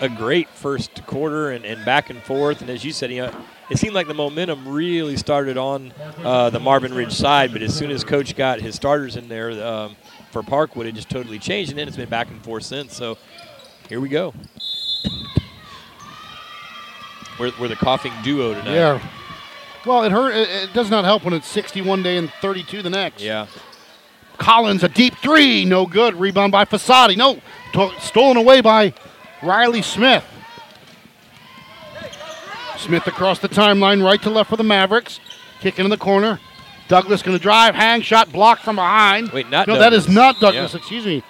a 0.00 0.08
great 0.08 0.48
first 0.48 1.06
quarter 1.06 1.52
and, 1.52 1.64
and 1.64 1.84
back 1.84 2.10
and 2.10 2.20
forth. 2.20 2.62
And 2.62 2.70
as 2.70 2.84
you 2.84 2.90
said, 2.90 3.12
you 3.12 3.22
know, 3.22 3.32
it 3.70 3.78
seemed 3.78 3.94
like 3.94 4.08
the 4.08 4.14
momentum 4.14 4.66
really 4.66 5.16
started 5.16 5.56
on 5.56 5.92
uh, 6.24 6.50
the 6.50 6.58
Marvin 6.58 6.92
Ridge 6.92 7.12
side. 7.12 7.52
But 7.52 7.62
as 7.62 7.72
soon 7.72 7.92
as 7.92 8.02
Coach 8.02 8.34
got 8.34 8.60
his 8.60 8.74
starters 8.74 9.14
in 9.14 9.28
there 9.28 9.52
um, 9.64 9.94
for 10.32 10.42
Parkwood, 10.42 10.86
it 10.86 10.96
just 10.96 11.08
totally 11.08 11.38
changed. 11.38 11.70
And 11.70 11.78
then 11.78 11.86
it's 11.86 11.96
been 11.96 12.08
back 12.08 12.28
and 12.28 12.42
forth 12.42 12.64
since. 12.64 12.96
So 12.96 13.16
here 13.88 14.00
we 14.00 14.08
go. 14.08 14.34
We're, 17.38 17.52
we're 17.58 17.68
the 17.68 17.76
coughing 17.76 18.12
duo 18.22 18.54
tonight. 18.54 18.74
Yeah. 18.74 19.00
Well, 19.86 20.04
it 20.04 20.12
hurt. 20.12 20.34
It, 20.34 20.48
it 20.48 20.72
does 20.72 20.90
not 20.90 21.04
help 21.04 21.24
when 21.24 21.34
it's 21.34 21.48
61 21.48 22.02
day 22.02 22.16
and 22.16 22.30
32 22.40 22.82
the 22.82 22.90
next. 22.90 23.22
Yeah. 23.22 23.46
Collins, 24.38 24.82
a 24.82 24.88
deep 24.88 25.16
three, 25.18 25.64
no 25.64 25.86
good. 25.86 26.14
Rebound 26.14 26.52
by 26.52 26.64
Fasadi. 26.64 27.16
No, 27.16 27.40
to- 27.74 27.92
stolen 28.00 28.36
away 28.36 28.60
by 28.60 28.92
Riley 29.42 29.82
Smith. 29.82 30.24
Smith 32.76 33.06
across 33.06 33.38
the 33.38 33.48
timeline, 33.48 34.04
right 34.04 34.20
to 34.22 34.30
left 34.30 34.50
for 34.50 34.56
the 34.56 34.64
Mavericks. 34.64 35.20
Kicking 35.60 35.84
in 35.84 35.90
the 35.90 35.96
corner. 35.96 36.40
Douglas 36.88 37.22
going 37.22 37.36
to 37.36 37.42
drive, 37.42 37.74
hang, 37.74 38.02
shot 38.02 38.32
blocked 38.32 38.62
from 38.62 38.76
behind. 38.76 39.30
Wait, 39.30 39.48
not 39.48 39.68
No, 39.68 39.78
that 39.78 39.92
is 39.92 40.08
not 40.08 40.40
Douglas. 40.40 40.72
Yeah. 40.72 40.78
Excuse 40.78 41.06
me. 41.06 41.22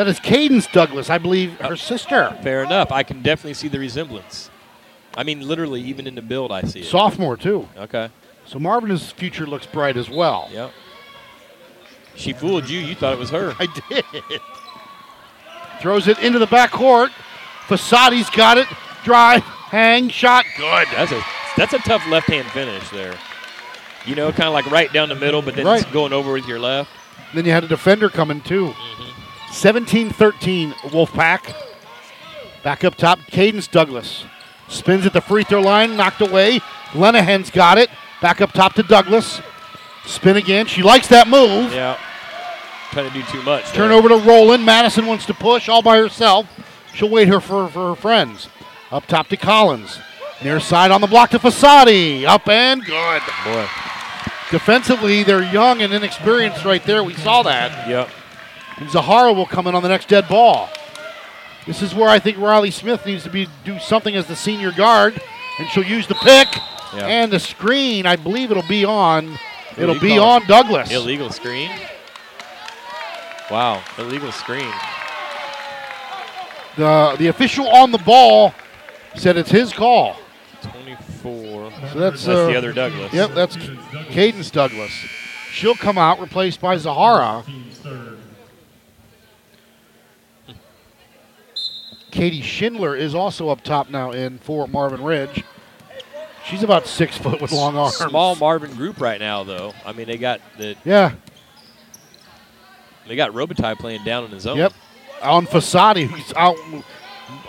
That 0.00 0.08
is 0.08 0.18
Cadence 0.18 0.66
Douglas, 0.66 1.10
I 1.10 1.18
believe, 1.18 1.60
her 1.60 1.74
uh, 1.74 1.76
sister. 1.76 2.34
Fair 2.42 2.64
enough. 2.64 2.90
I 2.90 3.02
can 3.02 3.20
definitely 3.20 3.52
see 3.52 3.68
the 3.68 3.78
resemblance. 3.78 4.48
I 5.14 5.24
mean, 5.24 5.46
literally, 5.46 5.82
even 5.82 6.06
in 6.06 6.14
the 6.14 6.22
build, 6.22 6.50
I 6.50 6.62
see 6.62 6.80
it. 6.80 6.86
Sophomore, 6.86 7.36
too. 7.36 7.68
Okay. 7.76 8.08
So 8.46 8.58
Marvin's 8.58 9.12
future 9.12 9.46
looks 9.46 9.66
bright 9.66 9.98
as 9.98 10.08
well. 10.08 10.48
Yep. 10.52 10.72
She 12.14 12.32
fooled 12.32 12.70
you. 12.70 12.78
You 12.78 12.94
thought 12.94 13.12
it 13.12 13.18
was 13.18 13.28
her. 13.28 13.54
I 13.60 13.66
did. 13.90 14.04
Throws 15.82 16.08
it 16.08 16.18
into 16.20 16.38
the 16.38 16.46
backcourt. 16.46 17.10
Fasadi's 17.66 18.30
got 18.30 18.56
it. 18.56 18.68
Drive, 19.04 19.42
hang, 19.42 20.08
shot. 20.08 20.46
Good. 20.56 20.88
That's 20.96 21.12
a 21.12 21.20
that's 21.58 21.74
a 21.74 21.78
tough 21.80 22.08
left 22.08 22.26
hand 22.26 22.46
finish 22.52 22.88
there. 22.88 23.18
You 24.06 24.14
know, 24.14 24.32
kind 24.32 24.44
of 24.48 24.54
like 24.54 24.64
right 24.70 24.90
down 24.94 25.10
the 25.10 25.14
middle, 25.14 25.42
but 25.42 25.56
then 25.56 25.66
Right. 25.66 25.82
it's 25.82 25.92
going 25.92 26.14
over 26.14 26.32
with 26.32 26.46
your 26.48 26.58
left. 26.58 26.88
Then 27.34 27.44
you 27.44 27.52
had 27.52 27.64
a 27.64 27.68
defender 27.68 28.08
coming 28.08 28.40
too. 28.40 28.68
Mm-hmm. 28.68 29.09
17 29.50 30.10
13 30.10 30.72
Wolfpack. 30.72 31.54
Back 32.62 32.84
up 32.84 32.94
top, 32.94 33.18
Cadence 33.26 33.66
Douglas. 33.66 34.24
Spins 34.68 35.06
at 35.06 35.12
the 35.12 35.20
free 35.20 35.44
throw 35.44 35.60
line, 35.60 35.96
knocked 35.96 36.20
away. 36.20 36.60
Lenahan's 36.94 37.50
got 37.50 37.78
it. 37.78 37.90
Back 38.20 38.40
up 38.40 38.52
top 38.52 38.74
to 38.74 38.82
Douglas. 38.82 39.40
Spin 40.06 40.36
again. 40.36 40.66
She 40.66 40.82
likes 40.82 41.08
that 41.08 41.28
move. 41.28 41.72
Yeah. 41.72 41.98
Trying 42.90 43.08
to 43.10 43.14
do 43.14 43.22
too 43.24 43.42
much. 43.42 43.64
Turn 43.72 43.90
over 43.90 44.08
to 44.08 44.16
Rowland. 44.16 44.64
Madison 44.64 45.06
wants 45.06 45.26
to 45.26 45.34
push 45.34 45.68
all 45.68 45.82
by 45.82 45.98
herself. 45.98 46.46
She'll 46.94 47.08
wait 47.08 47.28
her 47.28 47.40
for, 47.40 47.68
for 47.68 47.90
her 47.90 47.94
friends. 47.94 48.48
Up 48.90 49.06
top 49.06 49.28
to 49.28 49.36
Collins. 49.36 49.98
Near 50.42 50.58
side 50.58 50.90
on 50.90 51.00
the 51.00 51.06
block 51.06 51.30
to 51.30 51.38
Fasadi. 51.38 52.24
Up 52.24 52.48
and 52.48 52.84
good. 52.84 53.22
Boy. 53.44 53.68
Defensively, 54.50 55.22
they're 55.22 55.44
young 55.44 55.80
and 55.82 55.92
inexperienced 55.92 56.64
right 56.64 56.82
there. 56.84 57.04
We 57.04 57.14
saw 57.14 57.42
that. 57.44 57.88
Yep. 57.88 58.10
And 58.80 58.90
Zahara 58.90 59.32
will 59.32 59.46
come 59.46 59.66
in 59.66 59.74
on 59.74 59.82
the 59.82 59.88
next 59.88 60.08
dead 60.08 60.26
ball. 60.28 60.68
This 61.66 61.82
is 61.82 61.94
where 61.94 62.08
I 62.08 62.18
think 62.18 62.38
Riley 62.38 62.70
Smith 62.70 63.04
needs 63.06 63.22
to 63.24 63.30
be 63.30 63.46
do 63.64 63.78
something 63.78 64.16
as 64.16 64.26
the 64.26 64.34
senior 64.34 64.72
guard, 64.72 65.20
and 65.58 65.68
she'll 65.68 65.84
use 65.84 66.06
the 66.06 66.14
pick 66.16 66.48
Yeah. 66.94 67.06
and 67.06 67.30
the 67.30 67.38
screen. 67.38 68.06
I 68.06 68.16
believe 68.16 68.50
it'll 68.50 68.62
be 68.66 68.84
on. 68.84 69.38
It'll 69.76 70.00
be 70.00 70.18
on 70.18 70.46
Douglas. 70.46 70.90
Illegal 70.90 71.30
screen. 71.30 71.70
Wow. 73.50 73.82
Illegal 73.98 74.32
screen. 74.32 74.72
The 76.76 77.16
the 77.18 77.26
official 77.28 77.68
on 77.68 77.92
the 77.92 77.98
ball 77.98 78.54
said 79.14 79.36
it's 79.36 79.50
his 79.50 79.72
call. 79.72 80.16
24. 80.62 81.70
So 81.92 81.98
that's, 81.98 82.24
That's 82.24 82.26
uh, 82.28 82.46
the 82.46 82.56
other 82.56 82.72
Douglas. 82.72 83.12
Yep, 83.12 83.30
that's 83.34 83.56
Cadence 84.10 84.50
Douglas. 84.50 84.92
She'll 85.52 85.74
come 85.74 85.98
out 85.98 86.20
replaced 86.20 86.60
by 86.60 86.76
Zahara. 86.76 87.42
Team's 87.46 87.78
third. 87.78 88.18
Katie 92.10 92.42
Schindler 92.42 92.94
is 92.96 93.14
also 93.14 93.48
up 93.48 93.62
top 93.62 93.90
now 93.90 94.10
in 94.12 94.38
for 94.38 94.66
Marvin 94.66 95.02
Ridge. 95.02 95.44
She's 96.46 96.62
about 96.62 96.86
six 96.86 97.16
foot 97.16 97.40
with 97.40 97.52
long 97.52 97.76
arms. 97.76 97.96
Small 97.96 98.34
Marvin 98.36 98.74
group 98.74 99.00
right 99.00 99.20
now, 99.20 99.44
though. 99.44 99.72
I 99.84 99.92
mean, 99.92 100.06
they 100.06 100.16
got 100.18 100.40
the 100.58 100.76
Yeah. 100.84 101.12
they 103.06 103.16
got 103.16 103.32
Robitaille 103.32 103.78
playing 103.78 104.04
down 104.04 104.24
in 104.24 104.30
his 104.30 104.46
own. 104.46 104.56
Yep. 104.58 104.72
On 105.22 105.46
Fasadi, 105.46 106.06
who's 106.06 106.32
out 106.34 106.56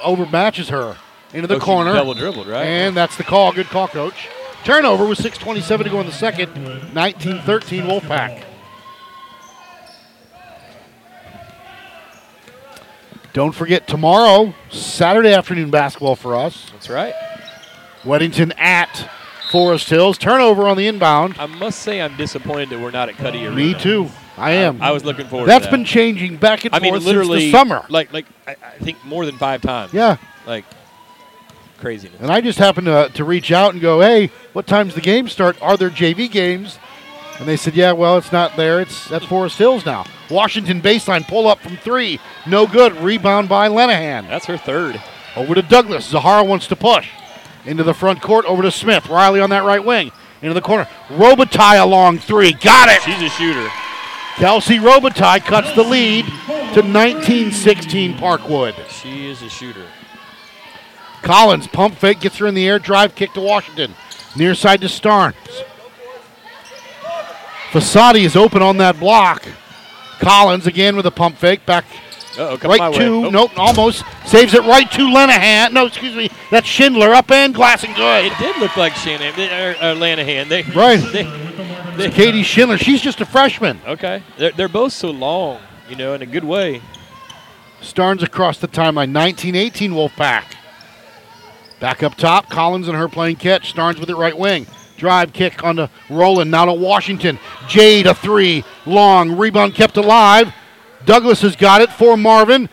overmatches 0.03 0.69
her 0.69 0.97
into 1.33 1.47
the 1.47 1.55
Coach 1.55 1.63
corner. 1.63 1.93
Double 1.93 2.13
dribbled, 2.13 2.47
right? 2.47 2.65
And 2.65 2.95
that's 2.95 3.15
the 3.15 3.23
call. 3.23 3.53
Good 3.53 3.67
call, 3.67 3.87
coach. 3.87 4.27
Turnover 4.63 5.07
with 5.07 5.17
6.27 5.17 5.83
to 5.85 5.89
go 5.89 5.99
in 6.01 6.05
the 6.05 6.11
second. 6.11 6.93
19 6.93 7.41
13 7.41 7.83
Wolfpack. 7.85 8.43
Don't 13.33 13.53
forget 13.53 13.87
tomorrow, 13.87 14.53
Saturday 14.69 15.33
afternoon 15.33 15.71
basketball 15.71 16.15
for 16.15 16.35
us. 16.35 16.69
That's 16.71 16.89
right. 16.89 17.13
Weddington 18.03 18.57
at 18.57 19.09
Forest 19.51 19.89
Hills. 19.89 20.17
Turnover 20.17 20.67
on 20.67 20.75
the 20.75 20.87
inbound. 20.87 21.35
I 21.39 21.45
must 21.45 21.79
say, 21.79 22.01
I'm 22.01 22.17
disappointed 22.17 22.69
that 22.69 22.79
we're 22.79 22.91
not 22.91 23.09
at 23.09 23.15
Cuddy 23.15 23.45
Arena. 23.45 23.55
Me 23.55 23.73
too. 23.73 24.09
I 24.37 24.51
am. 24.51 24.81
I 24.81 24.91
was 24.91 25.05
looking 25.05 25.27
forward. 25.27 25.47
That's 25.47 25.65
to 25.65 25.71
that. 25.71 25.77
That's 25.77 25.77
been 25.77 25.85
changing 25.85 26.37
back 26.37 26.65
and 26.65 26.73
I 26.73 26.79
forth 26.79 26.93
mean, 26.93 27.03
literally 27.03 27.41
since 27.41 27.51
the 27.51 27.57
summer. 27.57 27.85
Like, 27.89 28.11
like 28.11 28.25
I, 28.47 28.55
I 28.61 28.77
think 28.79 29.03
more 29.05 29.25
than 29.25 29.37
five 29.37 29.61
times. 29.61 29.93
Yeah. 29.93 30.17
Like 30.45 30.65
craziness. 31.77 32.19
And 32.19 32.31
I 32.31 32.41
just 32.41 32.59
happened 32.59 32.87
to, 32.87 33.09
to 33.13 33.23
reach 33.23 33.51
out 33.51 33.73
and 33.73 33.81
go, 33.81 34.01
hey, 34.01 34.31
what 34.53 34.67
time's 34.67 34.95
the 34.95 35.01
game 35.01 35.27
start? 35.27 35.61
Are 35.61 35.77
there 35.77 35.89
JV 35.89 36.29
games? 36.29 36.79
And 37.39 37.47
they 37.47 37.57
said, 37.57 37.75
yeah, 37.75 37.91
well, 37.91 38.17
it's 38.17 38.31
not 38.31 38.55
there. 38.55 38.79
It's 38.79 39.11
at 39.11 39.23
Forest 39.23 39.57
Hills 39.57 39.85
now. 39.85 40.05
Washington 40.29 40.81
baseline 40.81 41.27
pull 41.27 41.47
up 41.47 41.59
from 41.59 41.77
three. 41.77 42.19
No 42.45 42.67
good. 42.67 42.95
Rebound 42.97 43.49
by 43.49 43.67
Lenahan. 43.67 44.27
That's 44.27 44.45
her 44.45 44.57
third. 44.57 45.01
Over 45.35 45.55
to 45.55 45.61
Douglas. 45.61 46.05
Zahara 46.05 46.43
wants 46.43 46.67
to 46.67 46.75
push. 46.75 47.09
Into 47.65 47.83
the 47.83 47.93
front 47.93 48.21
court. 48.21 48.45
Over 48.45 48.61
to 48.61 48.71
Smith. 48.71 49.09
Riley 49.09 49.41
on 49.41 49.49
that 49.49 49.63
right 49.63 49.83
wing. 49.83 50.11
Into 50.41 50.53
the 50.53 50.61
corner. 50.61 50.87
Robitaille 51.09 51.81
along 51.81 52.19
three. 52.19 52.53
Got 52.53 52.89
it. 52.89 53.01
She's 53.01 53.21
a 53.21 53.29
shooter. 53.29 53.69
Kelsey 54.35 54.77
Robitaille 54.77 55.43
cuts 55.43 55.73
the 55.75 55.83
lead 55.83 56.25
to 56.73 56.81
19-16 56.81 58.17
Parkwood. 58.17 58.73
She 58.89 59.27
is 59.27 59.41
a 59.41 59.49
shooter. 59.49 59.85
Collins 61.21 61.67
pump 61.67 61.95
fake 61.95 62.21
gets 62.21 62.37
her 62.37 62.47
in 62.47 62.55
the 62.55 62.67
air, 62.67 62.79
drive 62.79 63.13
kick 63.13 63.33
to 63.33 63.41
Washington. 63.41 63.93
Near 64.35 64.55
side 64.55 64.81
to 64.81 64.87
Starnes. 64.87 65.35
Fasadi 67.71 68.23
is 68.25 68.35
open 68.35 68.61
on 68.61 68.77
that 68.77 68.99
block. 68.99 69.47
Collins 70.19 70.67
again 70.67 70.95
with 70.95 71.05
a 71.05 71.11
pump 71.11 71.37
fake 71.37 71.65
back 71.65 71.85
Uh-oh, 72.37 72.57
right 72.67 72.93
to 72.93 73.25
Oh, 73.25 73.29
nope 73.29 73.51
almost 73.57 74.03
saves 74.25 74.53
it 74.53 74.61
right 74.61 74.89
to 74.91 74.99
Lenahan. 75.01 75.71
No, 75.71 75.85
excuse 75.87 76.15
me, 76.15 76.29
that's 76.51 76.67
Schindler 76.67 77.13
up 77.13 77.31
and 77.31 77.55
glass 77.55 77.83
and 77.83 77.95
good. 77.95 78.25
It 78.25 78.37
did 78.37 78.57
look 78.57 78.75
like 78.77 78.93
Shannon 78.93 79.33
or, 79.33 79.75
uh, 79.83 79.93
or 79.93 79.95
Lenahan. 79.95 80.47
They, 80.49 80.63
Right. 80.63 80.99
They, 81.11 81.23
they, 81.97 82.09
Katie 82.11 82.43
Schindler, 82.43 82.77
she's 82.77 83.01
just 83.01 83.19
a 83.21 83.25
freshman. 83.25 83.79
okay. 83.87 84.21
They're, 84.37 84.51
they're 84.51 84.69
both 84.69 84.93
so 84.93 85.09
long, 85.09 85.59
you 85.89 85.95
know, 85.95 86.13
in 86.13 86.21
a 86.21 86.25
good 86.27 86.43
way. 86.43 86.81
Starnes 87.81 88.21
across 88.21 88.59
the 88.59 88.67
timeline, 88.67 89.11
19-18 89.11 89.89
Wolfpack. 89.91 90.43
Back 91.79 92.03
up 92.03 92.15
top, 92.15 92.47
Collins 92.49 92.87
and 92.87 92.95
her 92.95 93.09
playing 93.09 93.37
catch. 93.37 93.73
Starnes 93.73 93.99
with 93.99 94.09
it 94.09 94.15
right 94.15 94.37
wing. 94.37 94.67
Drive 95.01 95.33
kick 95.33 95.63
on 95.63 95.77
to 95.77 95.89
Rowland, 96.11 96.51
now 96.51 96.65
to 96.65 96.73
Washington. 96.73 97.39
Jade 97.67 98.05
a 98.05 98.13
three, 98.13 98.63
long 98.85 99.35
rebound 99.35 99.73
kept 99.73 99.97
alive. 99.97 100.53
Douglas 101.05 101.41
has 101.41 101.55
got 101.55 101.81
it 101.81 101.91
for 101.91 102.15
Marvin. 102.15 102.69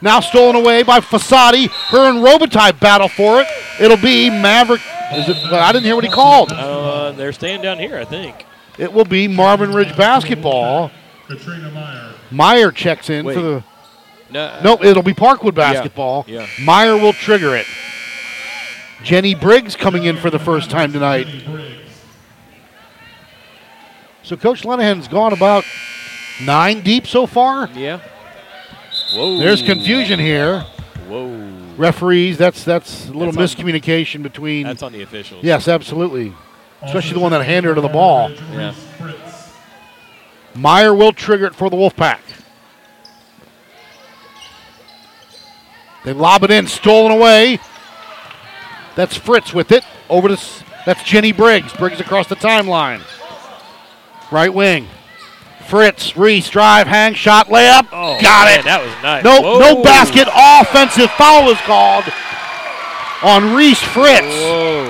Now 0.00 0.20
stolen 0.20 0.54
away 0.54 0.84
by 0.84 1.00
Fasadi. 1.00 1.68
Her 1.88 2.08
and 2.08 2.24
Robitaille 2.24 2.78
battle 2.78 3.08
for 3.08 3.40
it. 3.40 3.48
It'll 3.80 3.96
be 3.96 4.30
Maverick. 4.30 4.80
Is 5.12 5.28
it? 5.28 5.36
I 5.52 5.72
didn't 5.72 5.84
hear 5.84 5.96
what 5.96 6.04
he 6.04 6.10
called. 6.10 6.52
Uh, 6.52 7.10
they're 7.12 7.32
staying 7.32 7.62
down 7.62 7.80
here, 7.80 7.98
I 7.98 8.04
think. 8.04 8.46
It 8.78 8.92
will 8.92 9.04
be 9.04 9.26
Marvin 9.26 9.72
Ridge 9.72 9.96
basketball. 9.96 10.92
Katrina 11.26 11.68
Meyer. 11.72 12.12
Meyer 12.30 12.70
checks 12.70 13.10
in 13.10 13.26
Wait. 13.26 13.34
for 13.34 13.40
the. 13.42 13.64
No, 14.30 14.60
No, 14.62 14.82
it'll 14.84 15.02
be 15.02 15.14
Parkwood 15.14 15.56
basketball. 15.56 16.26
yeah. 16.28 16.46
Meyer 16.60 16.96
will 16.96 17.12
trigger 17.12 17.56
it. 17.56 17.66
Jenny 19.02 19.34
Briggs 19.34 19.74
coming 19.76 20.04
in 20.04 20.16
for 20.16 20.30
the 20.30 20.38
first 20.38 20.70
time 20.70 20.92
tonight. 20.92 21.26
So 24.22 24.36
Coach 24.36 24.62
Lenahan's 24.62 25.08
gone 25.08 25.32
about 25.32 25.64
nine 26.42 26.80
deep 26.82 27.06
so 27.06 27.26
far. 27.26 27.68
Yeah. 27.74 28.00
Whoa. 29.14 29.38
There's 29.38 29.62
confusion 29.62 30.20
here. 30.20 30.60
Whoa. 31.08 31.48
Referees, 31.76 32.38
that's 32.38 32.64
that's 32.64 33.08
a 33.08 33.12
little 33.12 33.32
That's 33.32 33.58
on- 33.58 33.64
miscommunication 33.64 34.22
between. 34.22 34.64
That's 34.64 34.82
on 34.82 34.92
the 34.92 35.02
officials. 35.02 35.42
yes, 35.42 35.66
absolutely. 35.68 36.32
Especially 36.82 37.14
the 37.14 37.20
one 37.20 37.32
that 37.32 37.44
handed 37.44 37.74
her 37.74 37.80
the 37.80 37.88
ball. 37.88 38.30
Yeah. 38.30 38.72
Fritz. 38.72 39.52
Meyer 40.54 40.94
will 40.94 41.12
trigger 41.12 41.46
it 41.46 41.54
for 41.54 41.70
the 41.70 41.76
Wolfpack. 41.76 42.18
They 46.04 46.12
lob 46.12 46.42
it 46.42 46.50
in, 46.50 46.66
stolen 46.66 47.12
away. 47.12 47.58
That's 48.94 49.16
Fritz 49.16 49.52
with 49.54 49.72
it. 49.72 49.84
Over 50.08 50.28
to 50.28 50.38
that's 50.84 51.02
Jenny 51.04 51.32
Briggs. 51.32 51.72
Briggs 51.72 52.00
across 52.00 52.26
the 52.28 52.36
timeline. 52.36 53.02
Right 54.30 54.52
wing. 54.52 54.88
Fritz, 55.66 56.16
Reese, 56.16 56.50
drive, 56.50 56.86
hang, 56.86 57.14
shot, 57.14 57.46
layup. 57.46 57.86
Oh, 57.92 58.20
Got 58.20 58.46
man, 58.46 58.60
it. 58.60 58.64
That 58.64 58.82
was 58.84 59.02
nice. 59.02 59.24
No, 59.24 59.40
Whoa. 59.40 59.58
no 59.58 59.82
basket. 59.82 60.28
Offensive 60.34 61.10
foul 61.12 61.48
is 61.50 61.58
called 61.60 62.04
on 63.22 63.54
Reese 63.54 63.80
Fritz. 63.80 64.26
Whoa. 64.26 64.84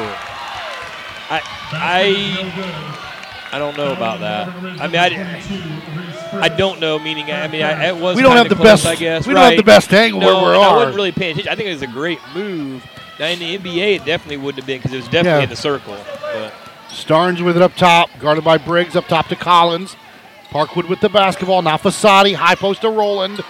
I, 1.30 1.40
I. 1.72 3.48
I 3.52 3.58
don't 3.58 3.76
know 3.76 3.92
about 3.92 4.20
that. 4.20 4.48
I 4.80 4.86
mean, 4.86 4.96
I, 4.96 5.08
Ridge, 5.08 5.46
22, 5.46 5.98
Reese 6.00 6.42
I 6.42 6.48
don't 6.48 6.80
know. 6.80 6.98
Meaning, 6.98 7.30
I 7.30 7.46
mean, 7.48 7.62
I, 7.62 7.88
it 7.88 7.96
was. 7.96 8.16
We 8.16 8.22
don't 8.22 8.36
have 8.36 8.48
the 8.48 8.54
close, 8.54 8.82
best- 8.82 8.86
I 8.86 8.94
guess. 8.94 9.26
we 9.26 9.34
don't 9.34 9.44
have 9.44 9.56
the 9.58 9.62
best 9.62 9.92
angle 9.92 10.20
no, 10.20 10.42
where 10.42 10.52
we 10.52 10.56
and 10.56 10.64
I 10.64 10.76
wasn't 10.76 10.96
really 10.96 11.12
paying 11.12 11.32
attention. 11.32 11.52
I 11.52 11.56
think 11.56 11.68
it 11.68 11.74
was 11.74 11.82
a 11.82 11.86
great 11.86 12.18
move. 12.34 12.82
Now 13.18 13.26
in 13.26 13.38
the 13.38 13.56
NBA, 13.58 13.96
it 13.96 14.04
definitely 14.04 14.38
wouldn't 14.38 14.58
have 14.62 14.66
been 14.66 14.78
because 14.78 14.92
it 14.92 14.96
was 14.96 15.04
definitely 15.06 15.30
Yeah. 15.30 15.42
in 15.44 15.48
the 15.50 15.56
circle. 15.56 15.96
But 16.32 16.52
Starnes 16.90 17.40
with 17.40 17.56
it 17.56 17.62
up 17.62 17.74
top, 17.76 18.10
guarded 18.18 18.44
by 18.44 18.58
Briggs 18.58 18.96
up 18.96 19.06
top 19.08 19.28
to 19.28 19.36
Collins. 19.36 19.96
Parkwood 20.50 20.88
with 20.88 21.00
the 21.00 21.08
basketball. 21.08 21.62
Now 21.62 21.76
Fasadi, 21.78 22.34
high 22.34 22.54
post 22.54 22.82
to 22.82 22.90
Rowland. 22.90 23.42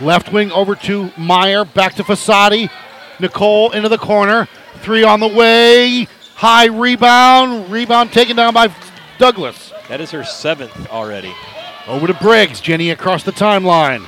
Left 0.00 0.32
wing 0.32 0.52
over 0.52 0.74
to 0.76 1.10
Meyer, 1.16 1.64
back 1.64 1.94
to 1.96 2.04
Fasadi. 2.04 2.70
Nicole 3.18 3.70
into 3.72 3.88
the 3.88 3.98
corner. 3.98 4.48
Three 4.82 5.02
on 5.04 5.20
the 5.20 5.28
way. 5.28 6.06
High 6.36 6.66
rebound. 6.66 7.70
Rebound 7.70 8.12
taken 8.12 8.36
down 8.36 8.54
by 8.54 8.68
Douglas. 9.18 9.72
that 9.88 10.00
is 10.00 10.10
her 10.12 10.24
seventh 10.24 10.90
already. 10.90 11.32
Over 11.86 12.06
to 12.06 12.14
Briggs. 12.14 12.60
Jenny 12.60 12.90
across 12.90 13.22
the 13.24 13.32
timeline. 13.32 14.06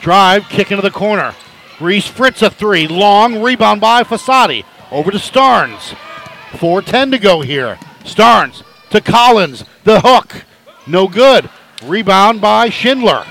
Drive, 0.00 0.48
kick 0.48 0.70
into 0.70 0.82
the 0.82 0.90
corner. 0.90 1.34
Reese 1.80 2.06
Fritz 2.08 2.42
a 2.42 2.50
three. 2.50 2.88
Long 2.88 3.40
rebound 3.42 3.80
by 3.80 4.02
Fasadi. 4.02 4.64
Over 4.90 5.10
to 5.10 5.18
Starnes. 5.18 5.94
4.10 6.52 7.10
to 7.12 7.18
go 7.18 7.40
here. 7.40 7.78
Starnes 8.04 8.62
to 8.90 9.00
Collins. 9.00 9.64
The 9.84 10.00
hook. 10.00 10.44
No 10.86 11.06
good. 11.08 11.48
Rebound 11.84 12.40
by 12.40 12.70
Schindler. 12.70 13.24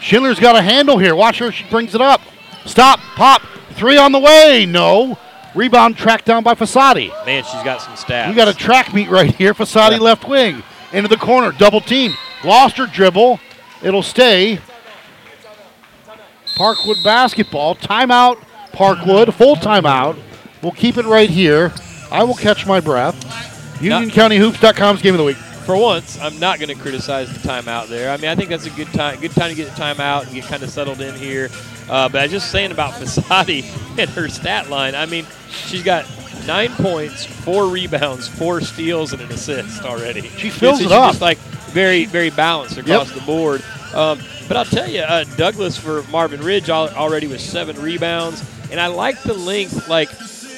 Schindler's 0.00 0.38
got 0.40 0.56
a 0.56 0.62
handle 0.62 0.98
here. 0.98 1.14
Watch 1.14 1.38
her. 1.38 1.50
She 1.52 1.64
brings 1.68 1.94
it 1.94 2.00
up. 2.00 2.20
Stop. 2.64 3.00
Pop. 3.16 3.42
Three 3.72 3.96
on 3.96 4.12
the 4.12 4.18
way. 4.18 4.66
No. 4.66 5.18
Rebound 5.54 5.96
tracked 5.96 6.26
down 6.26 6.42
by 6.44 6.54
Fasadi. 6.54 7.08
Man, 7.26 7.42
she's 7.42 7.62
got 7.64 7.82
some 7.82 7.94
stats. 7.94 8.28
We 8.28 8.34
got 8.34 8.48
a 8.48 8.54
track 8.54 8.94
meet 8.94 9.08
right 9.10 9.34
here. 9.34 9.54
Fasadi 9.54 9.92
Yeah. 9.92 9.98
left 9.98 10.28
wing. 10.28 10.62
Into 10.92 11.08
the 11.08 11.16
corner. 11.16 11.52
Double 11.52 11.80
team. 11.80 12.14
Lost 12.44 12.76
her 12.76 12.86
dribble. 12.86 13.40
It'll 13.82 14.02
stay. 14.02 14.60
Parkwood 16.56 17.02
basketball. 17.02 17.74
Timeout. 17.76 18.36
Parkwood. 18.72 19.32
Full 19.34 19.56
timeout. 19.56 20.18
We'll 20.62 20.72
keep 20.72 20.96
it 20.98 21.06
right 21.06 21.30
here. 21.30 21.72
I 22.10 22.24
will 22.24 22.34
catch 22.34 22.66
my 22.66 22.80
breath. 22.80 23.14
UnionCountyHoops.com's 23.80 25.00
game 25.02 25.14
of 25.14 25.18
the 25.18 25.24
week. 25.24 25.36
for 25.36 25.76
once, 25.76 26.18
I'm 26.20 26.38
not 26.38 26.58
going 26.58 26.68
to 26.68 26.74
criticize 26.74 27.32
the 27.32 27.48
timeout 27.48 27.88
there. 27.88 28.10
I 28.10 28.16
mean, 28.16 28.30
I 28.30 28.34
think 28.34 28.48
that's 28.50 28.66
a 28.66 28.70
good 28.70 28.88
time, 28.88 29.20
good 29.20 29.30
time 29.32 29.50
to 29.50 29.54
get 29.56 29.66
the 29.74 29.80
timeout 29.80 30.24
and 30.24 30.34
get 30.34 30.44
kind 30.44 30.62
of 30.62 30.70
settled 30.70 31.00
in 31.00 31.14
here. 31.14 31.48
Uh, 31.88 32.08
but 32.08 32.20
I 32.20 32.22
was 32.24 32.32
just 32.32 32.50
saying 32.50 32.72
about 32.72 32.92
Fasadi 33.00 33.64
and 33.98 34.10
her 34.10 34.28
stat 34.28 34.68
line. 34.68 34.94
I 34.94 35.06
mean, 35.06 35.26
she's 35.48 35.82
got 35.82 36.04
nine 36.46 36.70
points, 36.72 37.24
four 37.24 37.68
rebounds, 37.68 38.28
four 38.28 38.60
steals, 38.60 39.12
and 39.12 39.22
an 39.22 39.30
assist 39.32 39.84
already. 39.84 40.22
She 40.22 40.50
fills 40.50 40.80
it 40.82 40.92
up. 40.92 41.10
Just 41.10 41.22
like 41.22 41.38
very, 41.72 42.04
very 42.04 42.30
balanced 42.30 42.76
across 42.76 43.12
the 43.12 43.20
board. 43.22 43.62
Um, 43.94 44.20
but 44.48 44.56
I'll 44.56 44.64
tell 44.64 44.88
you, 44.88 45.00
uh, 45.00 45.24
Douglas 45.36 45.76
for 45.76 46.02
Marvin 46.04 46.40
Ridge 46.40 46.70
already 46.70 47.26
with 47.26 47.40
seven 47.40 47.80
rebounds, 47.80 48.44
and 48.70 48.80
I 48.80 48.86
like 48.88 49.22
the 49.22 49.34
length. 49.34 49.88
Like, 49.88 50.08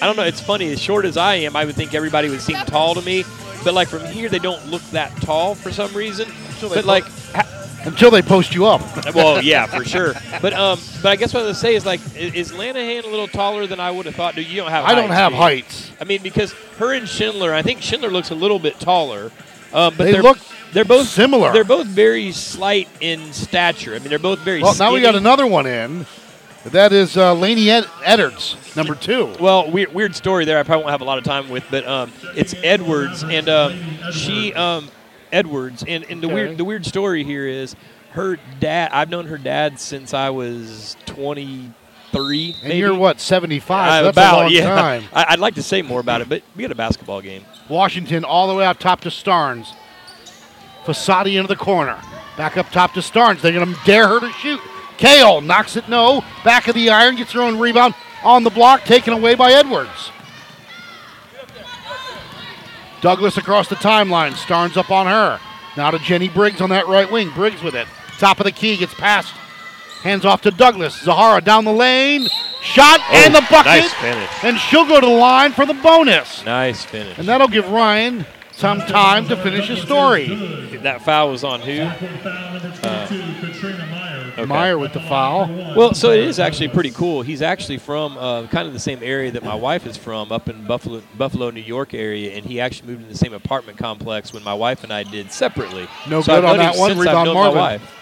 I 0.02 0.06
don't 0.06 0.16
know, 0.16 0.24
it's 0.24 0.40
funny. 0.40 0.70
As 0.72 0.80
short 0.80 1.04
as 1.04 1.16
I 1.16 1.36
am, 1.36 1.56
I 1.56 1.64
would 1.64 1.74
think 1.74 1.94
everybody 1.94 2.28
would 2.28 2.40
seem 2.40 2.56
tall 2.66 2.94
to 2.94 3.02
me. 3.02 3.24
But 3.64 3.74
like 3.74 3.88
from 3.88 4.04
here, 4.06 4.28
they 4.28 4.40
don't 4.40 4.66
look 4.68 4.82
that 4.90 5.14
tall 5.22 5.54
for 5.54 5.70
some 5.70 5.92
reason. 5.94 6.28
But 6.60 6.84
like, 6.84 7.04
ha- 7.32 7.46
Until 7.84 8.10
they 8.10 8.20
post 8.22 8.54
you 8.54 8.66
up. 8.66 8.80
well, 9.14 9.42
yeah, 9.42 9.66
for 9.66 9.84
sure. 9.84 10.14
But 10.40 10.52
um, 10.52 10.78
but 11.00 11.10
I 11.12 11.16
guess 11.16 11.32
what 11.32 11.44
I 11.44 11.46
was 11.46 11.58
say 11.60 11.74
is 11.74 11.86
like, 11.86 12.00
is 12.16 12.50
Lenahan 12.52 13.04
a 13.04 13.08
little 13.08 13.28
taller 13.28 13.66
than 13.66 13.78
I 13.80 13.90
would 13.90 14.06
have 14.06 14.14
thought? 14.16 14.34
Do 14.34 14.42
you 14.42 14.56
don't 14.62 14.70
have? 14.70 14.84
I 14.84 14.94
don't 14.94 15.10
have 15.10 15.32
do 15.32 15.38
heights. 15.38 15.90
I 16.00 16.04
mean, 16.04 16.22
because 16.22 16.52
her 16.78 16.92
and 16.92 17.08
Schindler, 17.08 17.54
I 17.54 17.62
think 17.62 17.82
Schindler 17.82 18.10
looks 18.10 18.30
a 18.30 18.34
little 18.34 18.58
bit 18.58 18.78
taller. 18.80 19.30
Um, 19.72 19.94
but 19.96 20.04
They 20.04 20.20
look 20.20 20.38
they're 20.72 20.84
both 20.84 21.06
similar. 21.08 21.52
They're 21.52 21.64
both 21.64 21.86
very 21.86 22.32
slight 22.32 22.88
in 23.00 23.32
stature. 23.32 23.94
I 23.94 23.98
mean, 23.98 24.08
they're 24.08 24.18
both 24.18 24.40
very. 24.40 24.62
Well, 24.62 24.74
now 24.74 24.92
we 24.92 25.00
got 25.00 25.14
another 25.14 25.46
one 25.46 25.66
in. 25.66 26.06
That 26.66 26.92
is 26.92 27.16
uh, 27.16 27.34
Laney 27.34 27.70
Ed- 27.70 27.86
Eddards, 28.04 28.56
number 28.76 28.94
two. 28.94 29.34
Well, 29.40 29.68
weird, 29.70 29.92
weird 29.92 30.14
story 30.14 30.44
there. 30.44 30.58
I 30.58 30.62
probably 30.62 30.84
won't 30.84 30.92
have 30.92 31.00
a 31.00 31.04
lot 31.04 31.18
of 31.18 31.24
time 31.24 31.48
with, 31.48 31.64
but 31.70 31.84
um, 31.86 32.12
it's 32.36 32.54
Edwards, 32.62 33.24
and 33.24 33.48
um, 33.48 33.80
she 34.12 34.54
um, 34.54 34.88
Edwards, 35.32 35.82
and, 35.86 36.04
and 36.04 36.22
the 36.22 36.26
Okay. 36.26 36.34
weird 36.34 36.58
the 36.58 36.64
weird 36.64 36.86
story 36.86 37.24
here 37.24 37.46
is 37.48 37.74
her 38.10 38.38
dad. 38.60 38.90
I've 38.92 39.10
known 39.10 39.26
her 39.26 39.38
dad 39.38 39.80
since 39.80 40.14
I 40.14 40.30
was 40.30 40.96
twenty 41.04 41.72
three. 42.12 42.54
And 42.62 42.74
you're 42.74 42.94
what, 42.94 43.18
75? 43.20 43.70
Uh, 43.70 44.02
That's 44.04 44.14
about 44.14 44.34
a 44.34 44.40
long 44.42 44.50
yeah. 44.52 44.74
time. 44.74 45.04
I, 45.14 45.26
I'd 45.30 45.38
like 45.38 45.54
to 45.54 45.62
say 45.62 45.80
more 45.80 45.98
about 45.98 46.20
it, 46.20 46.28
but 46.28 46.42
we 46.54 46.62
got 46.62 46.70
a 46.70 46.74
basketball 46.74 47.22
game. 47.22 47.42
Washington 47.70 48.22
all 48.22 48.48
the 48.48 48.54
way 48.54 48.66
out 48.66 48.78
top 48.78 49.00
to 49.00 49.08
Starnes. 49.08 49.72
Fasadi 50.84 51.36
into 51.36 51.48
the 51.48 51.56
corner. 51.56 51.98
Back 52.36 52.56
up 52.56 52.70
top 52.70 52.94
to 52.94 53.00
Starnes. 53.00 53.40
They're 53.40 53.52
going 53.52 53.74
to 53.74 53.80
dare 53.84 54.08
her 54.08 54.20
to 54.20 54.30
shoot. 54.32 54.60
Kale 54.96 55.40
knocks 55.40 55.76
it 55.76 55.88
no. 55.88 56.24
Back 56.44 56.68
of 56.68 56.74
the 56.74 56.90
iron, 56.90 57.16
gets 57.16 57.32
her 57.32 57.42
own 57.42 57.58
rebound 57.58 57.94
on 58.22 58.44
the 58.44 58.50
block, 58.50 58.84
taken 58.84 59.12
away 59.12 59.34
by 59.34 59.52
Edwards. 59.52 60.10
Douglas 63.00 63.36
across 63.36 63.68
the 63.68 63.74
timeline. 63.74 64.32
Starnes 64.32 64.76
up 64.76 64.90
on 64.90 65.06
her. 65.06 65.40
Now 65.76 65.90
to 65.90 65.98
Jenny 65.98 66.28
Briggs 66.28 66.60
on 66.60 66.70
that 66.70 66.86
right 66.86 67.10
wing. 67.10 67.30
Briggs 67.30 67.62
with 67.62 67.74
it. 67.74 67.88
Top 68.18 68.38
of 68.38 68.44
the 68.44 68.52
key, 68.52 68.76
gets 68.76 68.94
passed. 68.94 69.34
Hands 70.02 70.24
off 70.24 70.42
to 70.42 70.50
Douglas. 70.50 71.00
Zahara 71.00 71.40
down 71.40 71.64
the 71.64 71.72
lane. 71.72 72.28
Shot 72.60 73.00
oh, 73.00 73.22
and 73.24 73.34
the 73.34 73.44
bucket. 73.50 73.66
Nice 73.66 73.92
finish. 73.94 74.30
And 74.44 74.56
she'll 74.56 74.86
go 74.86 75.00
to 75.00 75.06
the 75.06 75.12
line 75.12 75.52
for 75.52 75.66
the 75.66 75.74
bonus. 75.74 76.44
Nice 76.44 76.84
finish. 76.84 77.18
And 77.18 77.26
that'll 77.26 77.48
give 77.48 77.68
Ryan 77.68 78.24
some 78.62 78.78
time 78.78 79.26
to 79.26 79.36
finish 79.36 79.66
his 79.66 79.80
story. 79.82 80.28
That 80.82 81.02
foul 81.02 81.30
was 81.30 81.42
on 81.42 81.60
who? 81.62 81.78
Backcourt 81.78 82.22
foul 82.22 82.52
number 82.52 82.70
22, 83.08 83.46
Katrina 83.46 83.86
Meyer. 83.86 84.32
Okay. 84.34 84.44
Meyer 84.44 84.78
with 84.78 84.92
the 84.92 85.00
foul. 85.00 85.48
Well, 85.76 85.94
so 85.94 86.12
it 86.12 86.20
is 86.20 86.38
actually 86.38 86.68
pretty 86.68 86.92
cool. 86.92 87.22
He's 87.22 87.42
actually 87.42 87.78
from 87.78 88.16
uh, 88.16 88.46
kind 88.46 88.68
of 88.68 88.72
the 88.72 88.78
same 88.78 89.00
area 89.02 89.32
that 89.32 89.42
my 89.42 89.56
wife 89.56 89.84
is 89.84 89.96
from, 89.96 90.30
up 90.30 90.48
in 90.48 90.64
Buffalo, 90.64 91.02
Buffalo, 91.18 91.50
New 91.50 91.60
York 91.60 91.92
area, 91.92 92.36
and 92.36 92.46
he 92.46 92.60
actually 92.60 92.92
moved 92.92 93.02
in 93.02 93.08
the 93.08 93.16
same 93.16 93.34
apartment 93.34 93.78
complex 93.78 94.32
when 94.32 94.44
my 94.44 94.54
wife 94.54 94.84
and 94.84 94.92
I 94.92 95.02
did 95.02 95.32
separately. 95.32 95.88
No 96.08 96.22
so 96.22 96.36
good 96.36 96.44
I've 96.44 96.50
on 96.52 96.58
that 96.58 96.76
one. 96.76 96.90
since 96.90 97.00
I've 97.00 97.06
Rebound 97.06 97.26
known 97.26 97.34
Marvin. 97.34 97.54
My 97.56 97.60
wife. 97.72 97.94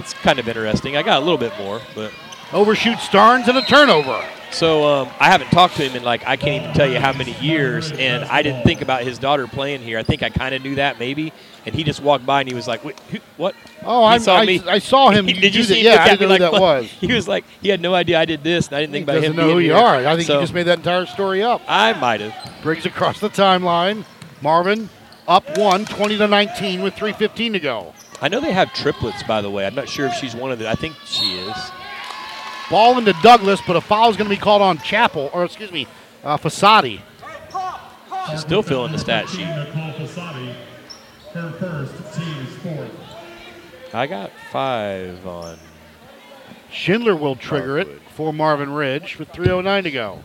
It's 0.00 0.12
kind 0.12 0.38
of 0.38 0.46
interesting. 0.46 0.98
I 0.98 1.02
got 1.02 1.16
a 1.22 1.24
little 1.24 1.38
bit 1.38 1.56
more, 1.58 1.80
but 1.94 2.12
Overshoot 2.52 2.98
Starnes 2.98 3.48
and 3.48 3.56
a 3.56 3.62
turnover. 3.62 4.22
So 4.50 4.84
um, 4.86 5.08
I 5.20 5.26
haven't 5.26 5.48
talked 5.50 5.76
to 5.76 5.82
him 5.82 5.96
in 5.96 6.02
like 6.02 6.26
I 6.26 6.36
can't 6.36 6.62
even 6.64 6.74
tell 6.74 6.90
you 6.90 6.98
how 7.00 7.12
many 7.12 7.32
years, 7.40 7.92
and 7.92 8.24
I 8.24 8.42
didn't 8.42 8.64
think 8.64 8.80
about 8.82 9.02
his 9.02 9.18
daughter 9.18 9.46
playing 9.46 9.80
here. 9.82 9.98
I 9.98 10.02
think 10.02 10.22
I 10.22 10.30
kind 10.30 10.54
of 10.54 10.62
knew 10.62 10.74
that 10.76 10.98
maybe, 10.98 11.32
and 11.66 11.74
he 11.74 11.84
just 11.84 12.00
walked 12.02 12.24
by 12.26 12.40
and 12.40 12.48
he 12.48 12.54
was 12.54 12.66
like, 12.68 12.84
Wait, 12.84 12.98
who, 13.10 13.18
"What?" 13.36 13.54
Oh, 13.84 14.02
I, 14.04 14.18
saw 14.18 14.42
me. 14.44 14.60
I 14.66 14.78
saw 14.78 15.10
him. 15.10 15.26
did 15.26 15.54
you 15.54 15.62
that. 15.62 15.68
see? 15.68 15.80
him 15.80 15.86
Yeah, 15.86 16.02
I 16.02 16.08
didn't 16.16 16.20
know 16.28 16.34
who 16.34 16.38
that 16.38 16.52
like, 16.52 16.60
was. 16.60 16.84
He 17.00 17.12
was 17.12 17.28
like, 17.28 17.44
he 17.62 17.68
had 17.68 17.80
no 17.80 17.94
idea 17.94 18.18
I 18.18 18.24
did 18.24 18.42
this, 18.42 18.68
and 18.68 18.76
I 18.76 18.80
didn't 18.80 18.94
He 18.94 18.98
think 19.00 19.06
about 19.06 19.14
doesn't 19.16 19.30
him. 19.32 19.36
know 19.36 19.52
who 19.52 19.58
you 19.60 19.72
here. 19.72 19.76
are. 19.76 19.96
I 20.06 20.14
think 20.16 20.26
So- 20.26 20.34
you 20.34 20.40
just 20.40 20.54
made 20.54 20.64
that 20.64 20.78
entire 20.78 21.06
story 21.06 21.42
up. 21.42 21.60
I 21.68 21.92
might 21.94 22.20
have. 22.20 22.62
Briggs 22.62 22.86
across 22.86 23.20
the 23.20 23.28
timeline. 23.30 24.04
Marvin 24.42 24.88
up 25.26 25.58
one, 25.58 25.84
20 25.84 26.16
to 26.18 26.26
19 26.26 26.82
with 26.82 26.94
3.15 26.94 27.52
to 27.52 27.60
go. 27.60 27.92
I 28.20 28.28
know 28.28 28.40
they 28.40 28.52
have 28.52 28.72
triplets, 28.72 29.22
by 29.22 29.40
the 29.42 29.50
way. 29.50 29.64
I'm 29.66 29.74
not 29.74 29.88
sure 29.88 30.06
if 30.06 30.14
she's 30.14 30.34
one 30.34 30.50
of 30.50 30.58
the. 30.58 30.68
I 30.68 30.74
think 30.74 30.96
she 31.04 31.38
is. 31.38 31.56
Ball 32.70 32.98
into 32.98 33.14
Douglas, 33.22 33.60
but 33.66 33.76
a 33.76 33.80
foul 33.80 34.10
is 34.10 34.16
going 34.16 34.28
to 34.28 34.34
be 34.34 34.40
called 34.40 34.60
on 34.62 34.78
Chappell, 34.78 35.30
or 35.32 35.44
excuse 35.44 35.72
me, 35.72 35.86
uh, 36.22 36.36
Fasadi. 36.36 37.00
She's 38.30 38.40
still 38.40 38.62
filling 38.62 38.92
the 38.92 38.98
stat 38.98 39.28
sheet. 39.28 39.46
Nicole 39.46 39.92
Fasadi, 39.92 40.54
her 41.32 41.50
first, 41.52 42.14
team's 42.14 42.54
fourth. 42.56 42.90
I 43.94 44.06
got 44.06 44.30
five 44.52 45.26
on. 45.26 45.58
Schindler 46.70 47.16
will 47.16 47.36
trigger 47.36 47.78
it 47.78 47.88
for 48.14 48.32
Marvin 48.32 48.70
Ridge 48.72 49.18
with 49.18 49.30
3.09 49.32 49.84
to 49.84 49.90
go. 49.90 50.22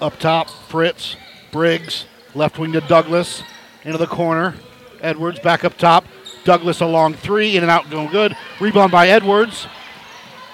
Up 0.00 0.18
top, 0.18 0.48
Fritz, 0.48 1.16
Briggs, 1.52 2.06
left 2.34 2.58
wing 2.58 2.72
to 2.72 2.80
Douglas, 2.80 3.42
into 3.84 3.98
the 3.98 4.06
corner. 4.06 4.54
Edwards 5.02 5.38
back 5.40 5.64
up 5.64 5.76
top. 5.76 6.06
Douglas 6.44 6.80
along 6.80 7.14
three, 7.14 7.56
in 7.56 7.62
and 7.62 7.70
out, 7.70 7.90
going 7.90 8.10
good. 8.10 8.36
Rebound 8.60 8.92
by 8.92 9.08
Edwards. 9.08 9.66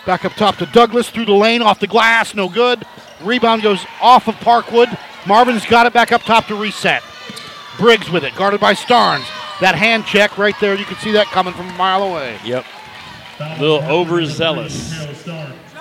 Back 0.07 0.25
up 0.25 0.33
top 0.33 0.57
to 0.57 0.67
Douglas, 0.67 1.11
through 1.11 1.27
the 1.27 1.33
lane, 1.33 1.63
off 1.63 1.79
the 1.81 1.87
glass, 1.87 2.35
no 2.35 2.49
good. 2.49 2.85
Rebound 3.23 3.63
goes 3.63 3.85
off 4.01 4.29
of 4.29 4.35
Parkwood. 4.37 4.99
Marvin's 5.27 5.67
got 5.67 5.87
it 5.87 5.93
back 5.93 6.13
up 6.13 6.23
top 6.23 6.47
to 6.47 6.55
reset. 6.55 7.03
Briggs 7.79 8.11
with 8.11 8.25
it, 8.25 8.35
guarded 8.35 8.61
by 8.61 8.75
Starnes. 8.75 9.27
That 9.61 9.75
hand 9.75 10.07
check 10.07 10.39
right 10.39 10.55
there, 10.61 10.75
you 10.75 10.87
can 10.87 10.97
see 10.97 11.13
that 11.13 11.27
coming 11.27 11.53
from 11.53 11.69
a 11.69 11.75
mile 11.75 12.03
away. 12.03 12.39
Yep. 12.45 12.65
A 13.41 13.61
Little 13.61 13.83
overzealous. 13.83 14.93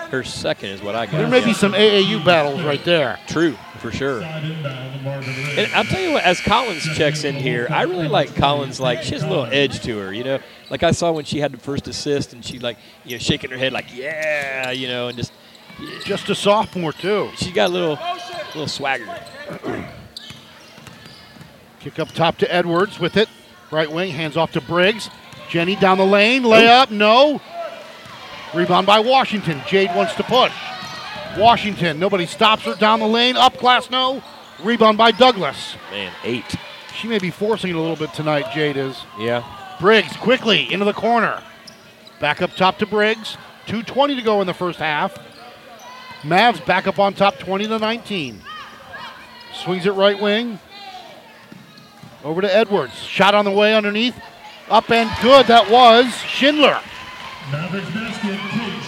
Her 0.10 0.24
second 0.24 0.70
is 0.70 0.82
what 0.82 0.96
I 0.96 1.06
got. 1.06 1.18
There 1.18 1.28
may 1.28 1.44
be 1.44 1.54
some 1.54 1.74
AAU 1.74 2.24
battles 2.26 2.62
right 2.64 2.84
there. 2.84 3.20
True, 3.28 3.56
for 3.80 3.92
sure. 3.92 4.22
Side 4.22 4.44
inbound, 4.44 5.04
Marvin 5.04 5.36
Ridge. 5.36 5.58
And 5.58 5.74
I'll 5.74 5.84
tell 5.86 6.02
you 6.02 6.12
what, 6.14 6.24
as 6.24 6.40
Collins 6.42 6.84
checks 6.96 7.24
in 7.24 7.36
here, 7.36 7.68
I 7.70 7.84
really 7.84 8.08
like 8.08 8.36
Collins. 8.36 8.80
Like 8.80 9.04
she 9.04 9.14
has 9.14 9.24
a 9.24 9.28
little 9.30 9.46
edge 9.46 9.82
to 9.84 9.98
her, 10.00 10.14
you 10.14 10.24
know. 10.24 10.40
Like 10.70 10.84
I 10.84 10.92
saw 10.92 11.12
when 11.12 11.26
she 11.26 11.40
had 11.40 11.52
the 11.52 11.58
first 11.58 11.88
assist, 11.88 12.34
and 12.34 12.44
she 12.46 12.60
like, 12.60 12.78
you 13.06 13.16
know, 13.16 13.20
shaking 13.20 13.50
her 13.52 13.58
head 13.58 13.74
like, 13.74 13.96
yeah, 13.96 14.72
you 14.72 14.88
know, 14.88 15.08
and 15.08 15.18
just 15.18 15.32
Just 16.06 16.30
a 16.30 16.36
sophomore, 16.36 16.92
too. 16.94 17.30
she 17.38 17.52
got 17.52 17.70
a 17.70 17.74
little, 17.74 17.98
little 18.48 18.68
swagger. 18.68 19.08
Kick 21.80 21.98
up 22.00 22.10
top 22.10 22.38
to 22.40 22.54
Edwards 22.54 23.00
with 23.00 23.16
it. 23.16 23.30
Right 23.72 23.90
wing, 23.90 24.12
hands 24.12 24.36
off 24.36 24.52
to 24.54 24.62
Briggs. 24.62 25.10
Jenny 25.50 25.76
down 25.76 25.98
the 25.98 26.06
lane, 26.06 26.44
layup, 26.44 26.92
no. 26.92 27.40
Rebound 28.54 28.86
by 28.86 29.00
Washington. 29.00 29.62
Jade 29.68 29.96
wants 29.96 30.14
to 30.16 30.24
push. 30.24 30.52
Washington, 31.38 32.00
nobody 32.00 32.26
stops 32.26 32.64
her 32.64 32.76
down 32.76 33.00
the 33.00 33.08
lane, 33.08 33.36
up 33.38 33.58
glass, 33.58 33.90
no. 33.90 34.24
Rebound 34.64 34.98
by 34.98 35.12
Douglas. 35.12 35.76
Man, 35.92 36.12
eight. 36.24 36.56
She 37.00 37.08
may 37.08 37.20
be 37.20 37.30
forcing 37.30 37.70
it 37.70 37.76
a 37.76 37.80
little 37.80 37.96
bit 37.96 38.14
tonight, 38.14 38.52
Jade 38.54 38.78
is. 38.78 38.98
Yeah. 39.18 39.44
Briggs 39.80 40.16
quickly 40.18 40.72
into 40.72 40.86
the 40.86 40.94
corner. 40.94 41.42
Back 42.20 42.42
up 42.42 42.56
top 42.56 42.78
to 42.80 42.86
Briggs. 42.86 43.38
2.20 43.68 44.18
to 44.18 44.22
go 44.22 44.42
in 44.42 44.48
the 44.48 44.54
first 44.54 44.80
half. 44.80 45.18
Mavs 46.24 46.66
back 46.66 46.88
up 46.88 47.00
on 47.00 47.14
top 47.14 47.38
20 47.40 47.68
to 47.68 47.80
19. 47.80 48.42
Swings 49.54 49.86
it 49.86 49.92
right 49.92 50.20
wing. 50.20 50.60
Over 52.24 52.42
to 52.42 52.54
Edwards. 52.54 52.96
Shot 52.96 53.34
on 53.34 53.46
the 53.46 53.52
way 53.52 53.74
underneath. 53.74 54.20
Up 54.70 54.90
and 54.92 55.10
good. 55.22 55.48
That 55.48 55.70
was 55.70 56.14
Schindler. 56.18 56.82
Mavericks 57.52 57.90
basket, 57.92 58.38
Schindler. 58.52 58.79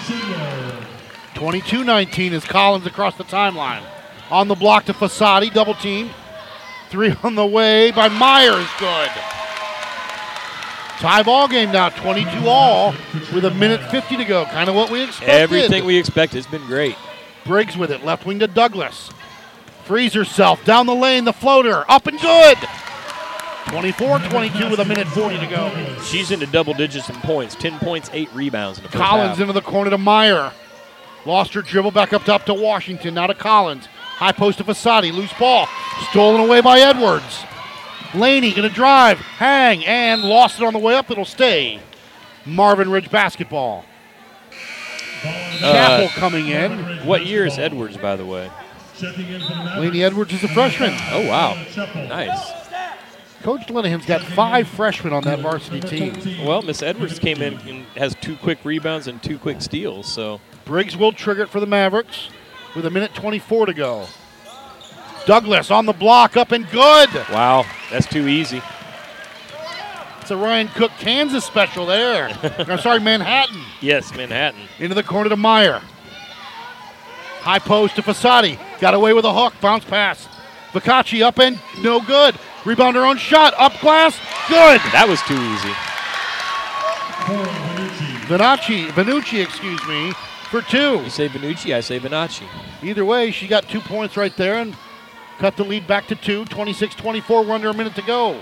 22 1.42 1.84
19 1.84 2.34
is 2.34 2.46
Collins 2.46 2.86
across 2.86 3.16
the 3.16 3.24
timeline. 3.24 3.82
On 4.30 4.48
the 4.48 4.54
block 4.54 4.86
to 4.86 4.94
Fasadi. 4.94 5.52
Double 5.52 5.74
team. 5.74 6.12
Three 6.92 7.16
on 7.24 7.34
the 7.34 7.48
way 7.48 7.90
by 7.90 8.10
Myers. 8.10 8.68
Good. 8.78 9.10
Tie 11.00 11.24
ball 11.24 11.48
game 11.48 11.72
now, 11.72 11.90
22 11.90 12.48
all, 12.48 12.94
with 13.34 13.44
a 13.46 13.50
minute 13.56 13.82
50 13.90 14.18
to 14.18 14.24
go. 14.24 14.46
Kind 14.46 14.70
of 14.70 14.76
what 14.76 14.92
we 14.92 15.02
expected. 15.02 15.34
Everything 15.34 15.84
we 15.84 15.98
expect 15.98 16.34
has 16.34 16.46
been 16.46 16.64
great. 16.68 16.96
Briggs 17.44 17.76
with 17.76 17.90
it, 17.90 18.06
left 18.06 18.28
wing 18.28 18.38
to 18.38 18.46
Douglas. 18.46 19.10
Frees 19.86 20.14
herself 20.14 20.64
down 20.64 20.86
the 20.86 20.94
lane, 20.94 21.26
the 21.26 21.34
floater, 21.34 21.90
up 21.90 22.06
and 22.06 22.20
good. 22.20 22.58
24 23.70 24.20
22 24.20 24.70
with 24.70 24.80
a 24.80 24.86
minute 24.86 25.08
40 25.08 25.40
to 25.40 25.48
go. 25.48 25.98
She's 26.04 26.30
into 26.30 26.46
double 26.46 26.76
digits 26.76 27.10
in 27.10 27.16
points 27.16 27.56
10 27.56 27.80
points, 27.80 28.12
8 28.14 28.30
rebounds 28.36 28.78
in 28.78 28.84
the 28.84 28.92
first 28.92 29.04
Collins 29.04 29.30
half. 29.30 29.40
into 29.40 29.54
the 29.54 29.62
corner 29.62 29.90
to 29.90 29.98
Meyer. 29.98 30.52
Lost 31.26 31.54
her 31.54 31.62
dribble 31.62 31.92
back 31.92 32.14
up 32.14 32.24
top 32.24 32.46
to 32.46 32.54
Washington. 32.54 33.14
Now 33.14 33.28
to 33.28 33.34
Collins. 33.34 33.86
High 33.86 34.32
post 34.32 34.58
to 34.60 34.64
Fasadi. 34.64 35.14
Loose 35.14 35.34
ball. 35.34 35.68
Stolen 36.10 36.42
away 36.42 36.62
by 36.62 36.80
Edwards. 36.80 37.44
Laney 38.14 38.52
going 38.52 38.68
to 38.68 38.74
drive, 38.74 39.20
hang, 39.20 39.86
and 39.86 40.22
lost 40.24 40.60
it 40.60 40.66
on 40.66 40.74
the 40.74 40.80
way 40.80 40.96
up. 40.96 41.10
It'll 41.10 41.24
stay. 41.24 41.80
Marvin 42.46 42.90
Ridge 42.90 43.10
basketball. 43.10 43.86
Chappell 45.60 46.10
coming 46.10 46.48
in. 46.48 47.06
What 47.06 47.26
year 47.26 47.46
is 47.46 47.58
Edwards, 47.58 47.98
by 47.98 48.16
the 48.16 48.26
way? 48.26 48.52
Checking 48.98 49.28
in 49.28 49.40
for 49.42 49.48
the 49.48 49.56
Mavericks, 49.56 49.80
Laney 49.80 50.04
Edwards 50.04 50.34
is 50.34 50.44
a 50.44 50.48
freshman. 50.48 50.94
Oh, 51.12 51.28
wow. 51.28 51.54
Nice. 51.96 52.61
Coach 53.42 53.68
Lenahan's 53.70 54.06
got 54.06 54.22
five 54.22 54.68
freshmen 54.68 55.14
on 55.14 55.24
that 55.24 55.40
varsity 55.40 55.82
team. 55.82 56.46
Well, 56.46 56.62
Miss 56.62 56.82
Edwards 56.82 57.20
came 57.20 57.42
in 57.42 57.56
and 57.68 57.86
has 57.98 58.16
two 58.22 58.36
quick 58.38 58.64
rebounds 58.64 59.08
and 59.08 59.22
two 59.22 59.38
quick 59.38 59.62
steals. 59.62 60.08
So 60.08 60.40
Briggs 60.66 60.96
will 60.96 61.12
trigger 61.12 61.44
it 61.44 61.50
for 61.50 61.60
the 61.60 61.66
Mavericks 61.66 62.30
with 62.76 62.86
a 62.86 62.90
minute 62.90 63.14
24 63.14 63.68
to 63.68 63.74
go. 63.74 64.08
Douglas 65.26 65.70
on 65.70 65.86
the 65.86 65.94
block, 65.94 66.36
up 66.38 66.52
and 66.52 66.70
good. 66.70 67.10
wow, 67.30 67.66
that's 67.92 68.08
too 68.08 68.28
easy. 68.28 68.62
It's 70.20 70.32
a 70.32 70.38
Ryan 70.38 70.68
Cook 70.70 70.92
Kansas 71.00 71.44
special 71.44 71.86
there. 71.86 72.30
I'm 72.60 72.80
sorry, 72.80 73.00
Manhattan. 73.00 73.62
Yes, 73.82 74.16
Manhattan. 74.16 74.62
Into 74.80 74.96
the 74.96 75.04
corner 75.04 75.30
to 75.30 75.36
Meyer. 75.36 75.82
High 77.42 77.60
post 77.60 77.96
to 77.96 78.04
Fasadi. 78.04 78.60
Got 78.80 78.94
away 78.94 79.14
with 79.14 79.26
a 79.26 79.34
hook. 79.34 79.54
Bounce 79.62 79.84
pass. 79.84 80.28
Vicacci 80.74 81.24
up 81.24 81.40
and 81.40 81.60
no 81.82 82.00
good. 82.00 82.36
Rebound 82.66 82.96
her 82.96 83.06
own 83.06 83.18
shot. 83.18 83.54
Up 83.58 83.80
glass. 83.80 84.18
Good. 84.48 84.82
That 84.92 85.08
was 85.08 85.22
too 85.24 85.34
easy. 85.34 85.74
Cora 87.26 87.46
Benucci. 87.46 88.12
Vinacci, 88.28 88.88
Vanucci, 88.90 89.44
excuse 89.44 89.88
me, 89.88 90.14
for 90.50 90.62
two. 90.62 91.02
You 91.04 91.10
say 91.10 91.28
Benucci, 91.28 91.74
I 91.76 91.82
say 91.82 92.00
Benacci. 92.00 92.48
Either 92.84 93.06
way, 93.06 93.32
she 93.32 93.48
got 93.48 93.68
two 93.68 93.82
points 93.82 94.18
right 94.18 94.36
there 94.38 94.56
and 94.56 94.76
cut 95.38 95.56
the 95.58 95.64
lead 95.64 95.88
back 95.88 96.08
to 96.08 96.16
two. 96.16 96.46
26 96.46 96.96
24, 96.96 97.44
we're 97.44 97.54
under 97.54 97.70
a 97.70 97.74
minute 97.74 97.96
to 97.96 98.02
go. 98.02 98.42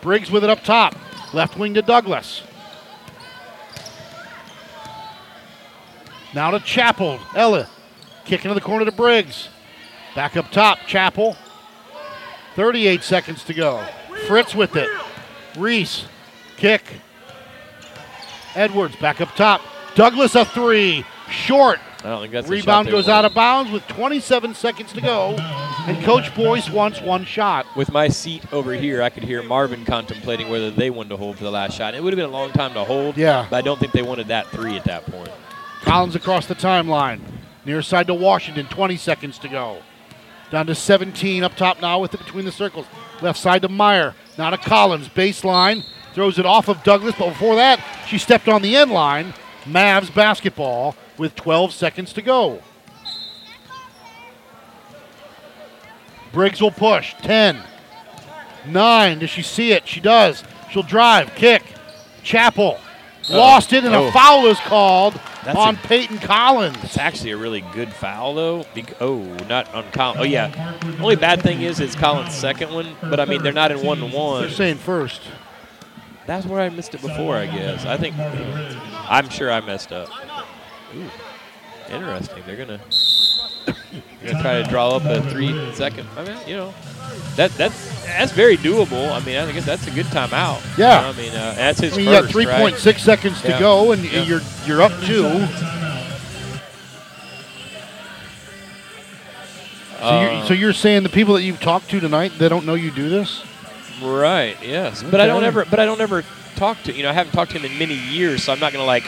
Briggs 0.00 0.30
with 0.30 0.44
it 0.44 0.50
up 0.50 0.62
top. 0.62 0.94
Left 1.32 1.56
wing 1.58 1.74
to 1.74 1.82
Douglas. 1.82 2.42
Now 6.34 6.50
to 6.50 6.60
Chappell. 6.60 7.18
Ella 7.34 7.68
kicking 8.24 8.48
to 8.48 8.54
the 8.54 8.60
corner 8.60 8.84
to 8.84 8.92
Briggs. 8.92 9.48
Back 10.14 10.36
up 10.36 10.50
top, 10.50 10.78
Chappell. 10.86 11.36
38 12.60 13.02
seconds 13.02 13.42
to 13.44 13.54
go. 13.54 13.82
Fritz 14.26 14.54
with 14.54 14.76
it. 14.76 14.90
Reese, 15.56 16.04
kick. 16.58 16.82
Edwards 18.54 18.94
back 18.96 19.22
up 19.22 19.34
top. 19.34 19.62
Douglas 19.94 20.34
a 20.34 20.44
three. 20.44 21.06
Short. 21.30 21.78
I 22.00 22.10
don't 22.10 22.20
think 22.20 22.34
that's 22.34 22.48
Rebound 22.48 22.90
goes 22.90 23.08
out 23.08 23.24
of 23.24 23.32
bounds 23.32 23.72
with 23.72 23.86
27 23.86 24.54
seconds 24.54 24.92
to 24.92 25.00
go. 25.00 25.36
And 25.86 26.04
Coach 26.04 26.34
Boyce 26.34 26.68
wants 26.68 27.00
one 27.00 27.24
shot. 27.24 27.64
With 27.78 27.90
my 27.92 28.08
seat 28.08 28.42
over 28.52 28.74
here, 28.74 29.00
I 29.00 29.08
could 29.08 29.22
hear 29.22 29.42
Marvin 29.42 29.86
contemplating 29.86 30.50
whether 30.50 30.70
they 30.70 30.90
wanted 30.90 31.08
to 31.10 31.16
hold 31.16 31.38
for 31.38 31.44
the 31.44 31.50
last 31.50 31.78
shot. 31.78 31.94
It 31.94 32.02
would 32.02 32.12
have 32.12 32.18
been 32.18 32.28
a 32.28 32.28
long 32.28 32.50
time 32.50 32.74
to 32.74 32.84
hold. 32.84 33.16
Yeah. 33.16 33.46
But 33.48 33.56
I 33.56 33.62
don't 33.62 33.80
think 33.80 33.92
they 33.92 34.02
wanted 34.02 34.28
that 34.28 34.48
three 34.48 34.76
at 34.76 34.84
that 34.84 35.06
point. 35.06 35.30
Collins 35.80 36.14
across 36.14 36.44
the 36.44 36.54
timeline. 36.54 37.20
Near 37.64 37.80
side 37.80 38.06
to 38.08 38.14
Washington, 38.14 38.66
20 38.66 38.98
seconds 38.98 39.38
to 39.38 39.48
go. 39.48 39.80
Down 40.50 40.66
to 40.66 40.74
17 40.74 41.44
up 41.44 41.54
top 41.56 41.80
now 41.80 42.00
with 42.00 42.12
it 42.14 42.18
between 42.18 42.44
the 42.44 42.52
circles. 42.52 42.86
Left 43.22 43.38
side 43.38 43.62
to 43.62 43.68
Meyer. 43.68 44.14
Now 44.36 44.50
to 44.50 44.58
Collins. 44.58 45.08
Baseline. 45.08 45.84
Throws 46.12 46.38
it 46.40 46.46
off 46.46 46.68
of 46.68 46.82
Douglas, 46.82 47.14
but 47.16 47.28
before 47.28 47.54
that, 47.54 47.80
she 48.08 48.18
stepped 48.18 48.48
on 48.48 48.62
the 48.62 48.76
end 48.76 48.90
line. 48.90 49.32
Mavs 49.64 50.12
basketball 50.12 50.96
with 51.16 51.36
12 51.36 51.72
seconds 51.72 52.12
to 52.14 52.22
go. 52.22 52.60
Briggs 56.32 56.60
will 56.60 56.70
push. 56.72 57.14
10. 57.22 57.62
9. 58.66 59.18
Does 59.18 59.30
she 59.30 59.42
see 59.42 59.72
it? 59.72 59.86
She 59.86 60.00
does. 60.00 60.42
She'll 60.70 60.82
drive. 60.82 61.34
Kick. 61.34 61.62
Chappell. 62.22 62.78
Lost 63.28 63.72
it, 63.72 63.84
and 63.84 63.94
Oh. 63.94 64.06
a 64.08 64.12
foul 64.12 64.46
is 64.46 64.58
called 64.60 65.14
That's 65.44 65.56
on 65.56 65.74
a- 65.74 65.86
Peyton 65.86 66.18
Collins. 66.18 66.76
It's 66.82 66.96
actually 66.98 67.32
a 67.32 67.36
really 67.36 67.60
good 67.72 67.92
foul, 67.92 68.34
though. 68.34 68.64
Bec- 68.74 69.00
oh, 69.00 69.18
not 69.48 69.72
on 69.74 69.84
Collins. 69.92 70.20
Oh, 70.20 70.24
yeah. 70.24 70.74
Only 71.00 71.16
bad 71.16 71.42
thing 71.42 71.60
is 71.62 71.80
it's 71.80 71.94
Collins' 71.94 72.34
second 72.34 72.72
one, 72.72 72.96
but 73.02 73.20
I 73.20 73.26
mean, 73.26 73.42
they're 73.42 73.52
not 73.52 73.70
in 73.72 73.82
1 73.84 73.98
to 73.98 74.06
1. 74.06 74.40
They're 74.42 74.50
saying 74.50 74.76
first. 74.78 75.20
That's 76.26 76.46
where 76.46 76.60
I 76.60 76.68
missed 76.70 76.94
it 76.94 77.02
before, 77.02 77.36
I 77.36 77.46
guess. 77.46 77.84
I 77.84 77.96
think, 77.96 78.14
I'm 79.08 79.28
sure 79.30 79.50
I 79.52 79.60
messed 79.60 79.92
up. 79.92 80.08
Ooh, 80.96 81.10
interesting. 81.94 82.42
They're 82.46 82.56
going 82.56 82.68
to 82.78 82.80
gonna 84.24 84.42
try 84.42 84.62
to 84.62 84.68
draw 84.68 84.96
up 84.96 85.04
a 85.04 85.22
three 85.30 85.74
second. 85.74 86.06
I 86.16 86.24
mean, 86.24 86.36
you 86.46 86.56
know, 86.56 86.74
that 87.36 87.50
that's 87.52 87.89
that's 88.04 88.32
very 88.32 88.56
doable. 88.56 89.10
I 89.12 89.20
mean, 89.20 89.36
I 89.36 89.50
guess 89.52 89.64
that's 89.66 89.86
a 89.86 89.90
good 89.90 90.06
timeout. 90.06 90.60
You 90.76 90.84
Yeah. 90.84 91.00
know, 91.02 91.08
I 91.08 91.12
mean, 91.12 91.34
uh, 91.34 91.54
that's 91.56 91.80
his 91.80 91.94
I 91.94 91.96
mean, 91.96 92.06
you 92.06 92.12
got 92.12 92.30
3.6 92.30 92.86
right? 92.86 93.00
seconds 93.00 93.40
to 93.42 93.48
Yeah. 93.50 93.58
go, 93.58 93.92
and 93.92 94.04
Yeah. 94.04 94.22
you're 94.24 94.40
you're 94.66 94.82
up 94.82 94.92
two. 95.04 95.46
So, 99.98 100.06
Uh, 100.06 100.22
you're, 100.22 100.46
so 100.46 100.54
you're 100.54 100.72
saying 100.72 101.02
the 101.02 101.10
people 101.10 101.34
that 101.34 101.42
you've 101.42 101.60
talked 101.60 101.90
to 101.90 102.00
tonight, 102.00 102.32
they 102.38 102.48
don't 102.48 102.64
know 102.64 102.74
you 102.74 102.90
do 102.90 103.08
this? 103.10 103.42
Right. 104.02 104.56
Yes. 104.62 105.02
But 105.02 105.20
I 105.20 105.26
don't 105.26 105.44
ever. 105.44 105.66
But 105.66 105.78
I 105.78 105.84
don't 105.84 106.00
ever 106.00 106.24
talk 106.56 106.82
to. 106.84 106.92
You 106.94 107.02
know, 107.02 107.10
I 107.10 107.12
haven't 107.12 107.32
talked 107.32 107.50
to 107.52 107.58
him 107.58 107.70
in 107.70 107.78
many 107.78 107.94
years, 107.94 108.42
so 108.44 108.52
I'm 108.52 108.60
not 108.60 108.72
gonna 108.72 108.86
like 108.86 109.04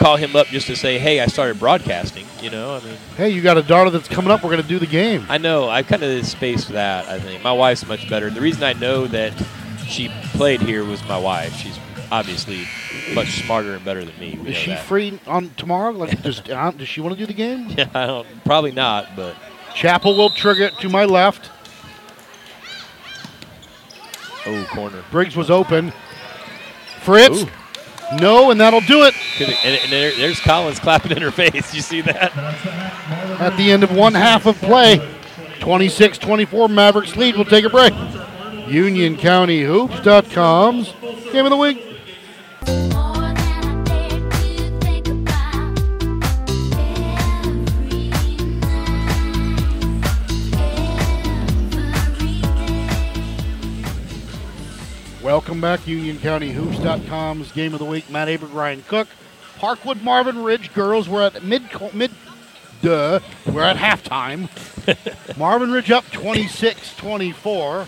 call 0.00 0.16
him 0.16 0.34
up 0.34 0.46
just 0.48 0.66
to 0.66 0.74
say, 0.74 0.98
"Hey, 0.98 1.20
I 1.20 1.26
started 1.26 1.60
broadcasting." 1.60 2.26
You 2.42 2.50
know, 2.50 2.74
I 2.74 2.80
mean, 2.80 2.96
Hey, 3.16 3.28
you 3.28 3.42
got 3.42 3.58
a 3.58 3.62
daughter 3.62 3.90
that's 3.90 4.08
coming 4.08 4.30
up. 4.30 4.42
We're 4.42 4.50
going 4.50 4.62
to 4.62 4.68
do 4.68 4.78
the 4.78 4.86
game. 4.86 5.26
I 5.28 5.38
know 5.38 5.68
I 5.68 5.82
kind 5.82 6.02
of 6.02 6.26
spaced 6.26 6.68
that. 6.70 7.06
I 7.06 7.20
think 7.20 7.42
my 7.44 7.52
wife's 7.52 7.86
much 7.86 8.08
better. 8.08 8.30
The 8.30 8.40
reason 8.40 8.62
I 8.64 8.72
know 8.72 9.06
that 9.08 9.34
she 9.86 10.08
played 10.32 10.62
here 10.62 10.84
was 10.84 11.04
my 11.06 11.18
wife. 11.18 11.52
She's 11.54 11.78
obviously 12.10 12.66
much 13.14 13.44
smarter 13.44 13.74
and 13.74 13.84
better 13.84 14.04
than 14.04 14.18
me. 14.18 14.38
We 14.42 14.50
Is 14.50 14.56
she 14.56 14.70
that. 14.70 14.84
free 14.86 15.20
on 15.26 15.50
tomorrow? 15.56 15.92
Like, 15.92 16.22
does 16.24 16.40
uh, 16.48 16.70
does 16.72 16.88
she 16.88 17.00
want 17.02 17.14
to 17.14 17.18
do 17.18 17.26
the 17.26 17.34
game? 17.34 17.68
Yeah, 17.76 17.88
I 17.94 18.06
don't. 18.06 18.26
Probably 18.44 18.72
not, 18.72 19.14
but 19.14 19.36
Chappell 19.74 20.16
will 20.16 20.30
trigger 20.30 20.64
it 20.64 20.78
to 20.78 20.88
my 20.88 21.04
left. 21.04 21.50
oh, 24.46 24.66
corner. 24.70 25.04
Briggs 25.10 25.36
was 25.36 25.50
open. 25.50 25.92
Fritz, 27.02 27.42
Ooh. 27.42 27.48
No, 28.18 28.50
and 28.50 28.60
that'll 28.60 28.80
do 28.80 29.04
it 29.04 29.14
And, 29.38 29.52
and 29.64 29.92
there, 29.92 30.12
there's 30.16 30.40
Collins 30.40 30.80
clapping 30.80 31.12
in 31.12 31.22
her 31.22 31.30
face. 31.30 31.72
You 31.74 31.80
see 31.80 32.00
that? 32.02 32.36
at 33.40 33.56
the 33.56 33.72
end 33.72 33.82
of 33.82 33.90
one 33.92 34.14
half 34.14 34.46
of 34.46 34.56
play. 34.58 34.98
26-24 35.60 36.70
Mavericks 36.70 37.16
lead. 37.16 37.36
We'll 37.36 37.44
take 37.44 37.64
a 37.64 37.70
break. 37.70 37.92
UnionCountyHoops.com's 37.92 40.92
Game 41.32 41.46
of 41.46 41.50
the 41.50 41.56
Week. 41.56 41.86
Welcome 55.30 55.60
back, 55.60 55.78
UnionCountyHoops.com's 55.82 57.52
Game 57.52 57.72
of 57.72 57.78
the 57.78 57.84
Week. 57.84 58.10
Matt 58.10 58.26
Abrig, 58.26 58.52
Ryan 58.52 58.82
Cook, 58.88 59.06
Parkwood, 59.58 60.02
Marvin 60.02 60.42
Ridge 60.42 60.74
girls. 60.74 61.08
We're 61.08 61.22
at 61.22 61.44
mid 61.44 61.62
mid. 61.94 62.10
Duh, 62.82 63.20
we're 63.46 63.62
at 63.62 63.76
halftime. 63.76 64.48
Marvin 65.38 65.70
Ridge 65.70 65.92
up 65.92 66.04
26-24. 66.06 67.86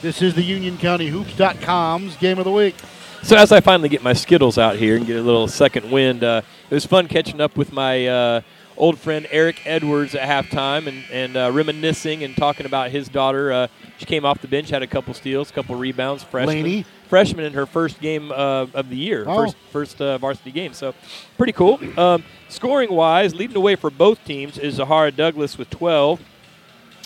This 0.00 0.22
is 0.22 0.32
the 0.34 0.40
UnionCountyHoops.com's 0.40 2.16
Game 2.16 2.38
of 2.38 2.46
the 2.46 2.52
Week. 2.52 2.74
So 3.22 3.36
as 3.36 3.52
I 3.52 3.60
finally 3.60 3.90
get 3.90 4.02
my 4.02 4.14
Skittles 4.14 4.56
out 4.56 4.76
here 4.76 4.96
and 4.96 5.06
get 5.06 5.18
a 5.18 5.22
little 5.22 5.46
second 5.46 5.90
wind, 5.90 6.24
uh, 6.24 6.40
it 6.70 6.74
was 6.74 6.86
fun 6.86 7.06
catching 7.06 7.42
up 7.42 7.58
with 7.58 7.70
my 7.70 8.06
uh, 8.06 8.40
old 8.78 8.98
friend 8.98 9.26
Eric 9.30 9.60
Edwards 9.66 10.14
at 10.14 10.26
halftime 10.28 10.86
and, 10.86 11.04
and 11.12 11.36
uh, 11.36 11.50
reminiscing 11.52 12.22
and 12.24 12.36
talking 12.36 12.64
about 12.64 12.90
his 12.90 13.08
daughter. 13.08 13.52
Uh, 13.52 13.68
she 13.98 14.06
came 14.06 14.24
off 14.24 14.40
the 14.40 14.48
bench, 14.48 14.70
had 14.70 14.82
a 14.82 14.86
couple 14.86 15.12
steals, 15.14 15.50
a 15.50 15.52
couple 15.52 15.74
rebounds. 15.74 16.22
Freshman, 16.22 16.62
Laney? 16.62 16.86
freshman 17.08 17.44
in 17.44 17.52
her 17.54 17.66
first 17.66 18.00
game 18.00 18.30
uh, 18.30 18.66
of 18.74 18.88
the 18.88 18.96
year, 18.96 19.24
Oh. 19.26 19.44
first 19.44 19.56
first 19.72 20.00
uh, 20.00 20.16
varsity 20.18 20.52
game. 20.52 20.72
So 20.72 20.94
pretty 21.36 21.52
cool. 21.52 21.78
Um, 21.98 22.22
scoring 22.48 22.90
wise, 22.92 23.34
leading 23.34 23.54
the 23.54 23.60
way 23.60 23.76
for 23.76 23.90
both 23.90 24.24
teams 24.24 24.56
is 24.58 24.74
Zahara 24.76 25.10
Douglas 25.10 25.58
with 25.58 25.68
12. 25.70 26.20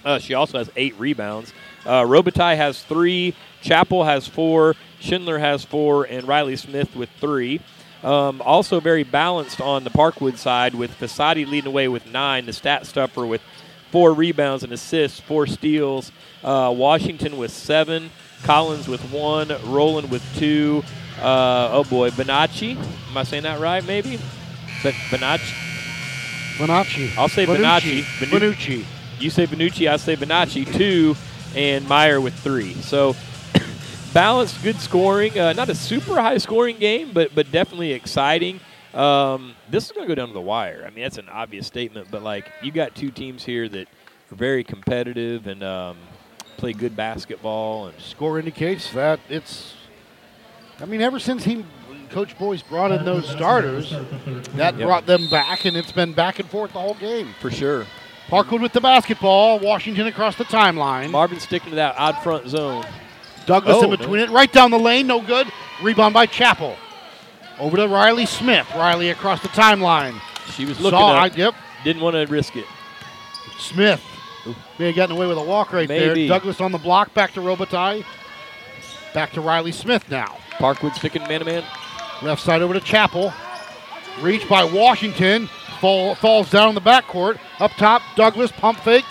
Uh, 0.04 0.18
she 0.18 0.34
also 0.34 0.58
has 0.58 0.70
eight 0.76 0.94
rebounds. 0.98 1.52
Uh, 1.86 2.02
Robitaille 2.02 2.56
has 2.56 2.82
three. 2.82 3.34
Chappell 3.60 4.04
has 4.04 4.26
four. 4.26 4.74
Schindler 5.00 5.38
has 5.38 5.64
four, 5.64 6.04
and 6.04 6.26
Riley 6.28 6.56
Smith 6.56 6.94
with 6.94 7.08
three. 7.20 7.60
Um, 8.02 8.42
also 8.42 8.80
very 8.80 9.04
balanced 9.04 9.60
on 9.60 9.84
the 9.84 9.90
Parkwood 9.90 10.36
side 10.36 10.74
with 10.74 10.98
Fasadi 10.98 11.46
leading 11.46 11.68
away 11.68 11.88
with 11.88 12.06
nine. 12.06 12.46
The 12.46 12.52
stat 12.52 12.86
stuffer 12.86 13.24
with 13.26 13.40
four 13.90 14.12
rebounds 14.12 14.64
and 14.64 14.72
assists, 14.72 15.20
four 15.20 15.46
steals. 15.46 16.10
Uh, 16.42 16.72
Washington 16.76 17.36
with 17.36 17.52
seven. 17.52 18.10
Collins 18.42 18.88
with 18.88 19.00
one. 19.12 19.48
Rowland 19.66 20.10
with 20.10 20.24
two. 20.36 20.82
Uh, 21.20 21.68
oh 21.70 21.84
boy, 21.84 22.10
Bonacci. 22.10 22.76
Am 22.76 23.16
I 23.16 23.22
saying 23.22 23.44
that 23.44 23.60
right? 23.60 23.84
Maybe. 23.84 24.18
But 24.82 24.94
Bonacci. 25.10 25.54
Bonacci. 26.56 27.16
I'll 27.16 27.28
say 27.28 27.46
Bonucci. 27.46 28.02
Bonacci. 28.02 28.26
Bonucci. 28.26 28.84
You 29.20 29.30
say 29.30 29.46
Benucci, 29.46 29.88
I 29.88 29.96
say 29.98 30.16
Bonacci, 30.16 30.70
two, 30.74 31.14
and 31.54 31.86
Meyer 31.86 32.20
with 32.20 32.34
three. 32.34 32.74
So 32.74 33.14
balanced, 34.12 34.62
good 34.62 34.76
scoring. 34.76 35.38
Uh, 35.38 35.52
not 35.52 35.68
a 35.68 35.74
super 35.74 36.20
high 36.20 36.38
scoring 36.38 36.78
game, 36.78 37.10
but 37.12 37.34
but 37.34 37.50
definitely 37.52 37.92
exciting. 37.92 38.60
Um, 38.94 39.54
this 39.70 39.86
is 39.86 39.92
going 39.92 40.06
to 40.06 40.08
go 40.08 40.14
down 40.14 40.28
to 40.28 40.34
the 40.34 40.40
wire. 40.40 40.84
I 40.86 40.90
mean, 40.90 41.02
that's 41.04 41.16
an 41.18 41.28
obvious 41.30 41.66
statement, 41.66 42.08
but 42.10 42.22
like 42.22 42.50
you 42.62 42.70
got 42.72 42.94
two 42.94 43.10
teams 43.10 43.42
here 43.44 43.68
that 43.68 43.88
are 44.30 44.36
very 44.36 44.62
competitive 44.64 45.46
and 45.46 45.62
um, 45.62 45.96
play 46.58 46.72
good 46.74 46.94
basketball. 46.94 47.86
And 47.86 47.98
Score 48.00 48.38
indicates 48.38 48.90
that 48.92 49.20
it's. 49.28 49.74
I 50.80 50.84
mean, 50.84 51.00
ever 51.00 51.18
since 51.18 51.44
he, 51.44 51.64
Coach 52.10 52.36
Boyce 52.38 52.62
brought 52.62 52.90
in 52.92 53.04
those 53.04 53.28
starters, 53.28 53.90
that 54.56 54.76
Yep. 54.76 54.86
brought 54.86 55.06
them 55.06 55.28
back, 55.30 55.64
and 55.64 55.76
it's 55.76 55.92
been 55.92 56.12
back 56.12 56.38
and 56.38 56.48
forth 56.50 56.72
the 56.72 56.80
whole 56.80 56.94
game. 56.94 57.34
for 57.40 57.50
sure, 57.50 57.86
Parkwood 58.28 58.60
with 58.60 58.72
the 58.72 58.80
basketball. 58.80 59.58
Washington 59.60 60.06
across 60.06 60.36
the 60.36 60.44
timeline. 60.44 61.10
Marvin 61.10 61.40
sticking 61.40 61.70
to 61.70 61.76
that 61.76 61.94
odd 61.96 62.16
front 62.22 62.48
zone. 62.48 62.84
Douglas 63.42 63.76
Oh, 63.78 63.84
in 63.84 63.90
between 63.98 64.20
it, 64.20 64.30
right 64.30 64.52
down 64.52 64.70
the 64.70 64.78
lane, 64.78 65.06
no 65.06 65.20
good. 65.20 65.46
Rebound 65.82 66.14
by 66.14 66.26
Chappell. 66.26 66.76
Over 67.58 67.76
to 67.76 67.88
Riley 67.88 68.26
Smith. 68.26 68.66
Riley 68.74 69.10
across 69.10 69.42
the 69.42 69.48
timeline. 69.48 70.20
She 70.54 70.64
was 70.64 70.80
looking 70.80 70.98
Saw, 70.98 71.12
I, 71.12 71.26
yep. 71.26 71.54
didn't 71.84 72.02
want 72.02 72.14
to 72.14 72.26
risk 72.32 72.56
it. 72.56 72.66
Smith 73.58 74.02
may 74.78 74.86
have 74.86 74.96
gotten 74.96 75.16
away 75.16 75.26
with 75.26 75.38
a 75.38 75.42
walk 75.42 75.72
right 75.72 75.88
Maybe. 75.88 76.26
there. 76.26 76.38
Douglas 76.38 76.60
on 76.60 76.72
the 76.72 76.78
block, 76.78 77.14
back 77.14 77.32
to 77.34 77.40
Robitaille. 77.40 78.04
Back 79.14 79.32
to 79.32 79.40
Riley 79.40 79.72
Smith 79.72 80.08
now. 80.10 80.36
Parkwood 80.52 80.94
sticking 80.94 81.22
man 81.24 81.40
to 81.40 81.46
man. 81.46 81.64
Left 82.22 82.40
side 82.42 82.62
over 82.62 82.74
to 82.74 82.80
Chappell. 82.80 83.32
Reach 84.20 84.48
by 84.48 84.64
Washington. 84.64 85.48
Fall, 85.80 86.14
falls 86.14 86.50
down 86.50 86.70
in 86.70 86.74
the 86.74 86.80
backcourt. 86.80 87.38
Up 87.58 87.72
top, 87.72 88.02
Douglas, 88.16 88.52
pump 88.52 88.78
fake. 88.80 89.04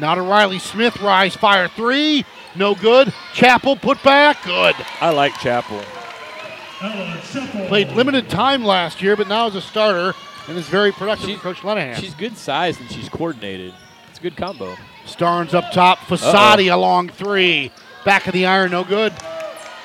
Now 0.00 0.14
to 0.14 0.22
Riley 0.22 0.58
Smith. 0.58 0.98
Rise, 1.00 1.36
fire 1.36 1.68
three. 1.68 2.24
No 2.56 2.74
good. 2.74 3.12
Chappell, 3.34 3.76
put 3.76 4.02
back. 4.02 4.42
Good. 4.44 4.74
I 5.00 5.10
like 5.10 5.34
Chappell. 5.38 5.82
Played 7.68 7.90
limited 7.90 8.30
time 8.30 8.64
last 8.64 9.02
year, 9.02 9.14
but 9.14 9.28
now 9.28 9.46
is 9.46 9.54
a 9.54 9.60
starter 9.60 10.14
and 10.48 10.56
is 10.56 10.66
very 10.68 10.90
productive 10.92 11.28
She- 11.28 11.36
for 11.36 11.42
Coach 11.42 11.58
Lenahan. 11.58 11.96
She's 11.96 12.14
good 12.14 12.36
sized 12.36 12.80
and 12.80 12.90
she's 12.90 13.08
coordinated. 13.10 13.74
It's 14.08 14.18
a 14.18 14.22
good 14.22 14.36
combo. 14.36 14.74
Starnes 15.06 15.52
up 15.52 15.70
top. 15.72 15.98
Fasadi 15.98 16.72
along 16.72 17.10
three. 17.10 17.70
Back 18.04 18.26
of 18.26 18.32
the 18.32 18.46
iron, 18.46 18.70
no 18.70 18.82
good. 18.82 19.12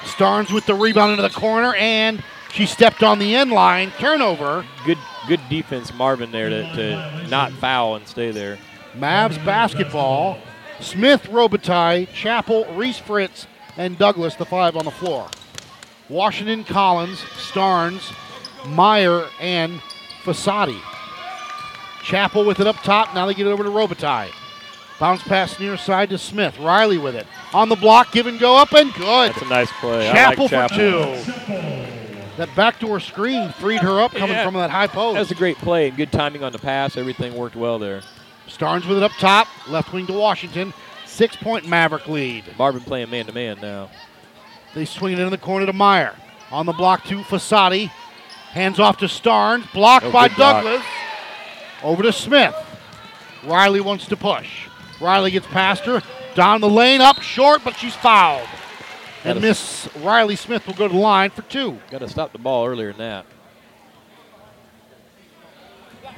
Starnes 0.04 0.54
with 0.54 0.66
the 0.66 0.74
rebound 0.76 1.12
into 1.12 1.24
the 1.24 1.30
corner, 1.30 1.74
and 1.76 2.24
she 2.54 2.66
stepped 2.66 3.04
on 3.04 3.20
the 3.20 3.36
end 3.36 3.52
line. 3.52 3.92
Turnover. 4.00 4.66
Good 4.86 5.00
good 5.28 5.42
defense, 5.50 5.94
Marvin 5.94 6.32
there 6.32 6.50
to, 6.50 6.62
to 6.76 7.28
not 7.28 7.52
foul 7.52 7.96
and 7.96 8.08
stay 8.08 8.32
there. 8.32 8.58
Mavs 8.98 9.44
basketball. 9.46 10.38
Smith, 10.80 11.24
Robitaille, 11.24 12.08
Chappell, 12.14 12.66
Reese 12.74 12.98
Fritz, 13.00 13.48
and 13.78 13.98
Douglas, 13.98 14.36
the 14.36 14.46
five 14.46 14.76
on 14.76 14.86
the 14.86 14.92
floor. 14.92 15.28
Washington, 16.10 16.64
Collins, 16.64 17.20
Starnes, 17.20 18.14
Meyer, 18.68 19.26
and 19.40 19.80
Fasadi. 20.24 20.80
Chappell 22.04 22.46
with 22.46 22.60
it 22.60 22.68
up 22.68 22.76
top. 22.84 23.16
Now 23.16 23.26
they 23.26 23.34
get 23.34 23.48
it 23.48 23.52
over 23.52 23.64
to 23.64 23.70
Robitaille. 23.70 24.32
Bounce 25.00 25.24
pass 25.24 25.60
near 25.60 25.76
side 25.76 26.10
to 26.12 26.18
Smith. 26.18 26.58
Riley 26.60 26.98
with 26.98 27.16
it. 27.16 27.26
On 27.54 27.68
the 27.68 27.76
block, 27.76 28.12
give 28.12 28.28
and 28.28 28.40
go 28.40 28.56
up 28.58 28.74
and 28.74 28.94
good. 28.94 29.32
That's 29.32 29.42
a 29.42 29.46
nice 29.50 29.72
play. 29.80 30.10
Chappell, 30.12 30.48
like 30.52 30.70
for 30.70 30.76
two. 30.76 31.16
That 32.38 32.50
backdoor 32.56 33.00
screen 33.00 33.50
freed 33.54 33.80
her 33.82 34.02
up 34.02 34.12
coming 34.12 34.36
Yeah. 34.36 34.46
from 34.46 34.56
that 34.56 34.70
high 34.70 34.88
post. 34.88 35.14
That 35.16 35.22
was 35.22 35.32
a 35.32 35.36
great 35.36 35.58
play 35.58 35.88
and 35.88 35.98
good 35.98 36.12
timing 36.12 36.44
on 36.44 36.52
the 36.52 36.60
pass. 36.60 36.98
Everything 36.98 37.34
worked 37.36 37.56
well 37.56 37.80
there. 37.80 38.02
Starnes 38.56 38.88
with 38.88 38.98
it 38.98 39.04
up 39.04 39.12
top. 39.20 39.48
Left 39.68 39.92
wing 39.94 40.08
to 40.08 40.14
Washington. 40.14 40.74
Six 41.06 41.36
point 41.36 41.68
Maverick 41.68 42.08
lead. 42.08 42.44
Marvin 42.58 42.82
playing 42.82 43.10
man 43.10 43.26
to 43.26 43.32
man 43.34 43.58
now. 43.62 43.90
They 44.74 44.86
swing 44.86 45.14
it 45.14 45.20
in 45.20 45.30
the 45.30 45.38
corner 45.38 45.66
to 45.66 45.74
Meyer. 45.74 46.16
On 46.52 46.66
the 46.66 46.74
block 46.74 47.04
to 47.06 47.20
Fasadi. 47.22 47.90
Hands 48.52 48.80
off 48.80 48.98
to 48.98 49.06
Starnes. 49.06 49.72
Blocked 49.74 50.06
Oh, 50.06 50.12
by 50.12 50.28
good 50.28 50.38
block. 50.38 50.64
Douglas. 50.64 50.86
Over 51.84 52.04
to 52.04 52.14
Smith. 52.14 52.56
Riley 53.46 53.82
wants 53.82 54.08
to 54.08 54.18
push. 54.18 54.68
Riley 55.02 55.32
gets 55.32 55.48
past 55.48 55.84
her. 55.86 56.02
Down 56.36 56.62
the 56.62 56.70
lane, 56.70 57.02
up 57.02 57.22
short, 57.22 57.64
but 57.64 57.76
she's 57.76 57.96
fouled. 57.96 58.48
And 59.24 59.42
Miss 59.42 59.90
Riley 60.02 60.36
Smith 60.36 60.68
will 60.68 60.74
go 60.74 60.88
to 60.88 60.94
the 60.94 61.00
line 61.00 61.30
for 61.30 61.42
two. 61.44 61.80
Got 61.90 62.00
to 62.00 62.10
stop 62.10 62.32
the 62.32 62.38
ball 62.38 62.68
earlier 62.68 62.92
than 62.92 63.00
that. 63.00 63.26
Foul 66.04 66.12
on 66.12 66.14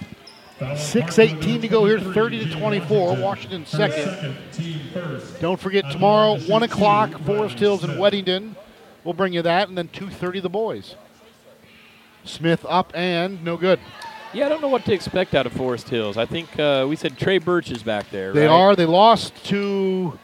6.18 0.59 1.61
to 1.61 1.67
go 1.67 1.85
here, 1.85 1.99
30 1.99 2.45
to 2.45 2.59
24. 2.59 3.17
Washington 3.17 3.65
second. 3.65 4.05
second, 4.05 4.37
team 4.51 4.79
first. 4.91 5.39
Don't 5.39 5.59
forget 5.59 5.91
tomorrow, 5.91 6.39
1 6.39 6.63
o'clock, 6.63 7.19
Forest 7.21 7.59
Hills 7.59 7.83
and 7.83 7.93
Weddington. 7.93 8.55
We'll 9.03 9.13
bring 9.13 9.33
you 9.33 9.43
that, 9.43 9.69
and 9.69 9.77
then 9.77 9.87
2.30 9.89 10.41
the 10.41 10.49
boys. 10.49 10.95
Smith 12.23 12.65
up 12.67 12.91
and 12.95 13.43
no 13.43 13.55
good. 13.55 13.79
Yeah, 14.33 14.47
I 14.47 14.49
don't 14.49 14.61
know 14.61 14.67
what 14.67 14.83
to 14.85 14.93
expect 14.93 15.33
out 15.35 15.45
of 15.45 15.53
Forest 15.53 15.89
Hills. 15.89 16.17
I 16.17 16.25
think 16.25 16.59
uh, 16.59 16.85
we 16.89 16.95
said 16.95 17.17
Trey 17.17 17.37
Birch 17.37 17.71
is 17.71 17.83
back 17.83 18.09
there. 18.09 18.33
They 18.33 18.47
right? 18.47 18.53
are. 18.53 18.75
They 18.75 18.85
lost 18.85 19.45
to 19.45 20.19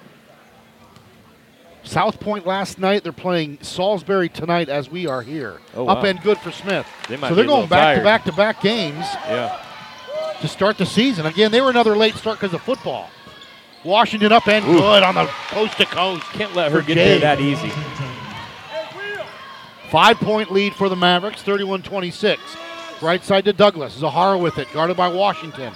South 1.83 2.19
Point 2.19 2.45
last 2.45 2.77
night. 2.79 3.03
They're 3.03 3.13
playing 3.13 3.59
Salisbury 3.61 4.29
tonight 4.29 4.67
as 4.67 4.89
we 4.89 5.07
are 5.07 5.21
here. 5.21 5.61
Oh, 5.75 5.87
Up 5.87 5.99
wow. 5.99 6.05
and 6.09 6.21
good 6.21 6.37
for 6.39 6.51
Smith. 6.51 6.85
They 7.07 7.15
might 7.17 7.29
so 7.29 7.35
they're 7.35 7.45
going 7.45 7.69
back 7.69 7.97
to 7.97 8.03
back 8.03 8.23
to 8.25 8.31
back 8.33 8.61
games 8.61 9.05
Yeah. 9.27 9.63
To 10.41 10.47
start 10.47 10.77
the 10.77 10.85
season. 10.85 11.25
Again, 11.25 11.51
they 11.51 11.61
were 11.61 11.69
another 11.69 11.95
late 11.95 12.15
start 12.15 12.39
because 12.39 12.53
of 12.53 12.61
football. 12.61 13.09
Washington 13.83 14.31
up 14.31 14.47
and 14.47 14.63
good 14.65 15.03
on 15.03 15.15
the 15.15 15.25
coast 15.49 15.77
to 15.77 15.85
coast. 15.85 16.23
Can't 16.33 16.53
let 16.55 16.71
her 16.71 16.81
For 16.81 16.87
get 16.87 16.95
there 16.95 17.19
that 17.19 17.41
easy. 17.41 17.71
Five 19.89 20.17
point 20.17 20.51
lead 20.51 20.73
for 20.73 20.89
the 20.89 20.95
Mavericks, 20.95 21.41
31 21.43 21.83
26. 21.83 22.41
Right 23.01 23.23
side 23.23 23.45
to 23.45 23.53
Douglas. 23.53 23.93
Zahara 23.93 24.37
with 24.37 24.57
it, 24.57 24.67
guarded 24.73 24.97
by 24.97 25.07
Washington. 25.09 25.73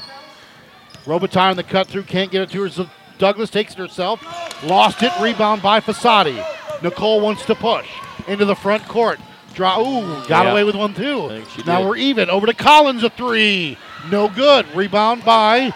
Robitaille 1.06 1.52
on 1.52 1.56
the 1.56 1.64
cut 1.64 1.88
through, 1.88 2.04
can't 2.04 2.32
get 2.32 2.42
it 2.42 2.50
to 2.52 2.62
her. 2.64 2.70
So 2.70 2.90
Douglas 3.18 3.50
takes 3.50 3.74
it 3.74 3.78
herself. 3.80 4.22
Lost 4.64 5.04
it, 5.04 5.12
rebound 5.22 5.62
by 5.62 5.80
Fasadi. 5.82 6.44
Nicole 6.82 7.20
wants 7.22 7.46
to 7.46 7.56
push 7.56 7.88
into 8.28 8.46
the 8.46 8.56
front 8.56 8.88
court. 8.88 9.20
Draw, 9.54 9.80
ooh, 9.82 10.28
got 10.28 10.46
Yeah. 10.46 10.52
away 10.52 10.64
with 10.64 10.76
one 10.76 10.94
too. 10.94 11.26
I 11.26 11.30
think 11.30 11.50
she 11.50 11.64
now 11.64 11.80
did. 11.82 11.88
we're 11.88 11.98
even. 11.98 12.30
Over 12.30 12.48
to 12.48 12.54
Collins, 12.54 13.04
a 13.04 13.10
three. 13.10 13.78
No 14.12 14.30
good. 14.30 14.66
Rebound 14.76 15.24
by 15.26 15.74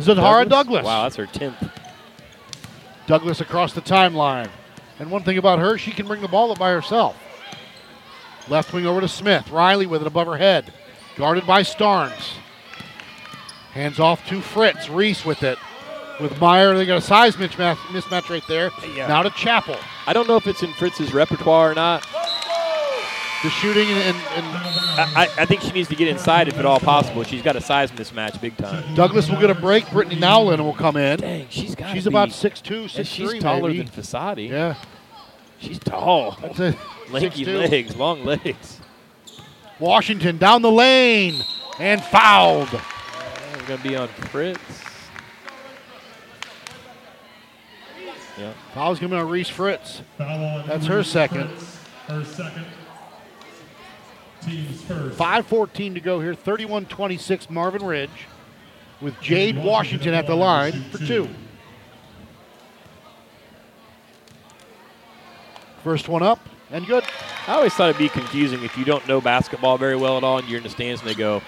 Zahara 0.00 0.44
Douglas. 0.44 0.84
Wow, 0.84 1.04
that's 1.04 1.16
her 1.16 1.26
10th. 1.26 1.70
Douglas 3.06 3.40
across 3.40 3.72
the 3.72 3.80
timeline. 3.80 4.48
And 4.98 5.10
one 5.10 5.22
thing 5.22 5.38
about 5.38 5.58
her, 5.58 5.78
she 5.78 5.90
can 5.90 6.06
bring 6.06 6.20
the 6.20 6.28
ball 6.28 6.52
up 6.52 6.58
by 6.58 6.70
herself. 6.70 7.16
Left 8.48 8.72
wing 8.72 8.86
over 8.86 9.00
to 9.00 9.08
Smith. 9.08 9.50
Riley 9.50 9.86
with 9.86 10.02
it 10.02 10.06
above 10.06 10.26
her 10.26 10.36
head. 10.36 10.72
Guarded 11.16 11.46
by 11.46 11.62
Starnes. 11.62 12.34
Hands 13.72 13.98
off 14.00 14.26
to 14.28 14.40
Fritz. 14.40 14.88
Reese 14.88 15.24
with 15.24 15.42
it. 15.42 15.58
With 16.20 16.38
Meyer, 16.38 16.76
they 16.76 16.84
got 16.84 16.98
a 16.98 17.00
size 17.00 17.36
mismatch, 17.36 17.76
mismatch 17.76 18.28
right 18.28 18.46
there. 18.46 18.70
Yeah. 18.94 19.06
Now 19.06 19.22
to 19.22 19.30
Chappell. 19.30 19.78
I 20.06 20.12
don't 20.12 20.28
know 20.28 20.36
if 20.36 20.46
it's 20.46 20.62
in 20.62 20.72
Fritz's 20.74 21.14
repertoire 21.14 21.70
or 21.70 21.74
not. 21.74 22.06
The 23.42 23.48
shooting 23.48 23.88
and, 23.88 23.98
and, 23.98 24.16
and 24.16 24.46
I, 24.46 25.12
I, 25.16 25.42
I 25.42 25.46
think 25.46 25.62
she 25.62 25.70
needs 25.70 25.88
to 25.88 25.96
get 25.96 26.08
inside 26.08 26.48
if 26.48 26.58
at 26.58 26.66
all 26.66 26.78
possible. 26.78 27.22
She's 27.22 27.40
got 27.40 27.56
a 27.56 27.60
size 27.60 27.90
mismatch 27.90 28.38
big 28.40 28.54
time. 28.58 28.94
Douglas 28.94 29.30
will 29.30 29.40
get 29.40 29.48
a 29.48 29.54
break. 29.54 29.90
Brittany 29.90 30.20
Nowlin 30.20 30.62
will 30.62 30.74
come 30.74 30.96
in. 30.96 31.20
Dang, 31.20 31.46
she's 31.48 31.74
got. 31.74 31.94
She's 31.94 32.06
about 32.06 32.28
6'2", 32.28 32.96
and 32.98 33.06
6'3", 33.06 33.06
she's 33.06 33.42
taller 33.42 33.68
maybe. 33.68 33.82
than 33.82 33.88
Fasadi. 33.88 34.50
Yeah. 34.50 34.74
She's 35.58 35.78
tall. 35.78 36.36
That's 36.42 36.60
it. 36.60 36.76
Lanky 37.10 37.44
legs, 37.46 37.96
long 37.96 38.24
legs. 38.24 38.80
Washington 39.78 40.36
down 40.36 40.60
the 40.60 40.70
lane 40.70 41.42
and 41.78 42.02
fouled. 42.04 42.70
We're 42.72 43.66
gonna 43.66 43.82
be 43.82 43.96
on 43.96 44.08
Fritz. 44.08 44.60
Yeah. 48.38 48.52
Foul's 48.72 48.98
going 48.98 49.10
to 49.10 49.16
be 49.16 49.20
on 49.20 49.28
Reese 49.28 49.50
Fritz. 49.50 50.00
Foul 50.16 50.42
on 50.42 50.66
That's 50.66 50.86
her 50.86 51.04
second. 51.04 51.48
Fritz, 51.50 51.78
Her 52.06 52.24
second. 52.24 52.64
5.14 54.42 55.94
to 55.94 56.00
go 56.00 56.20
here, 56.20 56.34
31 56.34 56.86
26 56.86 57.50
Marvin 57.50 57.84
Ridge 57.84 58.10
with 59.00 59.18
Jade 59.20 59.56
Washington 59.62 60.14
at 60.14 60.26
the 60.26 60.34
line 60.34 60.72
for 60.90 60.98
two. 60.98 61.28
First 65.82 66.08
one 66.08 66.22
up 66.22 66.40
and 66.70 66.86
good. 66.86 67.04
I 67.46 67.54
always 67.54 67.72
thought 67.72 67.88
it'd 67.90 67.98
be 67.98 68.08
confusing 68.08 68.62
if 68.62 68.76
you 68.76 68.84
don't 68.84 69.06
know 69.08 69.20
basketball 69.20 69.78
very 69.78 69.96
well 69.96 70.18
at 70.18 70.24
all 70.24 70.38
and 70.38 70.48
you're 70.48 70.58
in 70.58 70.62
the 70.62 70.70
stands 70.70 71.00
and 71.00 71.08
they 71.08 71.14
go, 71.14 71.42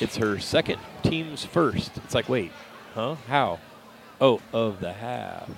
it's 0.00 0.16
her 0.16 0.38
second 0.38 0.78
team's 1.02 1.44
first. 1.44 1.96
It's 1.98 2.14
like, 2.14 2.28
wait, 2.28 2.50
huh? 2.94 3.16
How? 3.28 3.60
Oh, 4.20 4.40
of 4.52 4.80
the 4.80 4.92
half. 4.92 5.50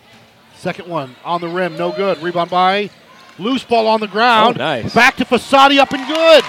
Second 0.56 0.88
one 0.88 1.14
on 1.24 1.40
the 1.40 1.48
rim, 1.48 1.76
no 1.76 1.92
good. 1.92 2.18
Rebound 2.18 2.50
by 2.50 2.90
Loose 3.38 3.64
ball 3.64 3.86
on 3.86 4.00
the 4.00 4.06
ground. 4.06 4.56
Oh, 4.56 4.64
nice. 4.64 4.94
Back 4.94 5.16
to 5.16 5.24
Fasadi 5.24 5.78
up 5.78 5.92
and 5.92 6.06
good. 6.06 6.44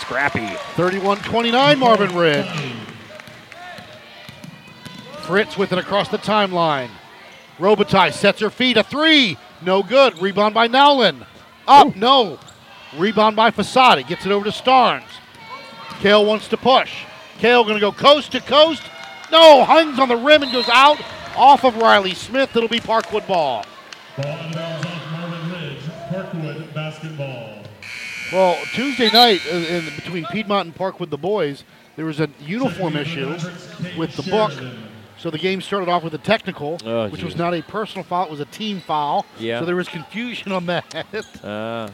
Scrappy. 0.00 0.46
31 0.74 1.18
29, 1.18 1.78
Marvin 1.78 2.14
Ridge. 2.14 2.46
Fritz 5.22 5.58
with 5.58 5.72
it 5.72 5.78
across 5.78 6.08
the 6.08 6.18
timeline. 6.18 6.88
Robitaille 7.58 8.12
sets 8.12 8.40
her 8.40 8.50
feet. 8.50 8.76
A 8.76 8.82
three. 8.82 9.36
No 9.60 9.82
good. 9.82 10.20
Rebound 10.22 10.54
by 10.54 10.68
Nowlin. 10.68 11.26
Up. 11.66 11.94
No. 11.96 12.38
Rebound 12.96 13.36
by 13.36 13.50
Fasadi. 13.50 14.06
Gets 14.06 14.24
it 14.24 14.32
over 14.32 14.44
to 14.44 14.50
Starnes. 14.50 15.02
Kale 16.00 16.24
wants 16.24 16.48
to 16.48 16.56
push. 16.56 17.04
Kale 17.38 17.64
going 17.64 17.74
to 17.74 17.80
go 17.80 17.92
coast 17.92 18.32
to 18.32 18.40
coast. 18.40 18.82
No. 19.30 19.64
Hangs 19.64 19.98
on 19.98 20.08
the 20.08 20.16
rim 20.16 20.42
and 20.42 20.52
goes 20.52 20.68
out 20.68 20.98
off 21.36 21.64
of 21.64 21.76
Riley 21.76 22.14
Smith. 22.14 22.56
It'll 22.56 22.68
be 22.68 22.80
Parkwood 22.80 23.26
ball. 23.26 23.66
Ball 24.16 24.26
out 24.32 24.46
of 24.46 24.52
bounds 24.54 24.86
off 24.86 25.12
Marvin 25.12 25.52
Ridge. 25.52 25.78
Parkwood 26.32 26.74
basketball. 26.74 27.62
Well, 28.32 28.58
Tuesday 28.74 29.10
night 29.10 29.40
uh, 29.50 29.56
in, 29.56 29.84
between 29.96 30.26
Piedmont 30.26 30.66
and 30.66 30.74
Parkwood, 30.74 31.10
the 31.10 31.16
boys, 31.18 31.64
there 31.96 32.04
was 32.04 32.20
a 32.20 32.28
uniform 32.40 32.96
issue 32.96 33.30
with 33.96 34.14
the 34.16 34.22
book. 34.30 34.52
So 35.16 35.30
the 35.30 35.38
game 35.38 35.60
started 35.60 35.88
off 35.88 36.04
with 36.04 36.14
a 36.14 36.18
technical, 36.18 36.78
Oh, 36.84 37.08
which 37.08 37.24
was 37.24 37.34
not 37.36 37.52
a 37.54 37.62
personal 37.62 38.04
foul; 38.04 38.26
it 38.26 38.30
was 38.30 38.40
a 38.40 38.44
team 38.44 38.80
foul. 38.80 39.26
Yeah. 39.38 39.58
So 39.60 39.66
there 39.66 39.74
was 39.74 39.88
confusion 39.88 40.52
on 40.52 40.66
that. 40.66 40.84
Uh, 41.42 41.88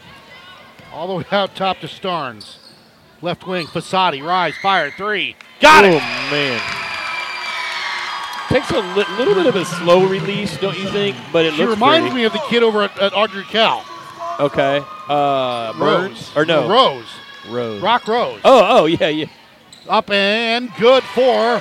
All 0.93 1.07
the 1.09 1.15
way 1.15 1.25
out 1.31 1.55
top 1.57 1.79
to 1.81 1.87
Starnes. 1.87 2.59
Left 3.23 3.47
wing, 3.47 3.67
Fasadi, 3.67 4.23
rise, 4.23 4.55
fire, 4.59 4.91
three. 4.91 5.37
Got 5.61 5.85
oh, 5.85 5.89
it! 5.89 6.03
Oh 6.03 6.31
man. 6.31 6.61
Takes 8.49 8.71
a 8.73 8.81
li- 8.95 9.17
little 9.17 9.35
bit 9.35 9.47
of 9.47 9.57
a 9.57 9.65
slow 9.65 10.07
release, 10.07 10.59
don't 10.59 10.79
you 10.79 10.89
think? 10.91 11.17
But 11.33 11.47
it 11.47 11.55
She 11.55 11.63
looks 11.65 11.71
reminds 11.77 12.11
pretty. 12.11 12.17
me 12.17 12.25
of 12.25 12.33
the 12.35 12.43
kid 12.51 12.63
over 12.63 12.83
at, 12.83 12.99
at 13.01 13.15
Audrey 13.15 13.45
Cal. 13.45 13.85
Okay. 14.41 14.83
Uh, 15.09 15.73
Burns? 15.79 16.33
Or 16.37 16.45
no? 16.45 16.69
Rose. 16.69 17.07
Rose. 17.49 17.83
Rock 17.83 18.09
Rose. 18.09 18.41
Oh, 18.45 18.83
oh, 18.83 18.87
yeah, 18.87 19.09
yeah. 19.09 19.27
Up 19.89 20.11
and 20.11 20.71
good 20.79 21.03
for 21.05 21.61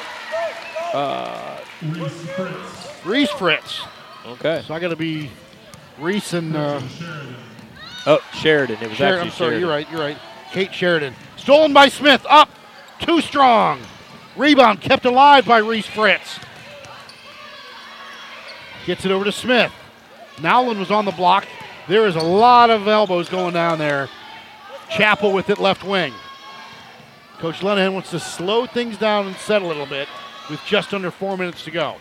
uh, 0.93 1.59
Reese 1.81 2.25
Fritz. 2.31 3.05
Reese 3.05 3.29
Fritz. 3.31 3.81
Okay. 4.25 4.63
So 4.65 4.73
I 4.73 4.79
got 4.79 4.89
to 4.89 4.95
be 4.95 5.29
Reese 5.99 6.33
and. 6.33 6.55
Uh, 6.55 6.79
Sheridan. 6.87 7.35
Oh, 8.05 8.19
Sheridan. 8.33 8.77
It 8.81 8.89
was 8.89 8.97
Sheridan, 8.97 9.27
actually 9.27 9.29
I'm 9.29 9.31
sorry, 9.31 9.31
Sheridan. 9.31 9.59
you're 9.59 9.69
right, 9.69 9.91
you're 9.91 9.99
right. 9.99 10.17
Kate 10.51 10.73
Sheridan. 10.73 11.13
Stolen 11.37 11.73
by 11.73 11.89
Smith. 11.89 12.25
Up. 12.29 12.49
Too 12.99 13.21
strong. 13.21 13.81
Rebound 14.35 14.81
kept 14.81 15.05
alive 15.05 15.45
by 15.45 15.57
Reese 15.57 15.85
Fritz. 15.85 16.39
Gets 18.85 19.05
it 19.05 19.11
over 19.11 19.25
to 19.25 19.31
Smith. 19.31 19.71
Nowlin 20.41 20.79
was 20.79 20.91
on 20.91 21.05
the 21.05 21.11
block. 21.11 21.45
There 21.87 22.07
is 22.07 22.15
a 22.15 22.23
lot 22.23 22.69
of 22.69 22.87
elbows 22.87 23.29
going 23.29 23.53
down 23.53 23.77
there. 23.77 24.09
Chappell 24.89 25.33
with 25.33 25.49
it 25.49 25.59
left 25.59 25.83
wing. 25.83 26.13
Coach 27.39 27.59
Lenahan 27.59 27.93
wants 27.93 28.11
to 28.11 28.19
slow 28.19 28.65
things 28.65 28.97
down 28.97 29.27
and 29.27 29.35
set 29.35 29.61
a 29.61 29.65
little 29.65 29.85
bit 29.85 30.07
with 30.49 30.61
just 30.65 30.93
under 30.93 31.11
four 31.11 31.37
minutes 31.37 31.63
to 31.65 31.71
go. 31.71 31.95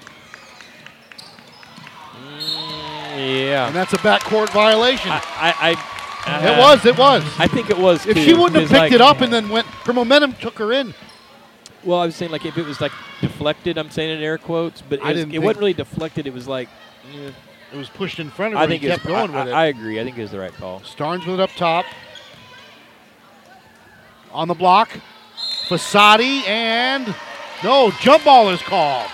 Yeah. 3.17 3.67
And 3.67 3.75
that's 3.75 3.93
a 3.93 3.99
backcourt 3.99 4.51
violation. 4.51 5.11
I, 5.11 5.21
I, 5.37 5.75
I 6.27 6.53
it 6.55 6.59
was, 6.59 6.87
it 6.87 6.97
was. 6.97 7.25
I 7.39 7.47
think 7.47 7.71
it 7.71 7.79
was. 7.79 8.07
If 8.07 8.17
too, 8.17 8.23
she 8.23 8.35
wouldn't 8.35 8.61
have 8.61 8.69
picked 8.69 8.79
like- 8.79 8.93
it 8.93 9.01
up 9.01 9.21
and 9.21 9.33
then 9.33 9.49
went, 9.49 9.67
her 9.67 9.93
momentum 9.93 10.35
took 10.35 10.59
her 10.59 10.73
in. 10.73 10.95
Well, 11.85 11.99
I 11.99 12.07
was 12.07 12.15
saying 12.15 12.31
like 12.31 12.47
if 12.47 12.57
it 12.57 12.65
was 12.65 12.81
like 12.81 12.93
deflected, 13.21 13.77
I'm 13.77 13.91
saying 13.91 14.17
in 14.17 14.23
air 14.23 14.39
quotes, 14.39 14.81
but 14.83 15.01
it, 15.01 15.05
was, 15.05 15.27
wasn't 15.27 15.59
really 15.59 15.73
deflected. 15.73 16.29
It 16.29 16.33
was 16.33 16.47
like, 16.47 16.69
eh, 17.13 17.33
It 17.73 17.77
was 17.77 17.89
pushed 17.89 18.19
in 18.19 18.29
front 18.29 18.53
of 18.53 18.59
her. 18.59 18.65
I 18.65 18.67
think 18.69 18.83
he 18.83 18.89
kept 18.89 19.07
going 19.07 19.35
I, 19.35 19.39
with 19.39 19.49
it. 19.49 19.53
I, 19.53 19.63
I 19.63 19.67
agree. 19.67 19.99
I 19.99 20.05
think 20.05 20.19
it 20.19 20.23
was 20.23 20.31
the 20.31 20.39
right 20.39 20.53
call. 20.53 20.81
Starnes 20.81 21.27
with 21.27 21.35
it 21.35 21.41
up 21.41 21.51
top. 21.57 21.87
On 24.31 24.47
the 24.47 24.55
block. 24.55 24.91
Fasadi 25.69 26.47
and 26.47 27.15
no, 27.65 27.91
jump 28.01 28.25
ball 28.25 28.51
is 28.51 28.61
called. 28.61 29.11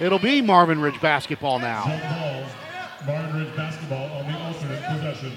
It'll 0.00 0.18
be 0.18 0.40
Marvin 0.42 0.80
Ridge 0.80 1.00
basketball 1.00 1.58
now. 1.58 1.84
Ball. 1.84 2.44
Marvin 3.06 3.44
Ridge 3.44 3.56
basketball 3.56 4.18
on 4.18 4.32
the 4.32 4.38
alternate 4.38 4.82
possession. 4.84 5.32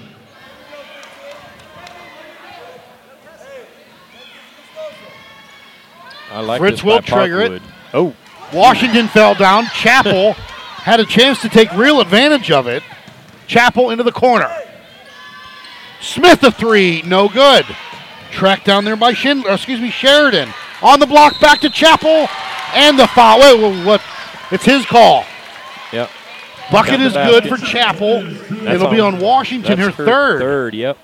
I 6.32 6.40
like 6.40 6.60
Fritz 6.60 6.78
this 6.78 6.84
will 6.84 7.00
by 7.00 7.06
trigger 7.06 7.40
it. 7.42 7.62
Oh, 7.92 8.14
Washington 8.52 9.06
fell 9.08 9.34
down. 9.34 9.66
Chappell 9.66 10.34
had 10.82 11.00
a 11.00 11.06
chance 11.06 11.40
to 11.42 11.48
take 11.48 11.72
real 11.72 12.00
advantage 12.00 12.50
of 12.50 12.66
it. 12.66 12.82
Chappell 13.46 13.90
into 13.90 14.04
the 14.04 14.12
corner. 14.12 14.50
Smith 16.00 16.42
a 16.42 16.50
three, 16.50 17.02
no 17.02 17.28
good. 17.28 17.64
Tracked 18.32 18.64
down 18.64 18.84
there 18.84 18.96
by 18.96 19.12
Schindler, 19.12 19.50
uh, 19.50 19.54
excuse 19.54 19.80
me, 19.80 19.90
Sheridan. 19.90 20.52
On 20.82 20.98
the 20.98 21.06
block, 21.06 21.38
back 21.40 21.60
to 21.60 21.70
Chappell, 21.70 22.28
and 22.74 22.98
the 22.98 23.06
foul. 23.06 23.38
Wait, 23.38 23.60
wait, 23.60 23.86
what? 23.86 24.02
It's 24.50 24.64
his 24.64 24.84
call. 24.84 25.24
yep. 25.92 26.10
Bucket 26.72 27.00
is 27.00 27.12
good 27.12 27.44
for. 27.46 27.56
Chappell. 27.58 28.22
That's 28.22 28.74
It'll 28.74 28.90
be 28.90 29.00
on 29.00 29.20
Washington, 29.20 29.78
her 29.78 29.90
her 29.90 30.04
third. 30.04 30.40
Third, 30.40 30.74
yep. 30.74 30.98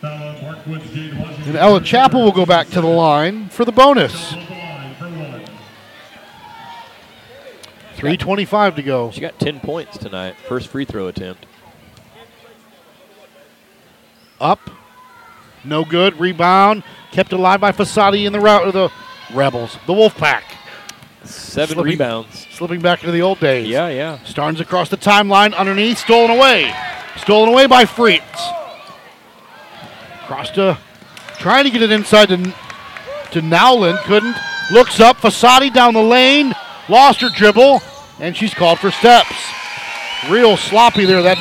Foul 0.00 0.10
on 0.10 0.36
Parkwood's 0.36 0.90
Jade 0.90 1.18
Washington. 1.18 1.48
And 1.48 1.56
Ella 1.56 1.82
Chappell 1.82 2.22
will 2.22 2.32
go 2.32 2.46
back 2.46 2.68
to 2.70 2.80
the 2.80 2.86
line 2.86 3.48
for 3.48 3.64
the 3.64 3.72
bonus. 3.72 4.30
Double 4.30 4.46
the 4.46 4.52
line 4.54 4.94
for 4.94 5.04
one. 5.04 5.44
3.25 7.98 8.76
to 8.76 8.82
go. 8.82 9.10
She 9.10 9.20
got 9.20 9.38
10 9.38 9.60
points 9.60 9.98
tonight. 9.98 10.36
First 10.46 10.68
free 10.68 10.84
throw 10.84 11.08
attempt. 11.08 11.46
Up. 14.40 14.60
No 15.64 15.84
good. 15.84 16.18
Rebound. 16.20 16.84
Kept 17.10 17.32
alive 17.32 17.60
by 17.60 17.72
Fasadi 17.72 18.24
in 18.26 18.32
the 18.32 18.40
route 18.40 18.66
of 18.68 18.72
the 18.72 18.90
Rebels. 19.34 19.76
The 19.86 19.92
Wolfpack. 19.92 20.42
Seven 21.24 21.74
Slipping- 21.74 21.92
rebounds. 21.92 22.46
Slipping 22.52 22.80
back 22.80 23.00
into 23.00 23.12
the 23.12 23.22
old 23.22 23.40
days. 23.40 23.68
Yeah, 23.68 23.88
yeah. 23.88 24.18
Starnes 24.24 24.60
across 24.60 24.88
the 24.88 24.96
timeline, 24.96 25.54
underneath, 25.54 25.98
stolen 25.98 26.30
away. 26.30 26.72
Stolen 27.16 27.48
away 27.48 27.66
by 27.66 27.84
Fritz. 27.84 28.24
Cross 30.26 30.50
to, 30.52 30.78
trying 31.38 31.64
to 31.64 31.70
get 31.70 31.82
it 31.82 31.90
inside 31.90 32.28
to, 32.28 32.54
to 33.32 33.42
Nowlin, 33.42 33.96
couldn't. 34.04 34.36
Looks 34.70 35.00
up, 35.00 35.16
Fasadi 35.16 35.72
down 35.72 35.94
the 35.94 36.02
lane, 36.02 36.54
lost 36.88 37.20
her 37.20 37.28
dribble, 37.28 37.82
and 38.20 38.36
she's 38.36 38.54
called 38.54 38.78
for 38.78 38.90
steps. 38.90 39.34
Real 40.28 40.56
sloppy 40.56 41.04
there. 41.04 41.22
That 41.22 41.38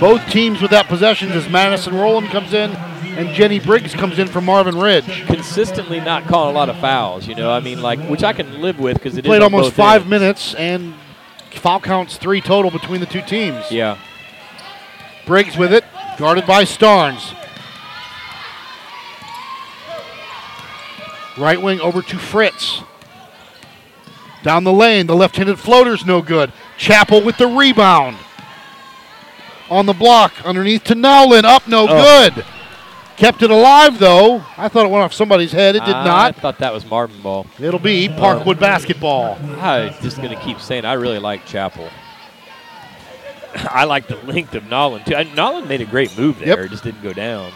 both 0.00 0.26
teams 0.28 0.62
with 0.62 0.70
that 0.70 0.86
possession 0.86 1.30
as 1.32 1.48
Madison 1.48 1.94
Rowland 1.94 2.28
comes 2.28 2.52
in 2.52 2.70
and 2.70 3.30
Jenny 3.34 3.58
Briggs 3.58 3.92
comes 3.94 4.18
in 4.18 4.28
for 4.28 4.40
Marvin 4.40 4.78
Ridge. 4.78 5.26
Consistently 5.26 6.00
not 6.00 6.24
calling 6.26 6.54
a 6.54 6.58
lot 6.58 6.68
of 6.68 6.76
fouls, 6.78 7.26
you 7.26 7.34
know. 7.34 7.50
I 7.50 7.60
mean, 7.60 7.82
like, 7.82 7.98
which 8.08 8.22
I 8.22 8.32
can 8.32 8.60
live 8.60 8.78
with 8.78 8.94
because 8.94 9.16
it 9.16 9.24
Played 9.24 9.42
almost 9.42 9.72
five 9.72 10.02
ends. 10.02 10.10
minutes 10.10 10.54
and 10.54 10.94
foul 11.50 11.80
counts 11.80 12.16
three 12.16 12.40
total 12.40 12.70
between 12.70 13.00
the 13.00 13.06
two 13.06 13.22
teams. 13.22 13.70
Yeah. 13.70 13.98
Briggs 15.26 15.56
with 15.56 15.72
it, 15.72 15.84
guarded 16.18 16.46
by 16.46 16.64
Starnes. 16.64 17.34
Right 21.36 21.60
wing 21.60 21.80
over 21.80 22.02
to 22.02 22.18
Fritz. 22.18 22.82
Down 24.42 24.64
the 24.64 24.72
lane, 24.72 25.06
the 25.06 25.14
left 25.16 25.36
handed 25.36 25.58
floater's 25.58 26.06
no 26.06 26.22
good. 26.22 26.52
Chappell 26.78 27.22
with 27.22 27.36
the 27.36 27.46
rebound. 27.46 28.16
On 29.68 29.86
the 29.86 29.92
block, 29.92 30.32
underneath 30.44 30.84
to 30.84 30.94
Nowlin, 30.94 31.44
up 31.44 31.68
no 31.68 31.86
Oh. 31.88 32.30
good. 32.32 32.44
Kept 33.16 33.42
it 33.42 33.50
alive 33.50 33.98
though. 33.98 34.42
I 34.56 34.68
thought 34.68 34.86
it 34.86 34.90
went 34.90 35.04
off 35.04 35.12
somebody's 35.12 35.52
head. 35.52 35.76
It 35.76 35.84
did 35.84 35.94
I 35.94 36.04
not. 36.04 36.38
I 36.38 36.40
thought 36.40 36.58
that 36.60 36.72
was 36.72 36.86
Marvin 36.86 37.20
Ball. 37.20 37.46
It'll 37.60 37.78
be 37.78 38.08
Parkwood 38.08 38.56
uh, 38.56 38.60
basketball. 38.60 39.38
I'm 39.60 39.92
just 40.02 40.16
going 40.16 40.30
to 40.30 40.42
keep 40.42 40.58
saying 40.58 40.86
I 40.86 40.94
really 40.94 41.18
like 41.18 41.44
Chappell. 41.44 41.90
I 43.70 43.84
like 43.84 44.06
the 44.06 44.16
length 44.16 44.54
of 44.54 44.64
Nolan, 44.70 45.04
too. 45.04 45.14
And 45.14 45.34
Nolan 45.36 45.68
made 45.68 45.82
a 45.82 45.84
great 45.84 46.16
move 46.16 46.38
there. 46.38 46.48
Yep. 46.48 46.58
It 46.60 46.70
just 46.70 46.82
didn't 46.84 47.02
go 47.02 47.12
down. 47.12 47.52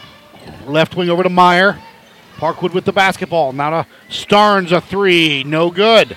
Left 0.66 0.97
wing 0.97 1.09
over 1.09 1.22
to 1.22 1.30
Meyer. 1.30 1.78
Parkwood 2.37 2.74
with 2.74 2.85
the 2.85 2.93
basketball. 2.93 3.53
Now 3.53 3.70
to 3.70 3.87
Starnes, 4.11 4.70
a 4.70 4.82
three. 4.82 5.45
No 5.45 5.70
good. 5.70 6.14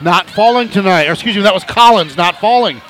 Not 0.00 0.28
falling 0.28 0.68
tonight. 0.68 1.08
Or 1.08 1.12
excuse 1.12 1.36
me, 1.36 1.42
that 1.42 1.54
was 1.54 1.64
Collins 1.64 2.16
not 2.16 2.38
falling. 2.40 2.80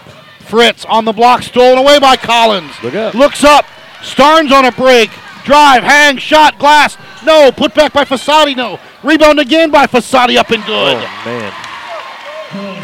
Fritz 0.40 0.84
on 0.84 1.04
the 1.04 1.12
block, 1.12 1.42
stolen 1.42 1.78
away 1.78 1.98
by 1.98 2.16
Collins. 2.16 2.72
Look 2.82 2.94
up. 2.94 3.14
Looks 3.14 3.44
up. 3.44 3.64
Starnes 4.00 4.52
on 4.52 4.64
a 4.64 4.72
break. 4.72 5.11
Drive, 5.44 5.82
hang, 5.82 6.18
shot, 6.18 6.59
glass. 6.59 6.96
No. 7.24 7.52
Put 7.52 7.74
back 7.74 7.92
by 7.92 8.04
Fasadi. 8.04 8.57
No. 8.57 8.80
Rebound 9.02 9.38
again 9.38 9.70
by 9.70 9.86
Fasadi 9.86 10.36
up 10.36 10.50
and 10.50 10.64
good. 10.64 10.96
Oh, 10.96 11.22
man. 11.24 11.52
Call 12.50 12.76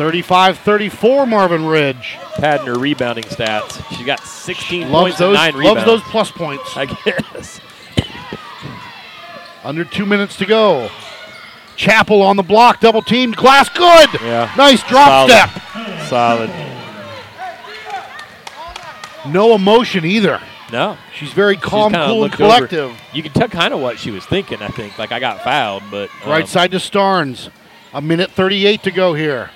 35-34 0.00 1.28
Marvin 1.28 1.66
Ridge. 1.66 2.16
Padding 2.36 2.68
her 2.68 2.78
rebounding 2.78 3.24
stats. 3.24 3.84
She 3.98 4.02
got 4.02 4.20
16 4.20 4.90
Loves 4.90 4.92
points 4.92 5.18
those, 5.18 5.38
and 5.38 5.54
nine 5.54 5.62
loves 5.62 5.84
those 5.84 6.00
plus 6.04 6.30
points. 6.30 6.64
I 6.76 6.86
guess. 6.86 7.60
Under 9.62 9.84
two 9.84 10.06
minutes 10.06 10.36
to 10.36 10.46
go. 10.46 10.88
Chappell 11.80 12.20
on 12.20 12.36
the 12.36 12.42
block, 12.42 12.80
double 12.80 13.00
teamed. 13.00 13.36
Glass 13.36 13.70
good. 13.70 14.10
Yeah. 14.22 14.52
Nice 14.54 14.82
drop 14.82 15.08
Solid. 15.08 15.30
step. 15.30 16.08
Solid. 16.08 16.50
No 19.26 19.54
emotion 19.54 20.04
either. 20.04 20.40
No. 20.70 20.98
She's 21.14 21.32
very 21.32 21.56
calm, 21.56 21.92
kinda 21.92 22.06
cool, 22.06 22.12
and 22.12 22.20
looked 22.32 22.40
over. 22.40 22.54
collective. 22.68 23.00
You 23.14 23.22
can 23.22 23.32
tell 23.32 23.48
kind 23.48 23.72
of 23.72 23.80
what 23.80 23.98
she 23.98 24.10
was 24.10 24.26
thinking, 24.26 24.60
I 24.60 24.68
think. 24.68 24.98
Like, 24.98 25.10
I 25.10 25.20
got 25.20 25.42
fouled, 25.42 25.82
but. 25.90 26.10
um, 26.22 26.30
Right 26.30 26.46
side 26.46 26.70
to 26.72 26.76
Starnes. 26.76 27.48
A 27.94 28.02
minute 28.02 28.30
38 28.30 28.82
to 28.82 28.90
go 28.90 29.14
here. 29.14 29.50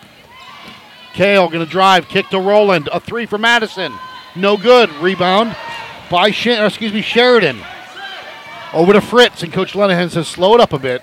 Kale 1.12 1.49
going 1.49 1.64
to 1.64 1.70
drive, 1.70 2.09
kick 2.09 2.31
to 2.31 2.39
Rowland. 2.41 2.89
A 2.91 3.01
three 3.01 3.27
for 3.27 3.37
Madison. 3.39 3.93
No 4.35 4.57
good. 4.57 4.91
Rebound 4.95 5.55
by 6.11 6.31
Sher- 6.31 6.62
or 6.62 6.66
excuse 6.66 6.93
me 6.95 7.03
Sheridan. 7.03 7.61
Over 8.72 8.95
to 8.95 9.01
Fritz, 9.03 9.43
and 9.43 9.53
Coach 9.53 9.75
Lenahan 9.75 10.11
says 10.11 10.27
slow 10.27 10.55
it 10.55 10.61
up 10.61 10.72
a 10.72 10.79
bit. 10.79 11.03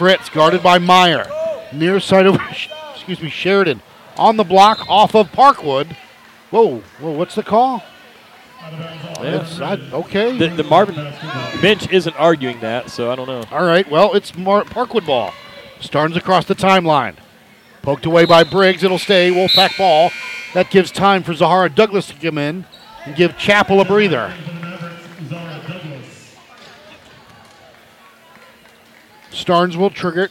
Fritz 0.00 0.30
guarded 0.30 0.62
by 0.62 0.78
Meyer. 0.78 1.26
Near 1.74 2.00
side 2.00 2.26
over, 2.26 2.42
excuse 2.94 3.20
me, 3.20 3.28
Sheridan. 3.28 3.82
On 4.16 4.38
the 4.38 4.44
block 4.44 4.88
off 4.88 5.14
of 5.14 5.30
Parkwood. 5.30 5.94
Whoa, 6.50 6.78
whoa, 7.00 7.10
what's 7.10 7.34
the 7.34 7.42
call? 7.42 7.82
It's, 9.18 9.60
I, 9.60 9.74
okay. 9.92 10.38
The, 10.38 10.48
the 10.48 10.64
Marvin 10.64 10.94
bench 11.60 11.86
isn't 11.92 12.16
arguing 12.16 12.60
that, 12.60 12.88
so 12.88 13.12
I 13.12 13.14
don't 13.14 13.26
know. 13.26 13.44
All 13.52 13.66
right, 13.66 13.90
well, 13.90 14.14
it's 14.14 14.34
Mar- 14.34 14.64
Parkwood 14.64 15.04
ball. 15.04 15.34
Starnes 15.80 16.16
across 16.16 16.46
the 16.46 16.54
timeline. 16.54 17.16
Poked 17.82 18.06
away 18.06 18.24
by 18.24 18.42
Briggs. 18.42 18.82
It'll 18.82 18.98
stay. 18.98 19.30
Wolfpack 19.30 19.76
ball. 19.76 20.12
That 20.54 20.70
gives 20.70 20.90
time 20.90 21.22
for 21.22 21.34
Zahara 21.34 21.68
Douglas 21.68 22.06
to 22.06 22.14
come 22.14 22.38
in 22.38 22.64
and 23.04 23.14
give 23.16 23.36
Chappell 23.36 23.82
a 23.82 23.84
breather. 23.84 24.34
Zara 25.28 25.60
Douglas. 25.68 26.36
Starnes 29.30 29.76
will 29.76 29.90
trigger 29.90 30.22
it 30.22 30.30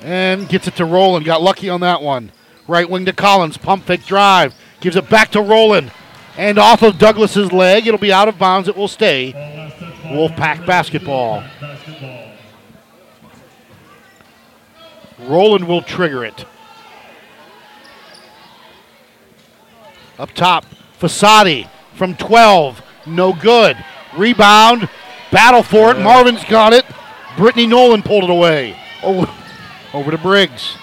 and 0.00 0.48
gets 0.48 0.66
it 0.68 0.76
to 0.76 0.84
Rowland. 0.84 1.24
Got 1.24 1.42
lucky 1.42 1.68
on 1.68 1.80
that 1.80 2.02
one. 2.02 2.32
Right 2.68 2.88
wing 2.88 3.04
to 3.06 3.12
Collins. 3.12 3.56
Pump 3.56 3.84
fake 3.84 4.04
drive. 4.04 4.54
Gives 4.80 4.96
it 4.96 5.08
back 5.08 5.30
to 5.32 5.40
Rowland. 5.40 5.92
And 6.36 6.58
off 6.58 6.82
of 6.82 6.98
Douglas's 6.98 7.52
leg. 7.52 7.86
It'll 7.86 7.98
be 7.98 8.12
out 8.12 8.28
of 8.28 8.38
bounds. 8.38 8.68
It 8.68 8.76
will 8.76 8.88
stay. 8.88 9.32
Wolfpack 10.04 10.66
basketball. 10.66 11.42
Basketball. 11.60 12.32
Rowland 15.20 15.68
will 15.68 15.82
trigger 15.82 16.24
it. 16.24 16.44
Up 20.18 20.32
top, 20.34 20.64
Fasadi 21.00 21.68
from 21.94 22.14
12. 22.16 22.82
No 23.06 23.32
good. 23.32 23.76
Rebound. 24.16 24.88
Battle 25.30 25.62
for 25.62 25.90
it. 25.90 25.98
Marvin's 25.98 26.44
got 26.44 26.72
it. 26.72 26.84
Brittany 27.36 27.66
Nolan 27.66 28.02
pulled 28.02 28.24
it 28.24 28.30
away. 28.30 28.76
Over, 29.02 29.30
over 29.94 30.10
to 30.10 30.18
Briggs. 30.18 30.76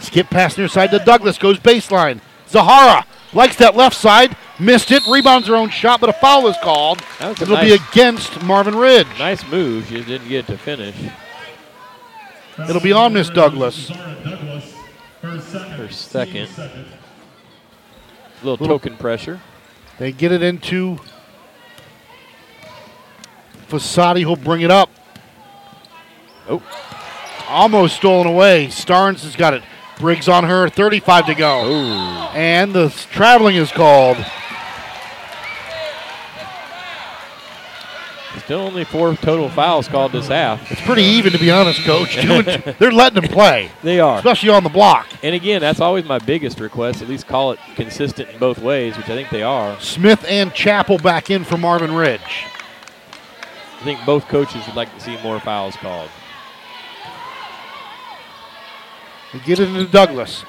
Skip 0.00 0.30
pass 0.30 0.56
near 0.56 0.68
side 0.68 0.90
to 0.90 0.98
Douglas. 0.98 1.38
Goes 1.38 1.58
baseline. 1.58 2.20
Zahara 2.48 3.04
likes 3.32 3.56
that 3.56 3.76
left 3.76 3.96
side. 3.96 4.36
Missed 4.58 4.90
it. 4.90 5.06
Rebounds 5.06 5.48
her 5.48 5.54
own 5.54 5.70
shot, 5.70 6.00
but 6.00 6.08
a 6.10 6.12
foul 6.12 6.46
is 6.48 6.56
called. 6.62 7.00
That 7.18 7.30
was 7.30 7.40
a 7.40 7.42
It'll 7.44 7.60
be 7.60 7.72
against 7.72 8.42
Marvin 8.42 8.76
Ridge. 8.76 9.06
Nice 9.18 9.46
move. 9.48 9.86
She 9.88 10.02
didn't 10.02 10.28
get 10.28 10.46
to 10.46 10.58
finish. 10.58 10.96
It'll 12.68 12.80
be 12.80 12.92
on 12.92 13.12
Miss 13.12 13.30
Douglas. 13.30 13.88
Her 13.88 15.40
second. 15.40 15.70
Her 15.72 15.88
second. 15.90 16.32
team 16.34 16.46
second. 16.48 16.84
A 18.40 18.44
little, 18.44 18.52
Little- 18.52 18.66
token 18.78 18.96
pressure. 18.96 19.40
They 19.98 20.12
get 20.12 20.30
it 20.30 20.42
into 20.42 20.98
Fasadi, 23.68 24.22
who'll 24.22 24.36
bring 24.36 24.62
it 24.62 24.70
up. 24.70 24.90
Oh, 26.48 26.62
Almost 27.48 27.96
stolen 27.96 28.26
away. 28.26 28.66
Starnes 28.66 29.22
has 29.24 29.34
got 29.36 29.54
it. 29.54 29.62
Briggs 29.98 30.28
on 30.28 30.44
her, 30.44 30.68
35 30.68 31.26
to 31.26 31.34
go. 31.34 31.62
oh. 31.64 32.32
And 32.34 32.72
the 32.72 32.88
traveling 33.10 33.56
is 33.56 33.72
called. 33.72 34.16
Still 38.44 38.60
only 38.60 38.84
four 38.84 39.14
total 39.16 39.48
fouls 39.50 39.88
called 39.88 40.12
this 40.12 40.28
half. 40.28 40.70
It's 40.70 40.80
pretty 40.82 41.02
even, 41.02 41.32
to 41.32 41.38
be 41.38 41.50
honest, 41.50 41.82
Coach. 41.82 42.14
Two. 42.20 42.42
They're 42.78 42.92
letting 42.92 43.20
them 43.22 43.30
play, 43.30 43.70
They 43.82 43.98
are. 44.00 44.16
especially 44.18 44.50
on 44.50 44.62
the 44.62 44.70
block. 44.70 45.06
And 45.22 45.34
again, 45.34 45.60
that's 45.60 45.80
always 45.80 46.04
my 46.04 46.18
biggest 46.18 46.60
request. 46.60 47.02
At 47.02 47.08
least 47.08 47.26
call 47.26 47.52
it 47.52 47.58
consistent 47.74 48.30
in 48.30 48.38
both 48.38 48.58
ways, 48.58 48.96
which 48.96 49.06
I 49.06 49.14
think 49.16 49.28
they 49.30 49.42
are. 49.42 49.78
Smith 49.80 50.24
and 50.28 50.54
Chappell 50.54 50.98
back 50.98 51.30
in 51.30 51.44
for 51.44 51.58
Marvin 51.58 51.92
Ridge. 51.94 52.46
I 53.80 53.84
think 53.84 54.04
both 54.06 54.28
coaches 54.28 54.64
would 54.66 54.76
like 54.76 54.94
to 54.94 55.00
see 55.00 55.20
more 55.22 55.40
fouls 55.40 55.76
called. 55.76 56.08
They 59.32 59.40
get 59.40 59.58
it 59.58 59.68
into 59.68 59.84
Douglas. 59.90 60.44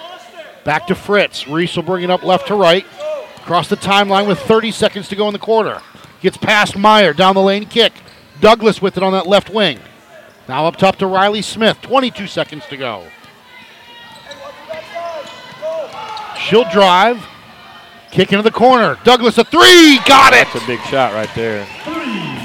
Back 0.64 0.88
to 0.88 0.96
Fritz. 0.96 1.48
Reese 1.48 1.76
will 1.76 1.84
bring 1.84 2.04
it 2.04 2.10
up 2.10 2.24
left 2.24 2.48
to 2.48 2.56
right. 2.56 2.86
Across 3.38 3.70
the 3.70 3.78
timeline 3.78 4.28
with 4.28 4.40
30 4.40 4.72
seconds 4.72 5.08
to 5.10 5.16
go 5.16 5.28
in 5.28 5.34
the 5.34 5.40
quarter. 5.40 5.82
Gets 6.22 6.38
past 6.38 6.78
Meyer. 6.78 7.14
Down 7.14 7.36
the 7.36 7.42
lane 7.42 7.66
kick. 7.66 7.94
Douglas 8.40 8.82
with 8.82 8.98
it 8.98 9.04
on 9.04 9.14
that 9.14 9.28
left 9.28 9.50
wing. 9.50 9.80
Now 10.48 10.66
up 10.66 10.78
top 10.78 10.98
to 10.98 11.08
Riley 11.08 11.42
Smith. 11.42 11.82
22 11.82 12.28
seconds 12.28 12.66
to 12.68 12.78
go. 12.78 13.06
She'll 16.40 16.70
drive. 16.72 17.26
Kick 18.12 18.32
into 18.32 18.44
the 18.44 18.52
corner. 18.52 18.98
Douglas 19.04 19.38
a 19.38 19.44
three. 19.44 20.00
Got 20.06 20.34
it. 20.34 20.48
That's 20.52 20.64
a 20.64 20.68
big 20.68 20.80
shot 20.82 21.14
right 21.14 21.30
there. 21.36 21.68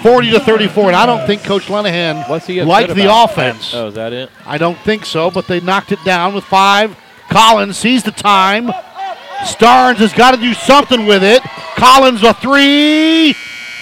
40 0.05 0.31
to 0.33 0.41
34. 0.41 0.89
And 0.89 0.97
I 0.97 1.07
don't 1.07 1.27
think 1.27 1.45
Coach 1.45 1.69
Lenahan 1.69 2.29
What's 2.29 2.47
liked 2.47 2.95
the 2.95 3.05
about? 3.05 3.31
offense. 3.31 3.73
Oh, 3.73 3.87
is 3.89 3.95
that 3.95 4.13
it? 4.13 4.29
I 4.45 4.59
don't 4.59 4.77
think 4.81 5.07
so, 5.07 5.31
but 5.31 5.47
they 5.47 5.61
knocked 5.61 5.93
it 5.93 6.05
down 6.05 6.35
with 6.35 6.45
five. 6.45 6.95
Collins 7.31 7.79
sees 7.79 8.03
the 8.03 8.11
time. 8.11 8.67
Starnes 9.45 9.97
has 9.97 10.13
got 10.13 10.33
to 10.33 10.37
do 10.37 10.53
something 10.53 11.07
with 11.07 11.25
it. 11.25 11.41
Collins 11.77 12.23
a 12.23 12.35
three. 12.35 13.35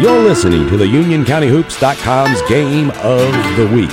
You're 0.00 0.20
listening 0.20 0.68
to 0.68 0.76
the 0.76 0.84
UnionCountyHoops.com's 0.84 2.42
Game 2.42 2.90
of 3.02 3.32
the 3.56 3.66
Week. 3.74 3.90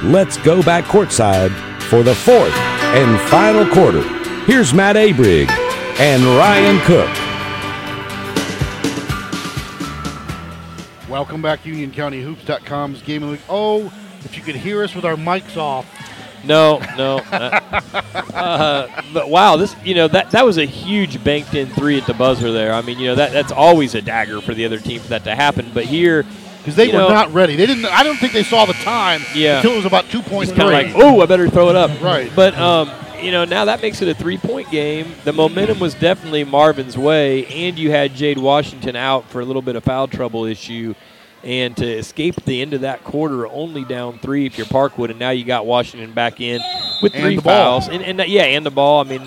Let's 0.00 0.36
go 0.36 0.62
back 0.62 0.84
courtside 0.84 1.50
for 1.82 2.04
the 2.04 2.14
fourth 2.14 2.54
and 2.54 3.20
final 3.28 3.66
quarter. 3.66 4.02
Here's 4.44 4.72
Matt 4.72 4.94
Abrig 4.94 5.50
and 5.98 6.22
Ryan 6.22 6.78
Cook. 6.82 7.10
Welcome 11.10 11.42
back, 11.42 11.64
UnionCountyHoops.com's 11.64 13.02
Game 13.02 13.24
of 13.24 13.30
the 13.30 13.32
Week. 13.32 13.44
Oh, 13.48 13.86
if 14.20 14.36
you 14.36 14.44
could 14.44 14.54
hear 14.54 14.84
us 14.84 14.94
with 14.94 15.04
our 15.04 15.16
mics 15.16 15.56
off. 15.56 15.84
No, 16.44 16.78
no. 16.96 17.18
uh, 17.18 17.60
uh, 18.34 19.02
but 19.12 19.28
wow, 19.28 19.56
this 19.56 19.74
you 19.84 19.94
know 19.94 20.08
that 20.08 20.30
that 20.30 20.44
was 20.44 20.58
a 20.58 20.64
huge 20.64 21.22
banked 21.22 21.54
in 21.54 21.68
three 21.68 21.98
at 21.98 22.06
the 22.06 22.14
buzzer 22.14 22.52
there. 22.52 22.72
I 22.72 22.82
mean, 22.82 22.98
you 22.98 23.08
know 23.08 23.14
that 23.16 23.32
that's 23.32 23.52
always 23.52 23.94
a 23.94 24.02
dagger 24.02 24.40
for 24.40 24.54
the 24.54 24.64
other 24.64 24.78
team 24.78 25.00
for 25.00 25.08
that 25.08 25.24
to 25.24 25.34
happen. 25.34 25.70
But 25.74 25.84
here, 25.84 26.24
Because 26.58 26.76
they 26.76 26.86
were 26.88 26.94
know, 26.94 27.08
not 27.08 27.32
ready. 27.32 27.56
They 27.56 27.66
didn't. 27.66 27.86
I 27.86 28.02
don't 28.02 28.16
think 28.16 28.32
they 28.32 28.42
saw 28.42 28.64
the 28.64 28.72
time 28.74 29.22
Yeah. 29.34 29.56
until 29.56 29.72
it 29.72 29.76
was 29.76 29.84
about 29.86 30.06
two 30.10 30.22
points. 30.22 30.52
Kind 30.52 30.62
of 30.68 30.72
like, 30.72 30.92
oh, 30.94 31.20
I 31.20 31.26
better 31.26 31.48
throw 31.48 31.68
it 31.70 31.76
up. 31.76 31.90
Right. 32.00 32.30
But 32.34 32.56
um, 32.56 32.90
you 33.22 33.32
know, 33.32 33.44
now 33.44 33.66
that 33.66 33.82
makes 33.82 34.00
it 34.00 34.08
a 34.08 34.14
three-point 34.14 34.70
game. 34.70 35.12
The 35.24 35.32
momentum 35.34 35.78
was 35.78 35.94
definitely 35.94 36.44
Marvin's 36.44 36.96
way, 36.96 37.44
and 37.46 37.78
you 37.78 37.90
had 37.90 38.14
Jade 38.14 38.38
Washington 38.38 38.96
out 38.96 39.28
for 39.28 39.40
a 39.40 39.44
little 39.44 39.62
bit 39.62 39.76
of 39.76 39.84
foul 39.84 40.08
trouble 40.08 40.46
issue. 40.46 40.94
And 41.42 41.74
to 41.78 41.86
escape 41.86 42.36
the 42.44 42.60
end 42.60 42.74
of 42.74 42.82
that 42.82 43.02
quarter, 43.02 43.46
only 43.46 43.84
down 43.84 44.18
three 44.18 44.44
if 44.44 44.58
you're 44.58 44.66
Parkwood, 44.66 45.08
and 45.10 45.18
now 45.18 45.30
you 45.30 45.44
got 45.44 45.64
Washington 45.64 46.12
back 46.12 46.38
in 46.40 46.60
with 47.02 47.14
three 47.14 47.36
ball. 47.38 47.80
fouls. 47.80 47.88
And, 47.88 48.02
and 48.02 48.28
yeah, 48.28 48.42
and 48.42 48.64
the 48.66 48.70
ball. 48.70 49.00
I 49.00 49.04
mean, 49.04 49.22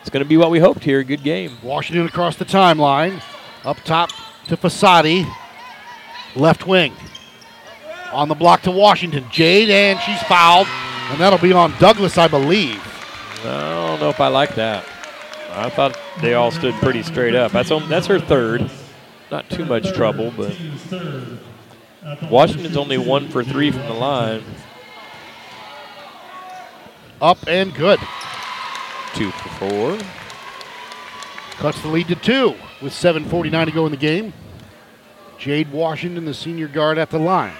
it's 0.00 0.10
going 0.10 0.22
to 0.22 0.28
be 0.28 0.36
what 0.36 0.50
we 0.52 0.60
hoped 0.60 0.84
here. 0.84 1.02
Good 1.02 1.24
game. 1.24 1.56
Washington 1.64 2.06
across 2.06 2.36
the 2.36 2.44
timeline. 2.44 3.20
Up 3.64 3.78
top 3.84 4.10
to 4.46 4.56
Fasadi. 4.56 5.28
Left 6.36 6.68
wing. 6.68 6.92
On 8.12 8.28
the 8.28 8.34
block 8.36 8.62
to 8.62 8.70
Washington. 8.70 9.24
Jade, 9.32 9.68
and 9.68 9.98
she's 10.00 10.22
fouled. 10.24 10.68
And 11.10 11.18
that'll 11.20 11.38
be 11.40 11.52
on 11.52 11.72
Douglas, 11.80 12.16
I 12.16 12.28
believe. 12.28 12.80
I 13.44 13.88
don't 13.88 14.00
know 14.00 14.08
if 14.08 14.20
I 14.20 14.28
like 14.28 14.54
that. 14.54 14.84
I 15.50 15.70
thought 15.70 15.98
they 16.20 16.34
all 16.34 16.50
stood 16.50 16.74
pretty 16.74 17.02
straight 17.02 17.34
up. 17.34 17.50
That's 17.50 17.70
on- 17.72 17.88
that's 17.88 18.06
her 18.06 18.20
third. 18.20 18.70
Not 19.30 19.48
too 19.50 19.64
much 19.64 19.92
trouble, 19.94 20.32
but 20.36 20.52
Team's 20.52 20.82
third. 20.82 21.22
At 21.32 21.38
the 21.38 21.95
Washington's 22.30 22.76
only 22.76 22.98
one 22.98 23.28
for 23.28 23.42
three 23.42 23.70
from 23.70 23.82
the 23.82 23.94
line. 23.94 24.42
Up 27.20 27.38
and 27.48 27.74
good. 27.74 27.98
Two 29.14 29.30
for 29.30 29.48
four. 29.48 29.98
Cuts 31.52 31.80
the 31.82 31.88
lead 31.88 32.08
to 32.08 32.14
two 32.14 32.54
with 32.82 32.92
7.49 32.92 33.64
to 33.64 33.70
go 33.72 33.86
in 33.86 33.90
the 33.90 33.96
game. 33.96 34.32
Jade 35.38 35.72
Washington, 35.72 36.24
the 36.24 36.34
senior 36.34 36.68
guard 36.68 36.98
at 36.98 37.10
the 37.10 37.18
line. 37.18 37.54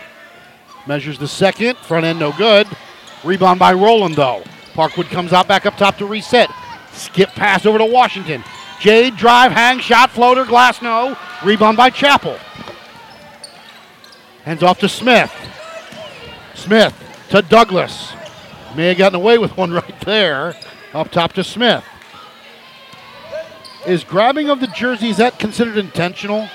Measures 0.87 1.19
the 1.19 1.29
second. 1.29 1.77
Front 1.79 2.05
end 2.05 2.19
no 2.19 2.33
good. 2.33 2.69
Rebound 3.25 3.59
by 3.59 3.73
Rowland, 3.73 4.15
though. 4.15 4.43
Parkwood 4.75 5.09
comes 5.11 5.33
out 5.33 5.49
back 5.49 5.67
up 5.67 5.77
top 5.77 5.97
to 5.99 6.07
reset. 6.07 6.51
Skip 6.93 7.31
pass 7.31 7.67
over 7.67 7.79
to 7.79 7.85
Washington. 7.85 8.45
Jade 8.81 9.17
drive, 9.17 9.53
hang, 9.53 9.81
shot, 9.81 10.11
floater, 10.11 10.45
glass 10.45 10.83
no. 10.83 11.17
Rebound 11.43 11.77
by 11.77 11.91
Chappell. 11.91 12.39
Hands 14.47 14.63
off 14.63 14.79
to 14.79 14.89
Smith. 14.89 15.33
Smith 16.55 16.95
to 17.31 17.43
Douglas. 17.43 18.13
May 18.77 18.87
have 18.87 18.97
gotten 18.97 19.17
away 19.17 19.39
with 19.39 19.57
one 19.57 19.73
right 19.73 20.01
there. 20.03 20.55
Up 20.95 21.11
top 21.11 21.33
to 21.33 21.43
Smith. 21.43 21.85
Is 23.89 24.05
grabbing 24.05 24.49
of 24.49 24.61
the 24.61 24.69
jersey, 24.69 25.09
is 25.09 25.17
that 25.17 25.41
considered 25.41 25.77
intentional? 25.77 26.49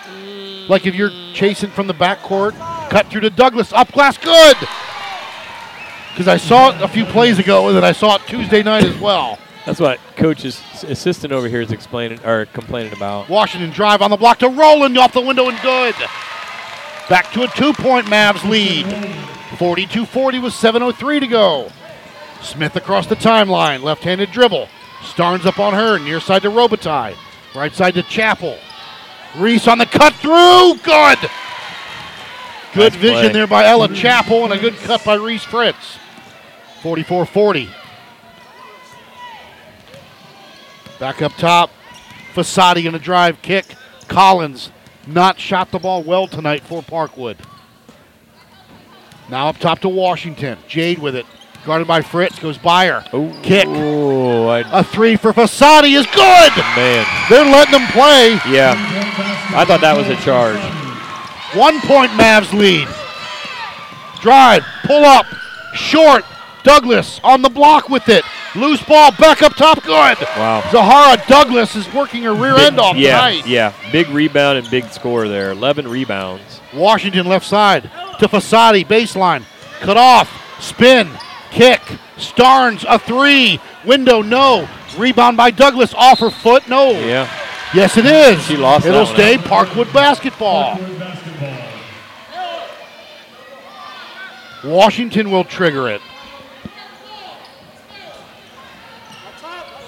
Like 0.69 0.85
if 0.85 0.95
you're 0.95 1.11
chasing 1.33 1.69
from 1.69 1.87
the 1.87 1.93
backcourt, 1.93 2.57
cut 2.89 3.07
through 3.07 3.21
to 3.21 3.29
Douglas, 3.29 3.73
up 3.73 3.91
glass, 3.91 4.17
good! 4.17 4.55
Because 6.11 6.29
I 6.29 6.37
saw 6.37 6.69
it 6.69 6.81
a 6.81 6.87
few 6.87 7.03
plays 7.03 7.39
ago, 7.39 7.67
and 7.67 7.75
then 7.75 7.83
I 7.83 7.91
saw 7.91 8.15
it 8.15 8.21
Tuesday 8.25 8.63
night 8.63 8.85
as 8.85 8.97
well. 9.01 9.37
That's 9.65 9.81
what 9.81 9.99
coach's 10.15 10.61
assistant 10.83 11.33
over 11.33 11.49
here 11.49 11.61
is 11.61 11.73
explaining 11.73 12.23
or 12.25 12.45
complaining 12.47 12.93
about. 12.93 13.27
Washington 13.27 13.69
drive 13.69 14.01
on 14.01 14.11
the 14.11 14.17
block 14.17 14.39
to 14.39 14.47
Rowland 14.47 14.97
off 14.97 15.11
the 15.11 15.21
window 15.21 15.49
and 15.49 15.59
good. 15.61 15.95
Back 17.11 17.33
to 17.33 17.43
a 17.43 17.47
two 17.49 17.73
point 17.73 18.05
Mavs 18.05 18.49
lead. 18.49 18.85
42 19.57 20.05
40 20.05 20.39
with 20.39 20.53
7.03 20.53 21.19
to 21.19 21.27
go. 21.27 21.69
Smith 22.41 22.77
across 22.77 23.05
the 23.05 23.17
timeline, 23.17 23.83
left 23.83 24.05
handed 24.05 24.31
dribble. 24.31 24.69
Starnes 25.01 25.45
up 25.45 25.59
on 25.59 25.73
her, 25.73 25.99
near 25.99 26.21
side 26.21 26.43
to 26.43 26.49
Robitaille. 26.49 27.17
Right 27.53 27.73
side 27.73 27.95
to 27.95 28.03
Chappell. 28.03 28.57
Reese 29.35 29.67
on 29.67 29.77
the 29.77 29.87
cut 29.87 30.13
through, 30.13 30.75
good. 30.83 31.19
Good 32.73 32.93
Nice 32.93 33.01
vision 33.01 33.19
play. 33.19 33.33
there 33.33 33.45
by 33.45 33.65
Ella 33.65 33.93
Chappell 33.93 34.45
and 34.45 34.53
a 34.53 34.57
good 34.57 34.77
cut 34.77 35.03
by 35.03 35.15
Reese 35.15 35.43
Fritz. 35.43 35.97
44 36.81 37.25
40. 37.25 37.69
Back 40.97 41.21
up 41.21 41.33
top. 41.33 41.71
Fasadi 42.33 42.83
going 42.83 42.93
to 42.93 42.99
drive 42.99 43.41
kick. 43.41 43.75
Collins 44.07 44.71
not 45.07 45.39
shot 45.39 45.71
the 45.71 45.79
ball 45.79 46.03
well 46.03 46.27
tonight 46.27 46.63
for 46.63 46.81
Parkwood. 46.81 47.37
Now 49.29 49.47
up 49.47 49.57
top 49.57 49.79
to 49.79 49.89
Washington. 49.89 50.57
Jade 50.67 50.99
with 50.99 51.15
it. 51.15 51.25
Guarded 51.65 51.87
by 51.87 52.01
Fritz. 52.01 52.39
Goes 52.39 52.57
by 52.57 52.87
her. 52.87 53.05
Oh, 53.13 53.37
Kick. 53.43 53.65
Oh, 53.67 54.47
I, 54.47 54.79
A 54.79 54.83
three 54.83 55.15
for 55.15 55.31
Fasadi 55.31 55.95
is 55.97 56.05
good. 56.07 56.51
man. 56.75 57.05
They're 57.29 57.45
letting 57.45 57.71
them 57.73 57.87
play. 57.91 58.33
Yeah. 58.51 58.73
I 59.55 59.63
thought 59.65 59.81
that 59.81 59.95
was 59.95 60.07
a 60.07 60.15
charge. 60.17 60.59
One 61.57 61.79
point 61.81 62.11
Mavs 62.11 62.51
lead. 62.53 62.87
Drive, 64.21 64.63
pull 64.85 65.03
up, 65.03 65.25
short. 65.73 66.23
Douglas 66.63 67.19
on 67.23 67.41
the 67.41 67.49
block 67.49 67.89
with 67.89 68.09
it. 68.09 68.23
Loose 68.55 68.83
ball, 68.83 69.11
back 69.11 69.41
up 69.41 69.55
top, 69.55 69.81
good. 69.83 70.17
Wow. 70.37 70.63
Zahara 70.71 71.21
Douglas 71.27 71.75
is 71.75 71.91
working 71.93 72.23
her 72.23 72.33
rear 72.33 72.55
end 72.55 72.79
off 72.79 72.95
yeah, 72.95 73.15
tonight. 73.15 73.47
yeah. 73.47 73.73
Big 73.91 74.09
rebound 74.09 74.57
and 74.57 74.69
big 74.69 74.85
score 74.89 75.27
there. 75.27 75.51
11 75.51 75.87
rebounds. 75.87 76.61
Washington 76.73 77.25
left 77.25 77.45
side 77.45 77.83
to 78.19 78.27
Fasadi, 78.27 78.85
baseline. 78.85 79.43
Cut 79.79 79.97
off, 79.97 80.29
spin, 80.61 81.09
kick. 81.49 81.81
Starnes, 82.17 82.85
a 82.87 82.99
three. 82.99 83.59
Window, 83.85 84.21
no. 84.21 84.67
Rebound 84.97 85.37
by 85.37 85.51
Douglas, 85.51 85.93
off 85.93 86.19
her 86.19 86.29
foot, 86.29 86.67
no. 86.67 86.91
Yeah. 86.91 87.29
Yes, 87.73 87.97
it 87.97 88.05
is. 88.05 88.43
She 88.45 88.57
lost 88.57 88.85
It'll 88.85 89.05
stay 89.05 89.35
out. 89.35 89.45
Parkwood 89.45 89.91
basketball. 89.93 90.75
Parkwood 90.75 90.99
basketball. 90.99 91.11
Washington 94.63 95.31
will 95.31 95.43
trigger 95.43 95.89
it. 95.89 96.01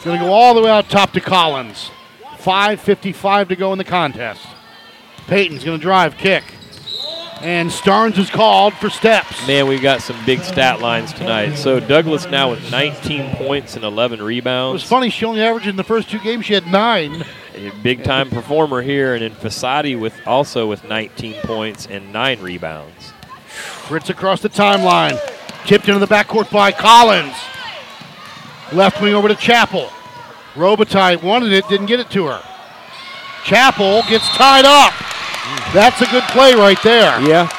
It's 0.03 0.07
going 0.09 0.19
to 0.19 0.25
go 0.25 0.33
all 0.33 0.53
the 0.53 0.61
way 0.61 0.69
out 0.69 0.89
top 0.89 1.13
to 1.13 1.21
Collins. 1.21 1.89
5.55 2.39 3.47
to 3.47 3.55
go 3.55 3.71
in 3.71 3.77
the 3.77 3.85
contest. 3.85 4.45
Peyton's 5.27 5.63
going 5.63 5.79
to 5.79 5.81
drive, 5.81 6.17
kick. 6.17 6.43
And 7.39 7.69
Starnes 7.69 8.17
is 8.17 8.29
called 8.29 8.73
for 8.73 8.89
steps. 8.89 9.47
Man, 9.47 9.65
we've 9.65 9.81
got 9.81 10.01
some 10.01 10.17
big 10.25 10.41
stat 10.41 10.81
lines 10.81 11.13
tonight. 11.13 11.55
So 11.55 11.79
Douglas 11.79 12.25
now 12.25 12.49
with 12.49 12.69
19 12.69 13.33
points 13.37 13.77
and 13.77 13.85
11 13.85 14.21
rebounds. 14.21 14.73
It 14.73 14.83
was 14.83 14.89
funny, 14.89 15.09
she 15.09 15.23
only 15.23 15.41
averaged 15.41 15.67
in 15.67 15.77
the 15.77 15.85
first 15.85 16.09
two 16.09 16.19
games, 16.19 16.43
she 16.47 16.53
had 16.53 16.67
nine. 16.67 17.23
A 17.55 17.71
big 17.81 18.03
time 18.03 18.29
performer 18.29 18.81
here, 18.81 19.13
and 19.13 19.23
then 19.23 19.31
Fasadi 19.31 19.97
with 19.97 20.19
also 20.27 20.67
with 20.67 20.83
19 20.83 21.35
points 21.43 21.87
and 21.87 22.11
nine 22.11 22.41
rebounds. 22.41 23.13
Fritz 23.47 24.09
across 24.09 24.41
the 24.41 24.49
timeline. 24.49 25.17
Tipped 25.65 25.87
into 25.87 26.05
the 26.05 26.13
backcourt 26.13 26.51
by 26.51 26.73
Collins. 26.73 27.37
Left 28.73 29.01
wing 29.01 29.13
over 29.13 29.27
to 29.27 29.35
Chappell. 29.35 29.89
Robitaille 30.55 31.21
wanted 31.21 31.51
it, 31.51 31.67
didn't 31.67 31.87
get 31.87 31.99
it 31.99 32.09
to 32.11 32.25
her. 32.25 32.43
Chappell 33.43 34.03
gets 34.09 34.27
tied 34.29 34.65
up. 34.65 34.93
That's 35.73 36.01
a 36.01 36.05
good 36.05 36.23
play 36.25 36.53
right 36.53 36.81
there. 36.83 37.19
Yeah, 37.21 37.49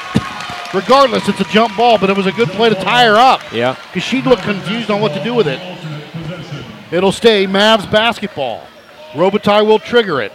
Regardless, 0.75 1.29
it's 1.29 1.39
a 1.39 1.45
jump 1.45 1.77
ball, 1.77 1.97
but 1.97 2.09
it 2.09 2.17
was 2.17 2.25
a 2.25 2.33
good 2.33 2.49
play 2.49 2.67
to 2.67 2.75
tie 2.75 3.05
her 3.05 3.15
up 3.15 3.41
yeah. 3.53 3.77
because 3.87 4.03
she 4.03 4.21
looked 4.21 4.41
confused 4.41 4.91
on 4.91 4.99
what 4.99 5.13
to 5.13 5.23
do 5.23 5.33
with 5.33 5.47
it. 5.47 5.57
It'll 6.91 7.13
stay 7.13 7.47
Mavs 7.47 7.89
basketball. 7.89 8.67
Robitaille 9.13 9.65
will 9.65 9.79
trigger 9.79 10.21
it. 10.21 10.33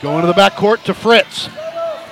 Going 0.00 0.20
to 0.20 0.28
the 0.28 0.34
backcourt 0.34 0.84
to 0.84 0.94
Fritz. 0.94 1.48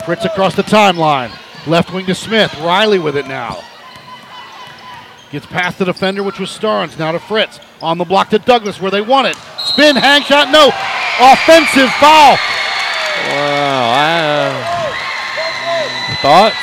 Fritz 0.04 0.24
across 0.24 0.56
the 0.56 0.64
timeline. 0.64 1.30
Left 1.66 1.92
wing 1.92 2.06
to 2.06 2.14
Smith. 2.14 2.54
Riley 2.60 2.98
with 2.98 3.16
it 3.16 3.26
now. 3.26 3.62
Gets 5.30 5.46
past 5.46 5.78
the 5.78 5.84
defender, 5.84 6.22
which 6.22 6.38
was 6.38 6.50
Starnes. 6.50 6.98
Now 6.98 7.12
to 7.12 7.18
Fritz. 7.18 7.58
On 7.82 7.98
the 7.98 8.04
block 8.04 8.30
to 8.30 8.38
Douglas, 8.38 8.80
where 8.80 8.90
they 8.90 9.00
want 9.00 9.26
it. 9.26 9.36
Spin, 9.64 9.96
hang 9.96 10.22
shot, 10.22 10.50
no. 10.50 10.68
Offensive 11.20 11.90
foul. 12.00 12.36
Wow. 13.28 13.90
I- 13.92 14.92
uh, 16.12 16.16
thoughts? 16.22 16.56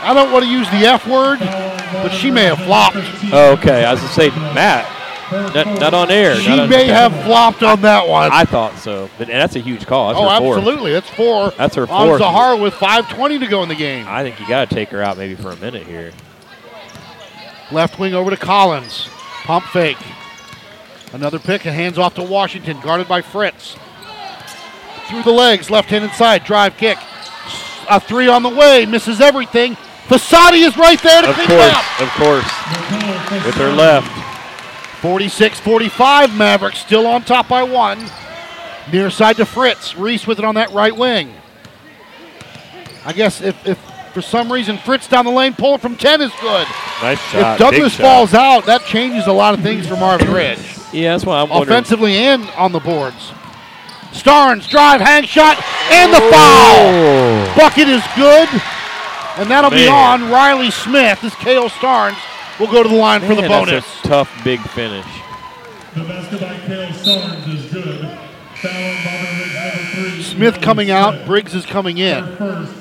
I 0.00 0.14
don't 0.14 0.30
want 0.30 0.44
to 0.44 0.50
use 0.50 0.68
the 0.70 0.86
F 0.86 1.06
word, 1.08 1.40
but 1.40 2.10
she 2.10 2.30
may 2.30 2.44
have 2.44 2.58
flopped. 2.60 2.96
Oh, 3.32 3.52
okay. 3.58 3.84
I 3.84 3.92
was 3.92 4.00
going 4.00 4.08
to 4.12 4.14
say, 4.14 4.28
Matt, 4.54 4.86
not, 5.30 5.80
not 5.80 5.94
on 5.94 6.10
air. 6.10 6.36
She 6.36 6.50
on- 6.50 6.68
may 6.68 6.86
have 6.86 7.12
flopped 7.24 7.62
on 7.62 7.82
that 7.82 8.06
one. 8.08 8.30
I 8.32 8.44
thought 8.44 8.78
so. 8.78 9.10
But, 9.18 9.28
that's 9.28 9.56
a 9.56 9.60
huge 9.60 9.86
call. 9.86 10.08
That's 10.08 10.20
oh, 10.20 10.28
absolutely. 10.30 10.92
That's 10.92 11.08
four. 11.10 11.50
That's 11.50 11.74
her 11.76 11.88
On 11.90 12.06
fourth. 12.08 12.20
Zahara 12.20 12.56
with 12.56 12.74
5.20 12.74 13.40
to 13.40 13.46
go 13.46 13.62
in 13.62 13.68
the 13.68 13.74
game. 13.74 14.06
I 14.08 14.22
think 14.22 14.40
you 14.40 14.48
got 14.48 14.68
to 14.68 14.74
take 14.74 14.88
her 14.90 15.02
out 15.02 15.16
maybe 15.18 15.34
for 15.34 15.50
a 15.50 15.56
minute 15.56 15.86
here. 15.86 16.12
Left 17.70 17.98
wing 17.98 18.14
over 18.14 18.30
to 18.30 18.36
Collins. 18.36 19.08
Pump 19.44 19.64
fake. 19.66 19.98
Another 21.12 21.38
pick 21.38 21.64
and 21.66 21.74
hands 21.74 21.98
off 21.98 22.14
to 22.14 22.22
Washington, 22.22 22.80
guarded 22.80 23.08
by 23.08 23.22
Fritz. 23.22 23.76
Through 25.08 25.22
the 25.22 25.32
legs, 25.32 25.70
left 25.70 25.88
hand 25.88 26.04
inside, 26.04 26.44
drive 26.44 26.76
kick. 26.76 26.98
A 27.90 27.98
three 27.98 28.28
on 28.28 28.42
the 28.42 28.50
way, 28.50 28.84
misses 28.84 29.20
everything. 29.20 29.74
Fasadi 30.06 30.66
is 30.66 30.76
right 30.76 31.00
there 31.02 31.22
to 31.22 31.28
Of 31.30 31.34
clean 31.34 31.50
it 31.50 31.52
course, 31.52 31.74
up. 31.74 32.00
of 32.00 32.08
course. 32.10 33.46
With 33.46 33.54
her 33.56 33.72
left. 33.72 34.27
46 35.00 35.60
45, 35.60 36.36
Mavericks 36.36 36.78
still 36.78 37.06
on 37.06 37.22
top 37.22 37.48
by 37.48 37.62
one. 37.62 38.04
Near 38.92 39.10
side 39.10 39.36
to 39.36 39.46
Fritz. 39.46 39.96
Reese 39.96 40.26
with 40.26 40.38
it 40.38 40.44
on 40.44 40.54
that 40.56 40.70
right 40.70 40.96
wing. 40.96 41.34
I 43.04 43.12
guess 43.12 43.40
if, 43.40 43.66
if 43.66 43.78
for 44.12 44.22
some 44.22 44.50
reason 44.50 44.78
Fritz 44.78 45.06
down 45.06 45.24
the 45.24 45.30
lane, 45.30 45.54
pull 45.54 45.74
it 45.74 45.80
from 45.80 45.96
10 45.96 46.20
is 46.20 46.32
good. 46.40 46.66
Nice 47.00 47.20
shot. 47.30 47.52
if 47.54 47.58
Douglas 47.58 47.92
big 47.92 47.92
shot. 47.92 48.02
falls 48.02 48.34
out, 48.34 48.66
that 48.66 48.82
changes 48.82 49.26
a 49.26 49.32
lot 49.32 49.54
of 49.54 49.60
things 49.60 49.86
for 49.86 49.96
Marvin 49.96 50.32
Ridge. 50.32 50.58
Yeah, 50.92 51.12
that's 51.12 51.24
why 51.24 51.40
I'm 51.40 51.48
wondering. 51.48 51.68
offensively 51.70 52.16
and 52.16 52.48
on 52.56 52.72
the 52.72 52.80
boards. 52.80 53.32
Starnes 54.10 54.68
drive, 54.68 55.00
hang 55.00 55.24
shot, 55.24 55.62
and 55.92 56.12
the 56.12 56.18
foul. 56.18 56.32
Oh. 56.32 57.54
Bucket 57.56 57.88
is 57.88 58.02
good, 58.16 58.48
and 59.36 59.50
that'll 59.50 59.70
be 59.70 59.86
on 59.86 60.30
Riley 60.30 60.70
Smith. 60.70 61.20
This 61.20 61.34
Kale 61.36 61.68
Starnes 61.68 62.16
will 62.58 62.66
go 62.66 62.82
to 62.82 62.88
the 62.88 62.94
line 62.94 63.20
for 63.20 63.34
the 63.34 63.42
bonus. 63.42 63.84
That's 63.84 64.04
a 64.04 64.08
tough 64.08 64.44
big 64.44 64.60
finish. 64.70 65.06
The 65.94 66.04
basket 66.04 66.40
by 66.40 66.58
Kale 66.66 66.88
Starnes 66.90 67.54
is 67.54 67.72
good. 67.72 68.00
Foul 68.56 68.70
on 68.72 69.04
Marvin 69.04 69.38
Ridge 69.38 69.54
number 69.54 70.10
three. 70.10 70.22
Smith 70.22 70.60
coming 70.60 70.90
out, 70.90 71.24
Briggs 71.26 71.54
is 71.54 71.64
coming 71.64 71.98
in. 71.98 72.24
First. 72.36 72.74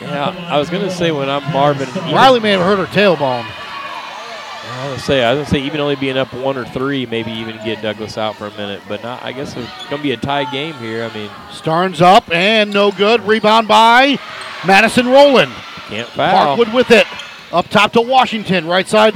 Yeah, 0.00 0.34
I 0.48 0.58
was 0.58 0.70
gonna 0.70 0.90
say 0.90 1.12
when 1.12 1.28
I'm 1.28 1.52
Marvin. 1.52 1.88
Riley 2.12 2.40
may 2.40 2.52
have 2.52 2.60
hurt 2.60 2.78
her 2.78 2.86
tailbone. 2.86 3.44
I 3.44 4.84
was 4.84 4.94
gonna 4.94 4.98
say 5.00 5.22
I 5.22 5.34
was 5.34 5.38
gonna 5.38 5.50
say 5.60 5.66
even 5.66 5.80
only 5.80 5.96
being 5.96 6.16
up 6.16 6.32
one 6.34 6.56
or 6.56 6.64
three, 6.64 7.06
maybe 7.06 7.30
even 7.32 7.56
get 7.64 7.82
Douglas 7.82 8.16
out 8.18 8.36
for 8.36 8.46
a 8.46 8.50
minute. 8.52 8.80
But 8.88 9.02
not. 9.02 9.22
I 9.22 9.32
guess 9.32 9.56
it's 9.56 9.86
gonna 9.90 10.02
be 10.02 10.12
a 10.12 10.16
tie 10.16 10.50
game 10.50 10.74
here. 10.74 11.04
I 11.04 11.14
mean, 11.14 11.28
Starnes 11.50 12.00
up 12.00 12.30
and 12.32 12.72
no 12.72 12.90
good. 12.90 13.20
Rebound 13.26 13.68
by 13.68 14.18
Madison 14.66 15.06
Rowland. 15.08 15.52
can't 15.88 16.08
foul. 16.08 16.56
Parkwood 16.56 16.74
with 16.74 16.90
it. 16.90 17.06
Up 17.52 17.68
top 17.68 17.92
to 17.92 18.00
Washington. 18.00 18.66
Right 18.66 18.86
side. 18.88 19.14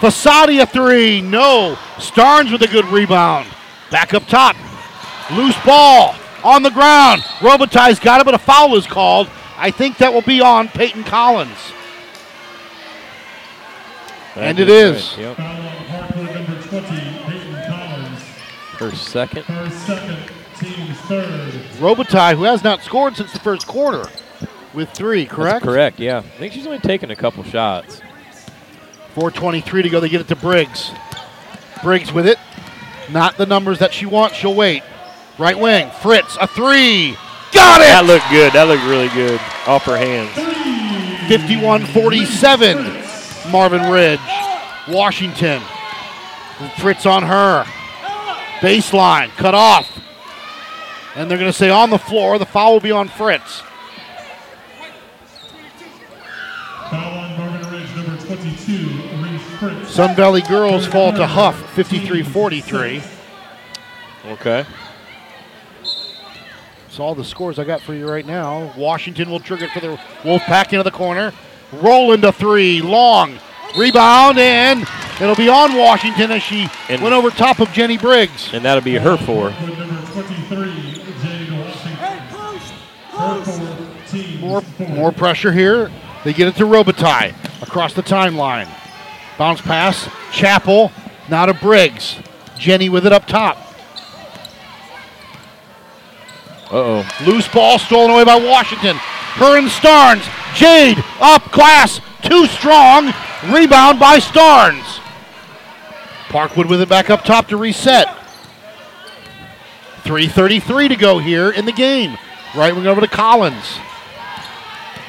Fasadi 0.00 0.62
a 0.62 0.66
three. 0.66 1.20
No. 1.20 1.76
Starnes 1.96 2.52
with 2.52 2.62
a 2.62 2.68
good 2.68 2.84
rebound. 2.86 3.48
Back 3.90 4.14
up 4.14 4.26
top. 4.26 4.56
Loose 5.32 5.56
ball 5.64 6.14
on 6.44 6.62
the 6.62 6.70
ground. 6.70 7.22
Robitaille's 7.40 7.98
got 8.00 8.20
it, 8.20 8.24
but 8.24 8.34
a 8.34 8.38
foul 8.38 8.74
is 8.76 8.86
called. 8.86 9.28
I 9.56 9.70
think 9.70 9.98
that 9.98 10.12
will 10.12 10.22
be 10.22 10.40
on 10.40 10.68
Peyton 10.68 11.04
Collins. 11.04 11.72
That 14.34 14.44
and 14.44 14.60
it 14.60 14.68
is 14.68 14.96
is. 14.96 15.10
right, 15.12 15.18
Yep. 15.18 15.36
Foul 15.36 15.46
on 15.46 15.84
Parkwood 15.86 16.34
number 16.34 16.62
20, 16.62 16.86
Peyton 17.24 17.66
Collins. 17.66 18.20
Her 18.78 18.90
second. 18.94 19.42
Her 19.44 19.70
second, 19.70 20.18
team's 20.58 20.96
third. 21.00 21.52
Robitaille, 21.78 22.36
who 22.36 22.44
has 22.44 22.62
not 22.64 22.82
scored 22.82 23.16
since 23.16 23.32
the 23.32 23.40
first 23.40 23.66
quarter, 23.66 24.08
with 24.74 24.90
three, 24.90 25.26
correct? 25.26 25.60
That's 25.60 25.64
correct. 25.64 26.00
Yeah. 26.00 26.18
I 26.18 26.22
think 26.22 26.52
she's 26.52 26.66
only 26.66 26.78
taken 26.78 27.10
a 27.10 27.16
couple 27.16 27.42
shots. 27.44 28.00
4.23 29.14 29.82
to 29.82 29.88
go. 29.88 30.00
They 30.00 30.08
get 30.08 30.20
it 30.20 30.28
to 30.28 30.36
Briggs. 30.36 30.90
Briggs 31.82 32.12
with 32.12 32.26
it. 32.26 32.38
Not 33.10 33.36
the 33.36 33.46
numbers 33.46 33.80
that 33.80 33.92
she 33.92 34.06
wants. 34.06 34.36
She'll 34.36 34.54
wait. 34.54 34.82
Right 35.38 35.58
wing. 35.58 35.90
Fritz, 36.02 36.36
a 36.40 36.46
three. 36.46 37.16
Got 37.52 37.80
it! 37.80 37.84
That 37.84 38.04
looked 38.06 38.30
good. 38.30 38.52
That 38.52 38.68
looked 38.68 38.84
really 38.84 39.08
good 39.08 39.40
off 39.66 39.84
her 39.84 39.96
hands. 39.96 40.30
51 41.28 41.86
47. 41.86 43.50
Marvin 43.50 43.90
Ridge. 43.90 44.20
Washington. 44.88 45.60
Fritz 46.78 47.06
on 47.06 47.24
her. 47.24 47.64
Baseline. 48.60 49.30
Cut 49.30 49.54
off. 49.54 49.98
And 51.16 51.28
they're 51.28 51.38
going 51.38 51.50
to 51.50 51.56
say 51.56 51.70
on 51.70 51.90
the 51.90 51.98
floor. 51.98 52.38
The 52.38 52.46
foul 52.46 52.74
will 52.74 52.80
be 52.80 52.92
on 52.92 53.08
Fritz. 53.08 53.62
Foul 53.62 53.64
on 53.64 53.68
Marvin 53.68 53.68
Ridge 55.20 55.28
number 55.40 55.68
22, 55.68 55.86
Reese 55.86 56.18
Fritz. 56.18 56.79
Sun 59.86 60.16
Valley 60.16 60.42
girls 60.42 60.86
fall 60.86 61.12
to 61.12 61.26
Huff 61.26 61.56
53 61.74 62.22
43. 62.22 63.02
Okay. 64.26 64.64
So 66.88 67.04
all 67.04 67.14
the 67.14 67.24
scores 67.24 67.58
I 67.58 67.64
got 67.64 67.80
for 67.80 67.94
you 67.94 68.08
right 68.08 68.26
now. 68.26 68.72
Washington 68.76 69.30
will 69.30 69.38
trigger 69.40 69.66
it 69.66 69.70
for 69.70 69.80
the 69.80 69.96
Wolfpack 70.22 70.72
into 70.72 70.82
the 70.82 70.90
corner. 70.90 71.32
Roll 71.72 72.12
into 72.12 72.32
three. 72.32 72.80
Long. 72.80 73.38
Rebound 73.78 74.38
and 74.38 74.84
it'll 75.20 75.36
be 75.36 75.48
on 75.48 75.76
Washington 75.76 76.32
as 76.32 76.42
she 76.42 76.68
And- 76.88 77.00
went 77.02 77.14
over 77.14 77.30
top 77.30 77.60
of 77.60 77.72
Jenny 77.72 77.98
Briggs. 77.98 78.50
And 78.52 78.64
that'll 78.64 78.82
be 78.82 78.96
her 78.96 79.16
four. 79.16 79.50
23, 79.50 80.72
Jade 81.22 81.52
Washington. 81.52 81.92
Her 83.12 84.40
More 84.40 84.60
four. 84.62 84.88
more 84.88 85.12
pressure 85.12 85.52
here. 85.52 85.90
They 86.24 86.32
get 86.32 86.48
it 86.48 86.56
to 86.56 86.64
Robitaille 86.64 87.34
across 87.62 87.94
the 87.94 88.02
timeline. 88.02 88.68
Bounce 89.38 89.60
pass. 89.60 90.08
Chappell. 90.32 90.92
Now 91.28 91.46
to 91.46 91.54
Briggs. 91.54 92.16
Jenny 92.58 92.88
with 92.88 93.06
it 93.06 93.12
up 93.12 93.26
top. 93.26 93.56
Uh 96.70 97.02
oh. 97.02 97.08
Loose 97.26 97.48
ball 97.48 97.78
stolen 97.78 98.10
away 98.10 98.24
by 98.24 98.36
Washington. 98.36 98.96
Her 98.96 99.58
and 99.58 99.68
Starnes. 99.68 100.28
Jade 100.54 101.02
up 101.20 101.42
class. 101.44 102.00
Too 102.22 102.46
strong. 102.46 103.06
Rebound 103.46 103.98
by 103.98 104.18
Starnes. 104.18 105.00
Parkwood 106.28 106.68
with 106.68 106.80
it 106.80 106.88
back 106.88 107.10
up 107.10 107.24
top 107.24 107.48
to 107.48 107.56
reset. 107.56 108.06
3.33 110.04 110.88
to 110.88 110.96
go 110.96 111.18
here 111.18 111.50
in 111.50 111.64
the 111.64 111.72
game. 111.72 112.16
Right 112.54 112.74
wing 112.74 112.86
over 112.86 113.00
to 113.00 113.08
Collins. 113.08 113.78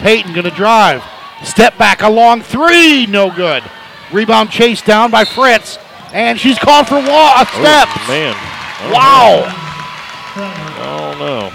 Peyton 0.01 0.33
going 0.33 0.45
to 0.45 0.51
drive. 0.51 1.03
Step 1.43 1.77
back, 1.77 2.01
a 2.01 2.09
long 2.09 2.41
three. 2.41 3.05
No 3.07 3.31
good. 3.31 3.63
Rebound 4.11 4.49
chased 4.51 4.85
down 4.85 5.11
by 5.11 5.25
Fritz. 5.25 5.77
And 6.13 6.39
she's 6.39 6.59
called 6.59 6.87
for 6.87 6.95
wa- 6.95 7.01
a 7.01 7.45
oh, 7.47 7.59
step. 7.61 7.87
Oh, 7.89 8.05
man. 8.07 8.35
Wow. 8.91 9.67
Oh 10.83 11.15
no. 11.19 11.51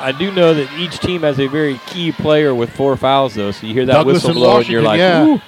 I 0.00 0.12
do 0.16 0.32
know 0.32 0.54
that 0.54 0.72
each 0.78 0.98
team 0.98 1.22
has 1.22 1.38
a 1.38 1.46
very 1.46 1.78
key 1.86 2.12
player 2.12 2.54
with 2.54 2.70
four 2.70 2.96
fouls, 2.96 3.34
though. 3.34 3.50
So 3.50 3.66
you 3.66 3.74
hear 3.74 3.86
that 3.86 3.92
Douglas 3.92 4.14
whistle 4.14 4.30
and 4.30 4.38
blow, 4.38 4.58
and 4.58 4.68
you're 4.68 4.82
like, 4.82 4.98
yeah. 4.98 5.26
"Ooh." 5.26 5.40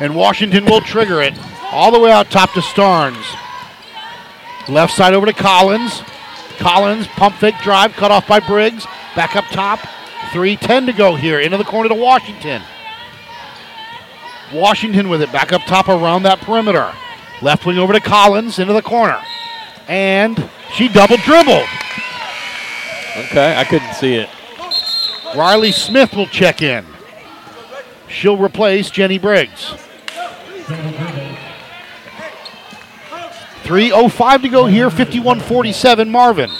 And 0.00 0.16
Washington 0.16 0.64
will 0.64 0.80
trigger 0.80 1.22
it 1.22 1.34
all 1.70 1.92
the 1.92 1.98
way 2.00 2.10
out 2.10 2.30
top 2.30 2.52
to 2.54 2.60
Starnes. 2.60 3.24
Left 4.68 4.92
side 4.92 5.14
over 5.14 5.26
to 5.26 5.32
Collins. 5.32 6.02
Collins, 6.58 7.06
pump 7.08 7.36
fake 7.36 7.58
drive, 7.62 7.92
cut 7.94 8.10
off 8.10 8.26
by 8.26 8.40
Briggs. 8.40 8.86
Back 9.14 9.36
up 9.36 9.44
top. 9.46 9.80
3.10 10.30 10.86
to 10.86 10.92
go 10.92 11.14
here. 11.14 11.40
Into 11.40 11.56
the 11.56 11.64
corner 11.64 11.88
to 11.88 11.94
Washington. 11.94 12.62
Washington 14.52 15.08
with 15.08 15.22
it 15.22 15.32
back 15.32 15.52
up 15.52 15.62
top 15.62 15.88
around 15.88 16.24
that 16.24 16.40
perimeter. 16.40 16.92
Left 17.40 17.66
wing 17.66 17.78
over 17.78 17.92
to 17.92 18.00
Collins 18.00 18.58
into 18.58 18.72
the 18.72 18.82
corner. 18.82 19.20
And 19.88 20.48
she 20.74 20.88
double 20.88 21.16
dribbled. 21.18 21.68
Okay, 23.16 23.56
I 23.56 23.64
couldn't 23.64 23.94
see 23.94 24.14
it. 24.14 24.28
Riley 25.36 25.72
Smith 25.72 26.14
will 26.14 26.26
check 26.26 26.62
in. 26.62 26.84
She'll 28.08 28.36
replace 28.36 28.90
Jenny 28.90 29.18
Briggs. 29.18 29.74
3.05 33.64 34.42
to 34.42 34.48
go 34.48 34.66
here, 34.66 34.90
51 34.90 35.40
47 35.40 36.10
Marvin. 36.10 36.50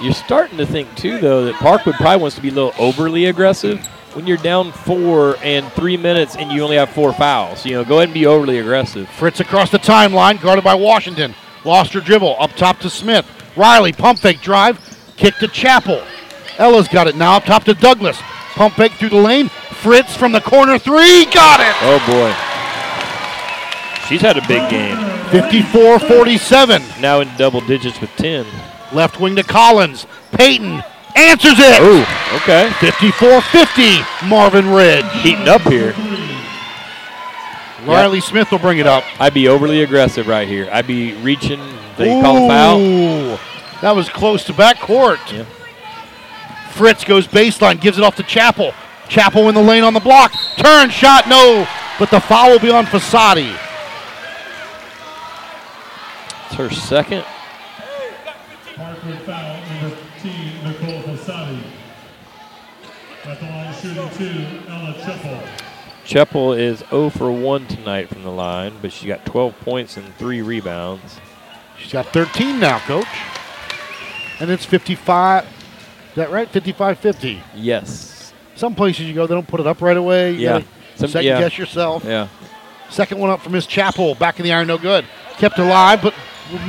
You're 0.00 0.12
starting 0.12 0.58
to 0.58 0.66
think 0.66 0.94
too, 0.96 1.18
though, 1.18 1.44
that 1.46 1.56
Parkwood 1.56 1.94
probably 1.94 2.22
wants 2.22 2.36
to 2.36 2.42
be 2.42 2.50
a 2.50 2.52
little 2.52 2.72
overly 2.78 3.26
aggressive 3.26 3.84
when 4.14 4.28
you're 4.28 4.36
down 4.36 4.70
four 4.70 5.36
and 5.42 5.70
three 5.72 5.96
minutes 5.96 6.36
and 6.36 6.52
you 6.52 6.62
only 6.62 6.76
have 6.76 6.90
four 6.90 7.12
fouls. 7.12 7.66
You 7.66 7.74
know, 7.74 7.84
go 7.84 7.96
ahead 7.96 8.08
and 8.08 8.14
be 8.14 8.26
overly 8.26 8.58
aggressive. 8.58 9.08
Fritz 9.08 9.40
across 9.40 9.70
the 9.70 9.78
timeline, 9.78 10.40
guarded 10.40 10.62
by 10.62 10.74
Washington. 10.74 11.34
Lost 11.64 11.92
her 11.94 12.00
dribble, 12.00 12.36
up 12.38 12.52
top 12.52 12.78
to 12.80 12.90
Smith. 12.90 13.26
Riley, 13.56 13.92
pump 13.92 14.20
fake 14.20 14.40
drive, 14.40 14.78
kick 15.16 15.34
to 15.38 15.48
Chappell. 15.48 16.04
Ella's 16.58 16.88
got 16.88 17.08
it 17.08 17.16
now, 17.16 17.36
up 17.36 17.44
top 17.44 17.64
to 17.64 17.74
Douglas. 17.74 18.18
Pump 18.54 18.74
fake 18.74 18.92
through 18.92 19.10
the 19.10 19.16
lane. 19.16 19.48
Fritz 19.48 20.16
from 20.16 20.30
the 20.30 20.40
corner 20.40 20.78
three, 20.78 21.24
got 21.26 21.60
it! 21.60 21.74
Oh 21.82 21.98
boy, 22.06 22.32
she's 24.08 24.20
had 24.20 24.36
a 24.36 24.46
big 24.46 24.68
game. 24.70 24.96
54 25.30 25.98
47. 26.00 26.82
Now 27.00 27.20
in 27.20 27.28
double 27.36 27.60
digits 27.60 28.00
with 28.00 28.10
ten. 28.16 28.46
Left 28.92 29.20
wing 29.20 29.36
to 29.36 29.42
Collins. 29.42 30.06
Peyton 30.32 30.82
answers 31.14 31.58
it! 31.58 31.82
Ooh, 31.82 32.04
okay, 32.36 32.70
54 32.80 33.40
50, 33.42 34.00
Marvin 34.26 34.70
Ridge. 34.70 35.04
heating 35.22 35.48
up 35.48 35.62
here. 35.62 35.94
Riley 37.86 38.20
Smith 38.20 38.50
will 38.50 38.58
bring 38.58 38.78
it 38.78 38.86
up. 38.86 39.04
I'd 39.20 39.34
be 39.34 39.48
overly 39.48 39.82
aggressive 39.82 40.26
right 40.26 40.48
here. 40.48 40.68
I'd 40.72 40.86
be 40.86 41.14
reaching. 41.22 41.60
They 41.96 42.20
call 42.20 42.44
a 42.44 42.48
foul. 42.48 43.40
That 43.80 43.94
was 43.94 44.08
close 44.08 44.44
to 44.44 44.52
backcourt. 44.52 45.32
Yeah. 45.32 45.44
Fritz 46.70 47.04
goes 47.04 47.26
baseline, 47.26 47.80
gives 47.80 47.98
it 47.98 48.04
off 48.04 48.16
to 48.16 48.22
Chappell. 48.22 48.72
Chappell 49.08 49.48
in 49.48 49.54
the 49.54 49.62
lane 49.62 49.84
on 49.84 49.94
the 49.94 50.00
block. 50.00 50.32
Turn 50.56 50.90
shot, 50.90 51.28
no. 51.28 51.66
But 51.98 52.10
the 52.10 52.20
foul 52.20 52.50
will 52.50 52.58
be 52.58 52.70
on 52.70 52.84
Fasadi. 52.86 53.56
It's 56.46 56.54
her 56.54 56.70
second. 56.70 57.24
Parkwood 58.74 59.18
foul, 59.22 59.60
number 59.80 59.96
15, 59.96 60.64
Nicole 60.64 61.02
Fasadi. 61.02 61.62
At 63.24 63.40
the 63.40 63.46
line 63.46 63.74
shooting 63.74 64.10
two, 64.10 64.70
Ella 64.70 64.94
Chappell. 65.02 65.42
Chappell 66.08 66.54
is 66.54 66.78
0 66.88 67.10
for 67.10 67.30
1 67.30 67.66
tonight 67.66 68.08
from 68.08 68.22
the 68.22 68.30
line, 68.30 68.72
but 68.80 68.92
she 68.92 69.06
got 69.06 69.26
12 69.26 69.60
points 69.60 69.98
and 69.98 70.14
three 70.16 70.40
rebounds. 70.40 71.18
She's 71.78 71.92
got 71.92 72.06
13 72.14 72.58
now, 72.58 72.78
coach. 72.78 73.04
And 74.40 74.50
it's 74.50 74.64
55. 74.64 75.44
Is 75.44 75.50
that 76.14 76.30
right? 76.30 76.48
55 76.48 76.98
50. 76.98 77.42
Yes. 77.54 78.32
Some 78.54 78.74
places 78.74 79.06
you 79.06 79.12
go, 79.12 79.26
they 79.26 79.34
don't 79.34 79.46
put 79.46 79.60
it 79.60 79.66
up 79.66 79.82
right 79.82 79.98
away. 79.98 80.32
You 80.32 80.38
Yeah. 80.38 80.60
Some- 80.96 81.10
second 81.10 81.26
yeah. 81.26 81.40
guess 81.40 81.58
yourself. 81.58 82.04
Yeah. 82.06 82.28
Second 82.88 83.18
one 83.18 83.28
up 83.28 83.42
for 83.42 83.50
Miss 83.50 83.66
Chappell. 83.66 84.14
Back 84.14 84.38
in 84.40 84.44
the 84.44 84.52
iron, 84.54 84.66
no 84.66 84.78
good. 84.78 85.04
Kept 85.36 85.58
alive, 85.58 86.00
but 86.00 86.14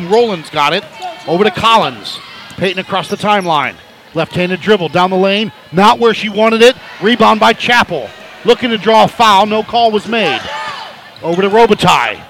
Rowland's 0.10 0.50
got 0.50 0.74
it. 0.74 0.84
Over 1.28 1.46
to 1.46 1.52
Collins. 1.52 2.20
Peyton 2.58 2.80
across 2.80 3.08
the 3.08 3.16
timeline. 3.16 3.76
Left-handed 4.14 4.60
dribble 4.60 4.90
down 4.90 5.12
the 5.12 5.18
lane. 5.18 5.54
Not 5.72 5.98
where 5.98 6.14
she 6.14 6.28
wanted 6.28 6.62
it. 6.62 6.76
Rebound 7.02 7.40
by 7.40 7.54
Chappell. 7.54 8.10
Looking 8.46 8.70
to 8.70 8.78
draw 8.78 9.06
a 9.06 9.08
foul. 9.08 9.46
No 9.46 9.64
call 9.64 9.92
was 9.92 10.08
made. 10.08 10.42
Over 11.22 11.42
to 11.42 11.50
Robitaille. 11.50 12.24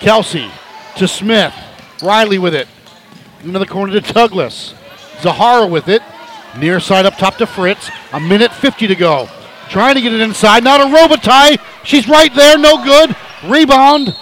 Kelsey 0.00 0.50
to 0.96 1.08
Smith. 1.08 1.54
Riley 2.02 2.38
with 2.38 2.54
it. 2.54 2.68
Into 3.42 3.58
the 3.58 3.66
corner 3.66 3.98
to 3.98 4.12
Douglas. 4.12 4.74
Zahara 5.20 5.66
with 5.66 5.88
it. 5.88 6.02
Near 6.58 6.80
side 6.80 7.06
up 7.06 7.16
top 7.16 7.36
to 7.36 7.46
Fritz. 7.46 7.90
A 8.12 8.20
minute 8.20 8.52
50 8.52 8.86
to 8.88 8.94
go. 8.94 9.28
Trying 9.68 9.94
to 9.94 10.00
get 10.00 10.12
it 10.12 10.20
inside. 10.20 10.64
Now 10.64 10.78
to 10.78 10.84
Robitaille. 10.84 11.60
She's 11.84 12.08
right 12.08 12.34
there. 12.34 12.58
No 12.58 12.82
good. 12.84 13.16
Rebound. 13.44 14.14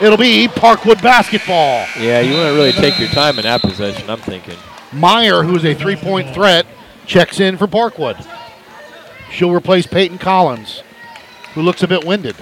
It'll 0.00 0.16
be 0.16 0.48
Parkwood 0.48 1.02
basketball. 1.02 1.86
Yeah, 1.98 2.20
you 2.20 2.34
want 2.34 2.48
to 2.48 2.54
really 2.54 2.72
take 2.72 2.98
your 2.98 3.08
time 3.08 3.38
in 3.38 3.42
that 3.42 3.60
possession. 3.62 4.08
I'm 4.08 4.20
thinking. 4.20 4.56
Meyer, 4.92 5.42
who 5.42 5.56
is 5.56 5.64
a 5.64 5.74
three 5.74 5.96
point 5.96 6.32
threat, 6.32 6.66
checks 7.04 7.40
in 7.40 7.56
for 7.56 7.66
Parkwood. 7.66 8.16
She'll 9.30 9.52
replace 9.52 9.86
Peyton 9.86 10.18
Collins, 10.18 10.82
who 11.54 11.62
looks 11.62 11.82
a 11.82 11.88
bit 11.88 12.04
winded. 12.04 12.36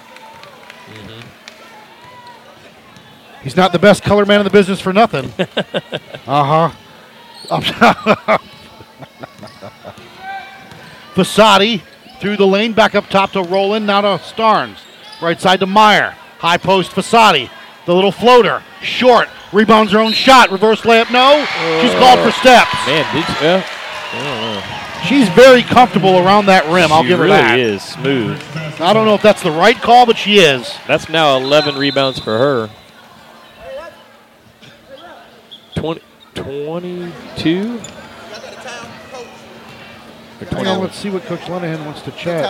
He's 3.42 3.56
not 3.56 3.70
the 3.70 3.78
best 3.78 4.02
color 4.02 4.26
man 4.26 4.40
in 4.40 4.44
the 4.44 4.50
business 4.50 4.80
for 4.80 4.92
nothing. 4.92 5.32
uh 6.26 6.68
huh. 6.68 6.70
Fasadi 11.14 11.80
through 12.18 12.36
the 12.36 12.46
lane, 12.46 12.72
back 12.72 12.94
up 12.94 13.08
top 13.08 13.32
to 13.32 13.42
Rowland, 13.42 13.86
now 13.86 14.00
to 14.00 14.22
Starnes. 14.24 14.78
Right 15.22 15.40
side 15.40 15.60
to 15.60 15.66
Meyer. 15.66 16.16
High 16.38 16.56
post 16.56 16.90
Fasadi. 16.92 17.48
The 17.86 17.94
little 17.94 18.12
floater. 18.12 18.62
Short. 18.82 19.28
Rebounds 19.52 19.92
her 19.92 19.98
own 19.98 20.12
shot. 20.12 20.50
Reverse 20.50 20.80
layup. 20.82 21.10
No. 21.12 21.44
She's 21.80 21.94
called 21.94 22.18
for 22.20 22.32
steps. 22.32 22.74
Man, 22.86 23.14
did 23.14 23.28
you? 23.28 23.46
Uh, 23.46 23.62
I 24.12 24.24
don't 24.24 24.80
know. 24.80 24.85
She's 25.04 25.28
very 25.30 25.62
comfortable 25.62 26.18
around 26.18 26.46
that 26.46 26.64
rim. 26.66 26.92
I'll 26.92 27.02
she 27.02 27.08
give 27.08 27.18
her 27.18 27.28
that. 27.28 27.54
really 27.54 27.74
is 27.74 27.82
smooth. 27.82 28.42
I 28.80 28.92
don't 28.92 29.06
know 29.06 29.14
if 29.14 29.22
that's 29.22 29.42
the 29.42 29.50
right 29.50 29.76
call, 29.76 30.06
but 30.06 30.16
she 30.16 30.38
is. 30.38 30.74
That's 30.86 31.08
now 31.08 31.36
11 31.36 31.76
rebounds 31.76 32.18
for 32.18 32.38
her. 32.38 32.70
20, 35.76 36.00
22? 36.34 37.80
Hang 40.50 40.66
on, 40.66 40.80
let's 40.80 40.96
see 40.96 41.10
what 41.10 41.22
Coach 41.24 41.40
Lenahan 41.40 41.84
wants 41.84 42.02
to 42.02 42.10
check. 42.12 42.44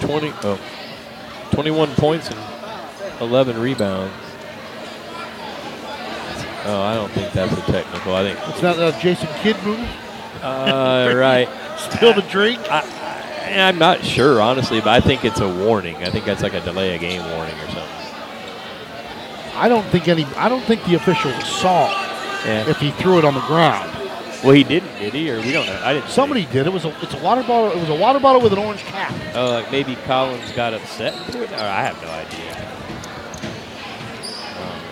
20, 0.00 0.32
oh, 0.42 0.60
21 1.52 1.94
points 1.94 2.30
and 2.30 2.40
11 3.20 3.60
rebounds. 3.60 4.31
Oh, 6.64 6.80
I 6.82 6.94
don't 6.94 7.10
think 7.12 7.32
that's 7.32 7.52
a 7.52 7.72
technical. 7.72 8.14
I 8.14 8.22
think. 8.32 8.48
It's 8.48 8.62
not 8.62 8.78
a 8.78 8.96
Jason 9.00 9.28
Kidd 9.40 9.56
move. 9.64 9.80
Uh, 10.42 11.12
right. 11.16 11.48
Spill 11.78 12.14
the 12.14 12.22
drink. 12.22 12.60
I, 12.70 12.82
I'm 13.54 13.78
not 13.78 14.04
sure, 14.04 14.40
honestly, 14.40 14.78
but 14.80 14.88
I 14.88 15.00
think 15.00 15.24
it's 15.24 15.40
a 15.40 15.48
warning. 15.48 15.96
I 15.96 16.10
think 16.10 16.24
that's 16.24 16.42
like 16.42 16.54
a 16.54 16.60
delay 16.60 16.94
a 16.94 16.98
game 16.98 17.22
warning 17.30 17.54
or 17.56 17.66
something. 17.66 17.82
I 19.54 19.68
don't 19.68 19.84
think 19.86 20.08
any. 20.08 20.24
I 20.36 20.48
don't 20.48 20.62
think 20.64 20.84
the 20.84 20.94
officials 20.94 21.34
saw 21.46 21.88
Yeah. 22.44 22.68
if 22.68 22.78
he 22.78 22.90
threw 22.92 23.18
it 23.18 23.24
on 23.24 23.34
the 23.34 23.40
ground. 23.42 23.90
Well, 24.42 24.52
he 24.52 24.64
didn't, 24.64 24.98
did 24.98 25.12
he? 25.14 25.30
Or 25.30 25.40
we 25.40 25.52
don't 25.52 25.66
know. 25.66 25.80
I 25.84 25.92
didn't. 25.92 26.08
Somebody 26.08 26.46
did. 26.46 26.66
It 26.66 26.72
was 26.72 26.84
a. 26.84 26.88
It's 27.02 27.14
a 27.14 27.22
water 27.22 27.42
bottle. 27.42 27.70
It 27.70 27.76
was 27.78 27.88
a 27.90 27.94
water 27.94 28.18
bottle 28.18 28.40
with 28.40 28.52
an 28.52 28.58
orange 28.58 28.80
cap. 28.84 29.12
Oh, 29.34 29.50
like 29.52 29.70
maybe 29.70 29.94
Collins 30.06 30.50
got 30.52 30.74
upset. 30.74 31.14
and 31.14 31.26
threw 31.26 31.42
it? 31.42 31.52
Or 31.52 31.56
I 31.56 31.82
have 31.84 32.00
no 32.02 32.08
idea. 32.10 32.71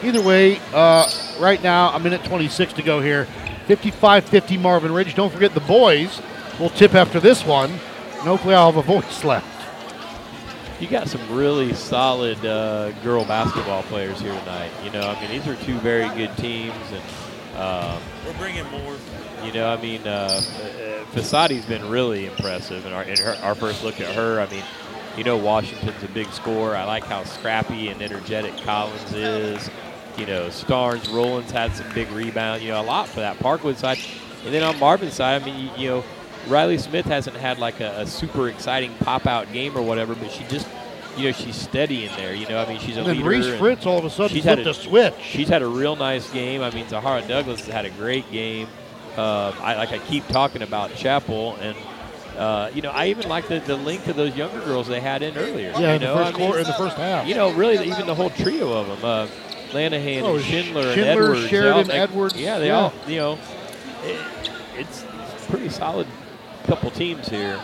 Either 0.03 0.23
way, 0.23 0.59
uh, 0.73 1.09
right 1.39 1.63
now, 1.63 1.95
a 1.95 2.01
minute 2.01 2.25
26 2.25 2.73
to 2.75 2.83
go 2.83 3.01
here. 3.01 3.27
55-50 3.69 4.59
Marvin 4.59 4.93
Ridge. 4.93 5.15
Don't 5.15 5.33
forget 5.33 5.55
the 5.55 5.61
boys 5.61 6.21
will 6.59 6.71
tip 6.71 6.95
after 6.95 7.21
this 7.21 7.45
one. 7.45 7.71
And 7.71 8.29
hopefully 8.29 8.55
I'll 8.55 8.73
have 8.73 8.77
a 8.77 8.87
voice 8.87 9.25
left. 9.25 9.47
You 10.81 10.89
got 10.89 11.09
some 11.09 11.21
really 11.31 11.75
solid 11.75 12.43
uh, 12.45 12.93
girl 13.03 13.25
basketball 13.27 13.83
players 13.85 14.21
here 14.21 14.33
tonight. 14.33 14.71
You 14.83 14.91
know, 14.91 15.03
I 15.03 15.21
mean, 15.21 15.31
these 15.31 15.47
are 15.47 15.57
two 15.57 15.79
very 15.81 16.09
good 16.17 16.35
teams, 16.39 16.75
and 16.91 17.61
um, 17.61 18.01
We're 18.27 18.39
bringing 18.39 18.65
more. 18.71 18.97
you 19.45 19.53
know, 19.53 19.69
I 19.69 19.77
mean, 19.81 20.01
uh, 20.07 20.11
uh, 20.11 21.05
Fasadi's 21.13 21.67
been 21.67 21.87
really 21.91 22.25
impressive 22.25 22.87
in 22.87 22.95
our 22.95 23.03
in 23.03 23.19
her, 23.19 23.37
our 23.43 23.55
first 23.55 23.85
look 23.85 24.01
at 24.01 24.15
her. 24.15 24.41
I 24.41 24.51
mean, 24.51 24.65
you 25.19 25.25
know, 25.25 25.37
Washington's 25.37 26.03
a 26.03 26.09
big 26.09 26.29
scorer. 26.33 26.75
I 26.75 26.85
like 26.85 27.05
how 27.05 27.25
scrappy 27.25 27.89
and 27.89 28.01
energetic 28.01 28.57
Collins 28.63 29.13
is. 29.13 29.71
You 30.21 30.27
know, 30.27 30.47
Starnes, 30.49 31.13
Rollins 31.15 31.51
had 31.51 31.73
some 31.75 31.93
big 31.95 32.11
rebound. 32.13 32.63
You 32.63 32.69
know, 32.69 32.81
a 32.81 32.85
lot 32.85 33.09
for 33.09 33.21
that 33.21 33.39
Parkwood 33.39 33.77
side, 33.77 33.99
and 34.45 34.53
then 34.55 34.63
on 34.63 34.79
Marvin's 34.79 35.15
side, 35.15 35.41
I 35.41 35.45
mean, 35.45 35.57
you, 35.65 35.71
you 35.77 35.89
know, 35.89 36.05
Riley 36.49 36.79
Smith 36.79 37.07
hasn't 37.07 37.37
had 37.37 37.59
like 37.59 37.81
a, 37.81 38.01
a 38.01 38.07
super 38.07 38.49
exciting 38.49 38.93
pop 39.01 39.27
out 39.27 39.53
game 39.53 39.77
or 39.77 39.83
whatever, 39.83 40.15
but 40.15 40.31
she 40.31 40.45
just, 40.45 40.67
you 41.17 41.25
know, 41.25 41.33
she's 41.33 41.57
steady 41.57 42.07
in 42.07 42.13
there. 42.17 42.35
You 42.35 42.49
know, 42.49 42.63
I 42.63 42.69
mean, 42.69 42.81
she's 42.81 42.97
a 42.97 43.01
And 43.01 43.09
then 43.09 43.17
leader. 43.17 43.29
Reese 43.31 43.59
Fritz 43.59 43.87
all 43.87 43.99
of 43.99 44.05
a 44.05 44.11
sudden 44.11 44.35
she's 44.35 44.45
had 44.45 44.59
a 44.61 44.71
a- 44.71 44.75
switch. 44.75 45.15
She's 45.23 45.49
had 45.49 45.63
a 45.63 45.67
real 45.69 45.97
nice 45.97 46.31
game. 46.31 46.63
I 46.63 46.71
mean, 46.71 46.87
Zahara 46.89 47.23
Douglas 47.27 47.61
has 47.65 47.73
had 47.75 47.85
a 47.87 47.91
great 47.91 48.31
game. 48.31 48.69
Uh, 49.17 49.53
I 49.61 49.75
like 49.77 49.91
I 49.93 49.99
keep 49.99 50.27
talking 50.29 50.63
about 50.63 50.95
Chappell, 50.95 51.57
and 51.57 51.77
uh, 52.39 52.71
you 52.75 52.81
know, 52.81 52.91
I 52.91 53.07
even 53.09 53.29
like 53.29 53.49
the, 53.49 53.59
the 53.61 53.77
length 53.77 54.07
of 54.09 54.17
those 54.17 54.35
younger 54.37 54.61
girls 54.61 54.87
they 54.87 55.01
had 55.01 55.23
in 55.23 55.37
earlier. 55.37 55.73
Yeah, 55.73 55.79
you 55.81 55.87
in 55.87 56.01
the 56.01 56.07
know, 56.07 56.15
first 56.17 56.35
I 56.35 56.39
mean, 56.39 56.47
quarter, 56.47 56.61
in 56.61 56.67
the 56.67 56.73
first 56.75 56.97
half. 56.97 57.27
You 57.27 57.35
know, 57.35 57.53
really, 57.53 57.87
even 57.89 58.07
the 58.07 58.15
whole 58.15 58.31
trio 58.31 58.73
of 58.73 58.87
them, 58.87 59.05
uh, 59.05 59.27
Lenahan 59.73 60.23
Oh, 60.23 60.37
and 60.37 60.45
Sh- 60.45 60.49
Schindler, 60.49 60.83
and 60.83 60.95
Schindler, 60.95 61.23
Edwards. 61.25 61.43
they 61.43 61.49
Sheridan, 61.49 61.73
all, 61.79 61.85
they- 61.85 61.93
Edwards, 61.99 62.37
Yeah, 62.37 62.59
they 62.59 62.67
yeah. 62.69 62.75
all, 62.79 62.93
you 63.07 63.17
know, 63.17 63.39
it, 64.05 64.19
it's, 64.77 65.05
it's 65.35 65.47
a 65.47 65.51
pretty 65.51 65.69
solid 65.69 66.07
couple 66.65 66.91
teams 66.91 67.29
here. 67.29 67.61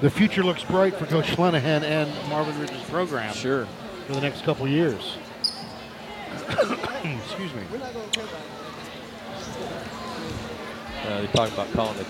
The 0.00 0.10
future 0.10 0.42
looks 0.42 0.64
bright 0.64 0.94
for 0.96 1.06
Coach 1.06 1.26
Lenahan 1.36 1.82
and 1.82 2.10
Marvin 2.28 2.58
Ridge's 2.58 2.82
program 2.90 3.32
Sure. 3.34 3.66
for 4.06 4.12
the 4.14 4.20
next 4.20 4.42
couple 4.44 4.66
years. 4.66 5.16
Excuse 6.48 7.54
me. 7.54 7.62
Uh, 11.06 11.20
they 11.20 11.26
talk 11.28 11.52
about 11.52 11.70
calling 11.72 11.98
it 11.98 12.06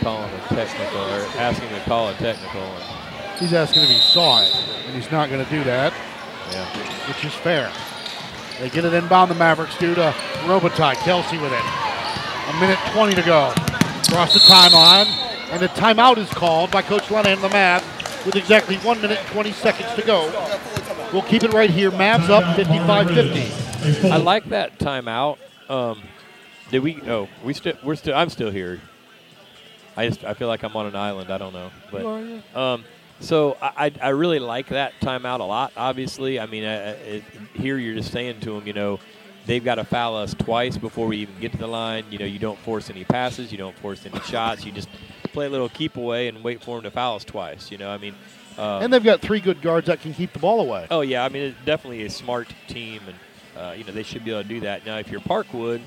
calling 0.00 0.30
a 0.34 0.38
technical 0.54 0.98
or 0.98 1.20
asking 1.38 1.68
to 1.68 1.80
call 1.80 2.08
a 2.08 2.14
technical. 2.14 2.66
He's 3.38 3.52
asking 3.52 3.82
if 3.84 3.88
he 3.88 3.98
saw 3.98 4.42
it, 4.42 4.52
and 4.86 4.96
he's 4.96 5.10
not 5.12 5.30
going 5.30 5.44
to 5.44 5.50
do 5.50 5.62
that, 5.64 5.92
yeah. 6.52 7.08
which 7.08 7.24
is 7.24 7.34
fair. 7.34 7.72
They 8.60 8.70
get 8.70 8.84
it 8.84 8.94
inbound. 8.94 9.30
The 9.30 9.34
Mavericks 9.34 9.76
do 9.78 9.94
to 9.94 10.14
Robitaille. 10.44 10.94
Kelsey 10.96 11.38
with 11.38 11.52
it. 11.52 11.64
A 12.48 12.60
minute 12.60 12.78
20 12.92 13.14
to 13.14 13.22
go. 13.22 13.52
Across 14.08 14.34
the 14.34 14.40
timeline. 14.40 15.06
And 15.50 15.60
the 15.60 15.68
timeout 15.68 16.18
is 16.18 16.30
called 16.30 16.70
by 16.70 16.82
Coach 16.82 17.04
Lenahan 17.04 17.34
and 17.34 17.42
the 17.42 17.48
Mavs 17.48 18.24
with 18.24 18.36
exactly 18.36 18.76
1 18.76 19.02
minute 19.02 19.18
and 19.18 19.28
20 19.28 19.52
seconds 19.52 19.92
to 19.94 20.02
go. 20.02 20.30
We'll 21.12 21.22
keep 21.22 21.42
it 21.42 21.52
right 21.52 21.70
here. 21.70 21.90
Mavs 21.90 22.28
up 22.30 22.56
55 22.56 23.08
50. 23.08 24.08
I 24.08 24.16
like 24.16 24.44
that 24.46 24.78
timeout. 24.78 25.38
Um, 25.68 26.02
did 26.70 26.82
we? 26.82 27.02
Oh, 27.02 27.28
we 27.44 27.52
still. 27.52 27.74
We're 27.82 27.96
still. 27.96 28.14
I'm 28.14 28.30
still 28.30 28.50
here. 28.50 28.80
I 29.96 30.08
just. 30.08 30.24
I 30.24 30.34
feel 30.34 30.48
like 30.48 30.62
I'm 30.62 30.74
on 30.74 30.86
an 30.86 30.96
island. 30.96 31.30
I 31.30 31.36
don't 31.36 31.52
know. 31.52 31.70
But 31.90 32.56
um, 32.56 32.84
so 33.22 33.56
I, 33.62 33.86
I 33.86 33.92
I 34.02 34.08
really 34.10 34.38
like 34.38 34.68
that 34.68 34.92
timeout 35.00 35.40
a 35.40 35.44
lot. 35.44 35.72
Obviously, 35.76 36.38
I 36.38 36.46
mean, 36.46 36.64
uh, 36.64 36.96
it, 37.04 37.24
here 37.54 37.78
you're 37.78 37.94
just 37.94 38.12
saying 38.12 38.40
to 38.40 38.54
them, 38.54 38.66
you 38.66 38.72
know, 38.72 39.00
they've 39.46 39.64
got 39.64 39.76
to 39.76 39.84
foul 39.84 40.16
us 40.16 40.34
twice 40.34 40.76
before 40.76 41.06
we 41.06 41.18
even 41.18 41.38
get 41.40 41.52
to 41.52 41.58
the 41.58 41.66
line. 41.66 42.04
You 42.10 42.18
know, 42.18 42.26
you 42.26 42.38
don't 42.38 42.58
force 42.58 42.90
any 42.90 43.04
passes, 43.04 43.50
you 43.52 43.58
don't 43.58 43.76
force 43.78 44.04
any 44.04 44.20
shots. 44.20 44.64
You 44.64 44.72
just 44.72 44.88
play 45.32 45.46
a 45.46 45.50
little 45.50 45.68
keep 45.70 45.96
away 45.96 46.28
and 46.28 46.44
wait 46.44 46.62
for 46.62 46.76
them 46.76 46.84
to 46.84 46.90
foul 46.90 47.16
us 47.16 47.24
twice. 47.24 47.70
You 47.70 47.78
know, 47.78 47.90
I 47.90 47.98
mean. 47.98 48.14
Um, 48.58 48.82
And 48.82 48.92
they've 48.92 49.02
got 49.02 49.22
three 49.22 49.40
good 49.40 49.62
guards 49.62 49.86
that 49.86 50.02
can 50.02 50.12
keep 50.12 50.34
the 50.34 50.38
ball 50.38 50.60
away. 50.60 50.86
Oh 50.90 51.00
yeah, 51.00 51.24
I 51.24 51.30
mean 51.30 51.42
it's 51.44 51.64
definitely 51.64 52.04
a 52.04 52.10
smart 52.10 52.52
team, 52.68 53.00
and 53.06 53.16
uh, 53.56 53.72
you 53.72 53.82
know 53.84 53.92
they 53.92 54.02
should 54.02 54.24
be 54.26 54.30
able 54.30 54.42
to 54.42 54.48
do 54.48 54.60
that. 54.60 54.84
Now, 54.84 54.98
if 54.98 55.10
you're 55.10 55.22
Parkwood, 55.22 55.80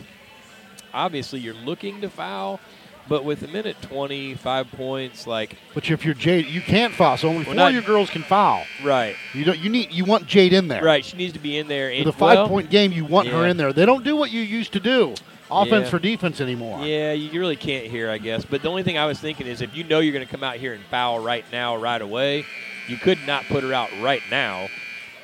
obviously 0.92 1.40
you're 1.42 1.54
looking 1.54 2.02
to 2.02 2.10
foul, 2.10 2.60
but 3.08 3.24
with 3.24 3.44
a 3.44 3.48
minute 3.48 3.76
twenty, 3.82 4.34
five 4.36 4.72
points, 4.72 5.28
like 5.28 5.58
But 5.74 5.90
if 5.90 6.04
you're 6.06 6.14
Jade, 6.14 6.48
you 6.48 6.62
can't 6.62 6.94
foul. 6.94 7.18
So 7.18 7.30
only 7.30 7.44
four 7.46 7.54
not- 7.54 7.68
of 7.70 7.74
your 7.74 7.84
girls 7.84 8.10
can 8.10 8.24
foul. 8.24 8.64
right, 8.84 9.16
You 9.34 9.44
don't. 9.46 9.60
You 9.60 9.70
need. 9.70 9.92
You 9.92 10.06
want 10.06 10.28
Jade 10.28 10.54
in 10.54 10.68
there. 10.68 10.84
right, 10.84 11.04
she 11.06 11.16
needs 11.18 11.34
to 11.34 11.40
be 11.40 11.58
in 11.58 11.68
there. 11.68 11.90
And 11.92 12.06
With 12.06 12.16
a 12.16 12.18
five 12.18 12.38
well, 12.38 12.48
point 12.48 12.70
game, 12.70 12.92
you 12.92 13.06
want 13.06 13.28
her 13.30 13.46
in 13.46 13.58
there. 13.58 13.72
They 13.74 13.86
don't 13.86 14.04
do 14.04 14.16
what 14.16 14.32
you 14.32 14.42
used 14.42 14.74
to 14.74 14.80
do, 14.80 15.14
offense 15.52 15.86
Yeah. 15.86 15.90
for 15.90 16.00
defense 16.00 16.42
anymore. 16.42 16.86
Yeah, 16.86 17.12
you 17.14 17.40
really 17.40 17.56
can't 17.56 17.86
hear, 17.86 18.10
I 18.10 18.18
guess. 18.18 18.46
But 18.46 18.62
the 18.62 18.70
only 18.70 18.84
thing 18.84 18.98
I 18.98 19.06
was 19.06 19.20
thinking 19.20 19.48
is 19.48 19.62
if 19.62 19.76
you 19.76 19.84
know 19.84 20.00
you're 20.00 20.14
going 20.14 20.26
to 20.26 20.32
come 20.32 20.44
out 20.44 20.56
here 20.58 20.74
and 20.74 20.84
foul 20.86 21.20
right 21.20 21.46
now, 21.52 21.76
right 21.78 22.02
away, 22.02 22.46
you 22.88 22.98
could 22.98 23.20
not 23.28 23.46
put 23.46 23.64
her 23.64 23.74
out 23.74 23.90
right 24.02 24.22
now 24.32 24.68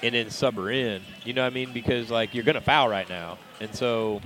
and 0.04 0.16
then 0.16 0.30
sub 0.32 0.56
her 0.56 0.72
in. 0.72 1.02
You 1.24 1.34
know 1.34 1.44
what 1.44 1.52
I 1.52 1.54
mean? 1.54 1.72
Because 1.74 2.10
like 2.10 2.34
you're 2.34 2.44
going 2.44 2.56
to 2.56 2.62
foul 2.62 2.88
right 2.90 3.08
now, 3.10 3.38
and 3.60 3.74
so 3.76 4.20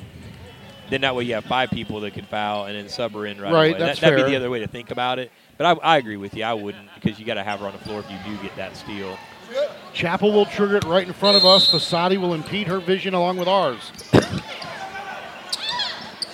then 0.89 1.01
that 1.01 1.15
way 1.15 1.23
you 1.23 1.33
have 1.35 1.45
five 1.45 1.69
people 1.71 1.99
that 2.01 2.13
could 2.13 2.27
foul 2.27 2.65
and 2.65 2.75
then 2.75 2.89
sub 2.89 3.13
her 3.13 3.25
in 3.25 3.39
right, 3.41 3.51
Right, 3.51 3.69
away. 3.71 3.79
that's 3.79 3.99
that, 3.99 4.11
That'd 4.11 4.25
be 4.25 4.31
the 4.31 4.37
other 4.37 4.49
way 4.49 4.59
to 4.59 4.67
think 4.67 4.91
about 4.91 5.19
it. 5.19 5.31
But 5.57 5.77
I, 5.83 5.93
I 5.93 5.97
agree 5.97 6.17
with 6.17 6.33
you. 6.35 6.43
I 6.43 6.53
wouldn't 6.53 6.89
because 6.95 7.19
you 7.19 7.25
got 7.25 7.35
to 7.35 7.43
have 7.43 7.59
her 7.61 7.67
on 7.67 7.73
the 7.73 7.79
floor 7.79 7.99
if 8.01 8.11
you 8.11 8.17
do 8.25 8.41
get 8.41 8.55
that 8.57 8.75
steal. 8.75 9.17
Chappell 9.93 10.31
will 10.31 10.45
trigger 10.45 10.77
it 10.77 10.83
right 10.83 11.05
in 11.07 11.13
front 11.13 11.37
of 11.37 11.45
us. 11.45 11.71
Fasadi 11.71 12.17
will 12.17 12.33
impede 12.33 12.67
her 12.67 12.79
vision 12.79 13.13
along 13.13 13.37
with 13.37 13.47
ours. 13.47 13.91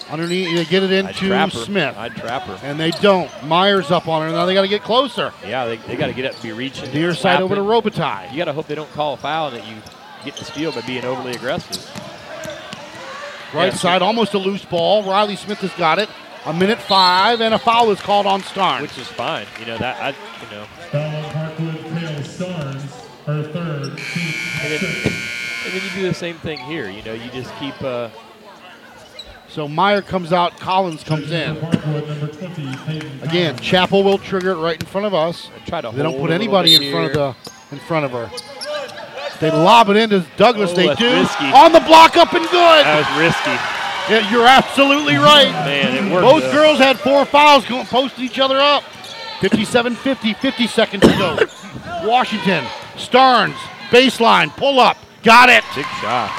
Underneath, 0.10 0.56
they 0.58 0.66
get 0.66 0.84
it 0.84 0.92
into. 0.92 1.50
Smith. 1.52 1.96
I'd 1.96 2.16
trap 2.16 2.42
her. 2.44 2.60
And 2.64 2.78
they 2.78 2.92
don't. 2.92 3.30
Myers 3.46 3.92
up 3.92 4.10
on 4.10 4.24
her. 4.24 4.32
Now 4.32 4.46
they 4.46 4.54
got 4.54 4.64
to 4.64 4.68
get 4.68 4.82
closer. 4.82 5.32
Yeah, 5.48 5.66
they, 5.66 5.78
they 5.78 5.96
got 5.96 6.08
to 6.08 6.14
get 6.14 6.26
up 6.26 6.34
and 6.34 6.44
be 6.44 6.52
reaching. 6.52 6.92
Near 6.94 7.14
side 7.14 7.42
over 7.42 7.56
to 7.56 7.62
slapping. 7.64 7.92
Robitaille. 7.94 8.32
You 8.32 8.38
got 8.38 8.46
to 8.46 8.54
hope 8.54 8.68
they 8.68 8.76
don't 8.76 8.92
call 8.92 9.14
a 9.14 9.18
foul 9.18 9.48
and 9.48 9.58
that 9.58 9.68
you 9.68 9.76
get 10.26 10.36
the 10.36 10.44
steal 10.44 10.74
by 10.74 10.82
being 10.82 11.06
overly 11.06 11.32
aggressive. 11.32 11.78
Right 13.54 13.72
Yeah. 13.72 13.78
side, 13.78 14.02
almost 14.02 14.34
a 14.34 14.38
loose 14.38 14.64
ball. 14.66 15.04
Riley 15.04 15.36
Smith 15.36 15.60
has 15.60 15.72
got 15.72 16.00
it. 16.00 16.10
A 16.46 16.54
minute 16.54 16.80
five, 16.80 17.40
and 17.42 17.54
a 17.54 17.60
foul 17.60 17.92
is 17.92 18.00
called 18.00 18.26
on 18.26 18.42
Starnes. 18.42 18.82
Which 18.82 18.98
is 18.98 19.08
fine. 19.08 19.46
You 19.60 19.66
know 19.68 19.78
that 19.78 19.98
I 20.02 20.10
you 20.10 20.58
know. 20.58 20.66
Foul 20.92 21.02
on 21.16 21.24
Parkwood 21.26 21.84
Kale 22.00 22.24
Starnes, 22.24 23.26
her 23.26 23.44
third, 23.44 23.98
team 23.98 24.34
And 24.64 24.72
then, 24.74 24.80
and 25.66 25.74
then 25.74 25.82
you 25.84 25.90
do 26.02 26.08
the 26.08 26.14
same 26.16 26.38
thing 26.38 26.58
here. 26.60 26.90
You 26.90 27.04
know, 27.04 27.14
you 27.14 27.30
just 27.32 27.54
keep. 27.60 27.80
Uh, 27.82 28.10
So 29.50 29.68
Meyer 29.68 30.02
comes 30.02 30.32
out, 30.32 30.58
Collins 30.60 31.04
comes 31.04 31.30
in. 31.30 31.58
Parkwood, 31.58 32.08
number 32.08 32.28
20, 32.28 32.76
Peyton 32.86 33.20
Again, 33.22 33.58
Chappell 33.58 34.02
will 34.02 34.18
trigger 34.18 34.52
it 34.52 34.56
right 34.56 34.80
in 34.80 34.86
front 34.88 35.06
of 35.06 35.14
us. 35.14 35.50
try 35.66 35.82
to 35.82 35.92
They 35.92 36.02
don't 36.04 36.18
put 36.18 36.32
anybody 36.32 36.74
in 36.74 36.90
front 36.90 37.08
of 37.08 37.14
the 37.14 37.76
in 37.76 37.80
front 37.80 38.06
of 38.06 38.12
her. 38.12 38.32
They 39.42 39.50
lob 39.50 39.90
it 39.90 39.98
into 39.98 40.24
Douglas. 40.38 40.70
Oh, 40.72 40.76
they 40.76 40.94
do 40.94 41.12
risky. 41.12 41.46
on 41.46 41.72
the 41.74 41.80
block, 41.80 42.16
up 42.16 42.32
and 42.34 42.46
good. 42.46 42.86
That 42.86 43.02
was 43.02 43.10
risky. 43.18 43.58
Yeah, 44.08 44.30
you're 44.32 44.48
absolutely 44.48 45.16
right. 45.16 45.52
Man, 45.66 46.06
it 46.06 46.12
worked. 46.12 46.24
Both 46.24 46.44
though. 46.44 46.52
girls 46.52 46.78
had 46.78 47.00
four 47.00 47.26
fouls, 47.26 47.66
going 47.66 47.88
posted 47.88 48.24
each 48.24 48.38
other 48.38 48.60
up. 48.60 48.84
57-50, 49.40 50.38
50 50.38 50.68
seconds 50.68 51.02
to 51.02 51.18
go. 51.18 51.38
Washington, 52.08 52.64
Starnes, 52.94 53.56
baseline, 53.90 54.56
pull 54.56 54.80
up, 54.80 54.98
got 55.24 55.50
it. 55.50 55.64
Big 55.76 55.86
shot. 55.86 56.30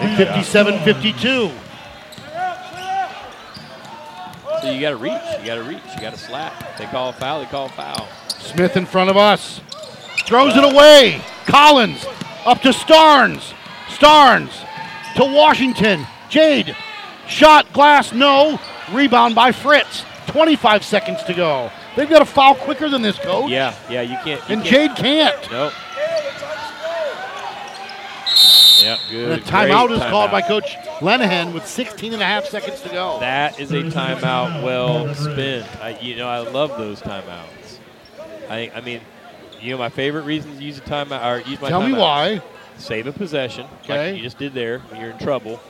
And 0.00 0.18
57-52. 0.18 1.52
So 4.60 4.70
you 4.70 4.80
got 4.80 4.90
to 4.90 4.96
reach. 4.96 5.12
You 5.40 5.46
got 5.46 5.54
to 5.54 5.62
reach. 5.62 5.80
You 5.94 6.00
got 6.02 6.12
to 6.12 6.18
slap. 6.18 6.76
They 6.76 6.84
call 6.84 7.08
a 7.08 7.12
foul. 7.14 7.40
They 7.40 7.46
call 7.46 7.66
a 7.66 7.70
foul. 7.70 8.06
Smith 8.38 8.76
in 8.76 8.84
front 8.84 9.08
of 9.08 9.16
us. 9.16 9.60
Throws 10.26 10.56
it 10.56 10.64
away. 10.64 11.20
Collins 11.46 12.04
up 12.46 12.60
to 12.62 12.70
Starnes. 12.70 13.52
Starnes 13.88 14.52
to 15.16 15.24
Washington. 15.24 16.06
Jade. 16.28 16.74
Shot, 17.28 17.70
glass, 17.72 18.12
no. 18.12 18.58
Rebound 18.90 19.34
by 19.34 19.52
Fritz. 19.52 20.04
25 20.28 20.84
seconds 20.84 21.22
to 21.24 21.34
go. 21.34 21.70
They've 21.96 22.08
got 22.08 22.20
to 22.20 22.24
foul 22.24 22.54
quicker 22.54 22.88
than 22.88 23.02
this, 23.02 23.18
coach. 23.18 23.50
Yeah, 23.50 23.74
yeah. 23.90 24.00
You 24.02 24.16
can't. 24.24 24.48
You 24.48 24.56
And 24.56 24.64
can't. 24.64 24.96
Jade 24.96 25.04
can't. 25.04 25.50
Nope. 25.50 25.72
Yep, 28.82 28.98
good. 29.10 29.32
And 29.32 29.42
a 29.42 29.44
timeout 29.44 29.88
Great 29.88 29.98
is 29.98 30.10
called 30.10 30.30
timeout. 30.30 30.32
by 30.32 30.42
Coach 30.42 30.74
Lenahan 31.00 31.52
with 31.52 31.66
16 31.66 32.14
and 32.14 32.22
a 32.22 32.24
half 32.24 32.46
seconds 32.46 32.80
to 32.80 32.88
go. 32.88 33.18
That 33.20 33.60
is 33.60 33.70
a 33.70 33.82
timeout 33.82 34.62
well 34.64 35.14
spent. 35.14 35.66
I, 35.82 35.98
you 36.00 36.16
know, 36.16 36.28
I 36.28 36.38
love 36.40 36.70
those 36.78 37.00
timeouts. 37.00 37.78
I, 38.48 38.72
I 38.74 38.80
mean, 38.80 39.00
you 39.62 39.70
know, 39.70 39.78
my 39.78 39.88
favorite 39.88 40.22
reason 40.24 40.56
to 40.56 40.62
use 40.62 40.78
a 40.78 40.82
timeout 40.82 41.24
or 41.24 41.48
use 41.48 41.60
my 41.60 41.68
Tell 41.68 41.82
me 41.82 41.92
why. 41.92 42.42
Save 42.78 43.06
a 43.06 43.12
possession, 43.12 43.66
Okay. 43.84 44.08
like 44.12 44.16
you 44.16 44.22
just 44.22 44.38
did 44.38 44.54
there 44.54 44.80
when 44.80 45.00
you're 45.00 45.10
in 45.10 45.18
trouble, 45.18 45.60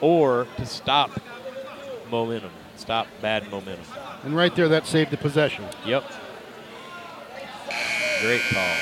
or 0.00 0.46
to 0.56 0.66
stop 0.66 1.10
momentum, 2.10 2.50
stop 2.76 3.06
bad 3.22 3.48
momentum. 3.50 3.84
And 4.24 4.36
right 4.36 4.54
there, 4.54 4.68
that 4.68 4.86
saved 4.86 5.10
the 5.10 5.16
possession. 5.16 5.64
Yep. 5.86 6.04
Great 8.20 8.42
call. 8.52 8.74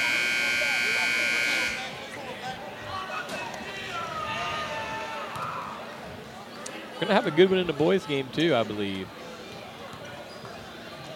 Gonna 7.00 7.12
have 7.12 7.26
a 7.26 7.30
good 7.30 7.50
one 7.50 7.58
in 7.58 7.66
the 7.66 7.72
boys' 7.74 8.06
game 8.06 8.26
too, 8.32 8.54
I 8.54 8.62
believe. 8.62 9.06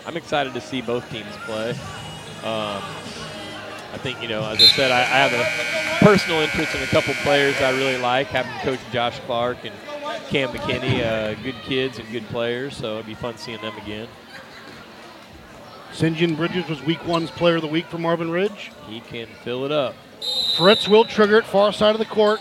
I'm 0.06 0.16
excited 0.16 0.52
to 0.54 0.60
see 0.60 0.82
both 0.82 1.08
teams 1.10 1.26
play. 1.46 1.70
Um, 2.44 2.82
I 3.92 3.98
think 3.98 4.22
you 4.22 4.28
know, 4.28 4.48
as 4.48 4.58
I 4.58 4.66
said, 4.66 4.90
I, 4.90 5.00
I 5.00 5.28
have 5.28 5.32
a 5.32 6.04
personal 6.04 6.40
interest 6.40 6.74
in 6.74 6.82
a 6.82 6.86
couple 6.86 7.12
players 7.22 7.56
I 7.60 7.70
really 7.70 7.98
like. 7.98 8.28
Having 8.28 8.52
Coach 8.60 8.80
Josh 8.92 9.18
Clark 9.20 9.64
and 9.64 9.74
Cam 10.28 10.50
McKinney, 10.50 11.04
uh, 11.04 11.34
good 11.42 11.56
kids 11.62 11.98
and 11.98 12.10
good 12.12 12.26
players, 12.28 12.76
so 12.76 12.94
it'd 12.94 13.06
be 13.06 13.14
fun 13.14 13.36
seeing 13.36 13.60
them 13.60 13.76
again. 13.78 14.08
St. 15.92 16.16
John 16.16 16.36
Bridges 16.36 16.68
was 16.68 16.82
week 16.82 17.04
one's 17.06 17.30
player 17.30 17.56
of 17.56 17.62
the 17.62 17.68
week 17.68 17.86
for 17.86 17.98
Marvin 17.98 18.30
Ridge. 18.30 18.70
He 18.88 19.00
can 19.00 19.26
fill 19.42 19.64
it 19.64 19.72
up. 19.72 19.94
Fritz 20.56 20.86
will 20.88 21.04
trigger 21.04 21.38
it 21.38 21.44
far 21.44 21.72
side 21.72 21.94
of 21.94 21.98
the 21.98 22.04
court, 22.04 22.40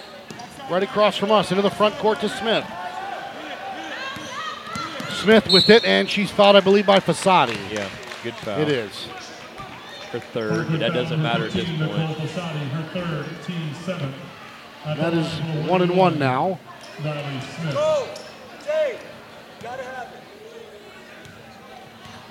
right 0.69 0.83
across 0.83 1.17
from 1.17 1.31
us, 1.31 1.51
into 1.51 1.63
the 1.63 1.69
front 1.69 1.95
court 1.95 2.19
to 2.19 2.29
Smith. 2.29 2.65
Smith 5.09 5.51
with 5.51 5.69
it, 5.69 5.83
and 5.83 6.09
she's 6.09 6.29
fouled, 6.31 6.55
I 6.55 6.59
believe, 6.59 6.85
by 6.85 6.99
Fasadi. 6.99 7.57
Yeah, 7.71 7.89
good 8.23 8.35
foul. 8.35 8.61
It 8.61 8.69
is. 8.69 9.07
Her 10.11 10.19
third, 10.19 10.67
but 10.71 10.79
that 10.79 10.93
doesn't 10.93 11.21
matter 11.21 11.45
at 11.45 11.51
this 11.51 11.65
point. 11.67 11.79
Fasadi, 12.17 12.67
her 12.69 12.99
third, 12.99 13.25
team 13.45 13.73
seventh. 13.75 14.15
At 14.85 14.97
That 14.97 15.13
is 15.13 15.27
one 15.69 15.81
and 15.81 15.95
one 15.95 16.17
now. 16.17 16.59
Riley 17.03 17.39
Smith. 17.41 18.25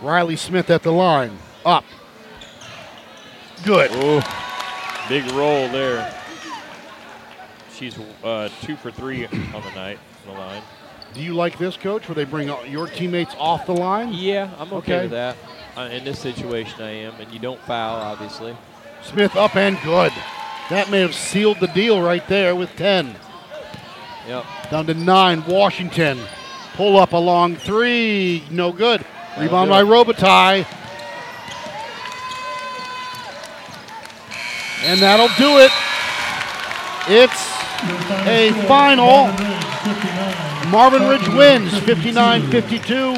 Riley 0.00 0.36
Smith 0.36 0.70
at 0.70 0.82
the 0.82 0.92
line. 0.92 1.38
Up. 1.64 1.84
Good. 3.64 3.90
Oh, 3.92 5.06
big 5.08 5.24
roll 5.32 5.68
there. 5.68 6.14
She's 7.74 7.96
uh, 8.24 8.48
two 8.62 8.76
for 8.76 8.90
three 8.90 9.26
on 9.26 9.30
the 9.52 9.72
night 9.74 9.98
on 10.26 10.34
the 10.34 10.40
line. 10.40 10.62
Do 11.14 11.20
you 11.22 11.34
like 11.34 11.58
this, 11.58 11.76
coach, 11.76 12.08
where 12.08 12.14
they 12.14 12.24
bring 12.24 12.48
your 12.70 12.86
teammates 12.86 13.34
off 13.38 13.66
the 13.66 13.72
line? 13.72 14.12
Yeah, 14.12 14.50
I'm 14.58 14.72
okay, 14.74 14.94
Okay. 14.94 15.02
with 15.02 15.10
that. 15.12 15.36
Uh, 15.78 15.88
in 15.90 16.02
this 16.02 16.18
situation, 16.18 16.82
I 16.82 16.90
am, 16.90 17.14
and 17.20 17.30
you 17.30 17.38
don't 17.38 17.60
foul, 17.60 17.94
obviously. 17.98 18.56
Smith 19.04 19.36
up 19.36 19.54
and 19.54 19.80
good. 19.84 20.12
That 20.70 20.90
may 20.90 20.98
have 20.98 21.14
sealed 21.14 21.60
the 21.60 21.68
deal 21.68 22.02
right 22.02 22.26
there 22.26 22.56
with 22.56 22.74
10. 22.74 23.14
Yep. 24.26 24.44
Down 24.72 24.86
to 24.86 24.94
nine. 24.94 25.44
Washington. 25.46 26.18
Pull 26.74 26.96
up 26.96 27.12
a 27.12 27.16
long 27.16 27.54
three. 27.54 28.42
No 28.50 28.72
good. 28.72 29.04
Rebound 29.38 29.70
by 29.70 29.82
it. 29.82 29.84
Robitaille. 29.84 30.66
And 34.82 34.98
that'll 34.98 35.28
do 35.38 35.58
it. 35.58 35.70
It's 37.06 37.48
a 38.26 38.50
final. 38.66 39.28
Marvin 40.72 41.08
Ridge 41.08 41.28
wins 41.28 41.78
59 41.78 42.50
52. 42.50 43.16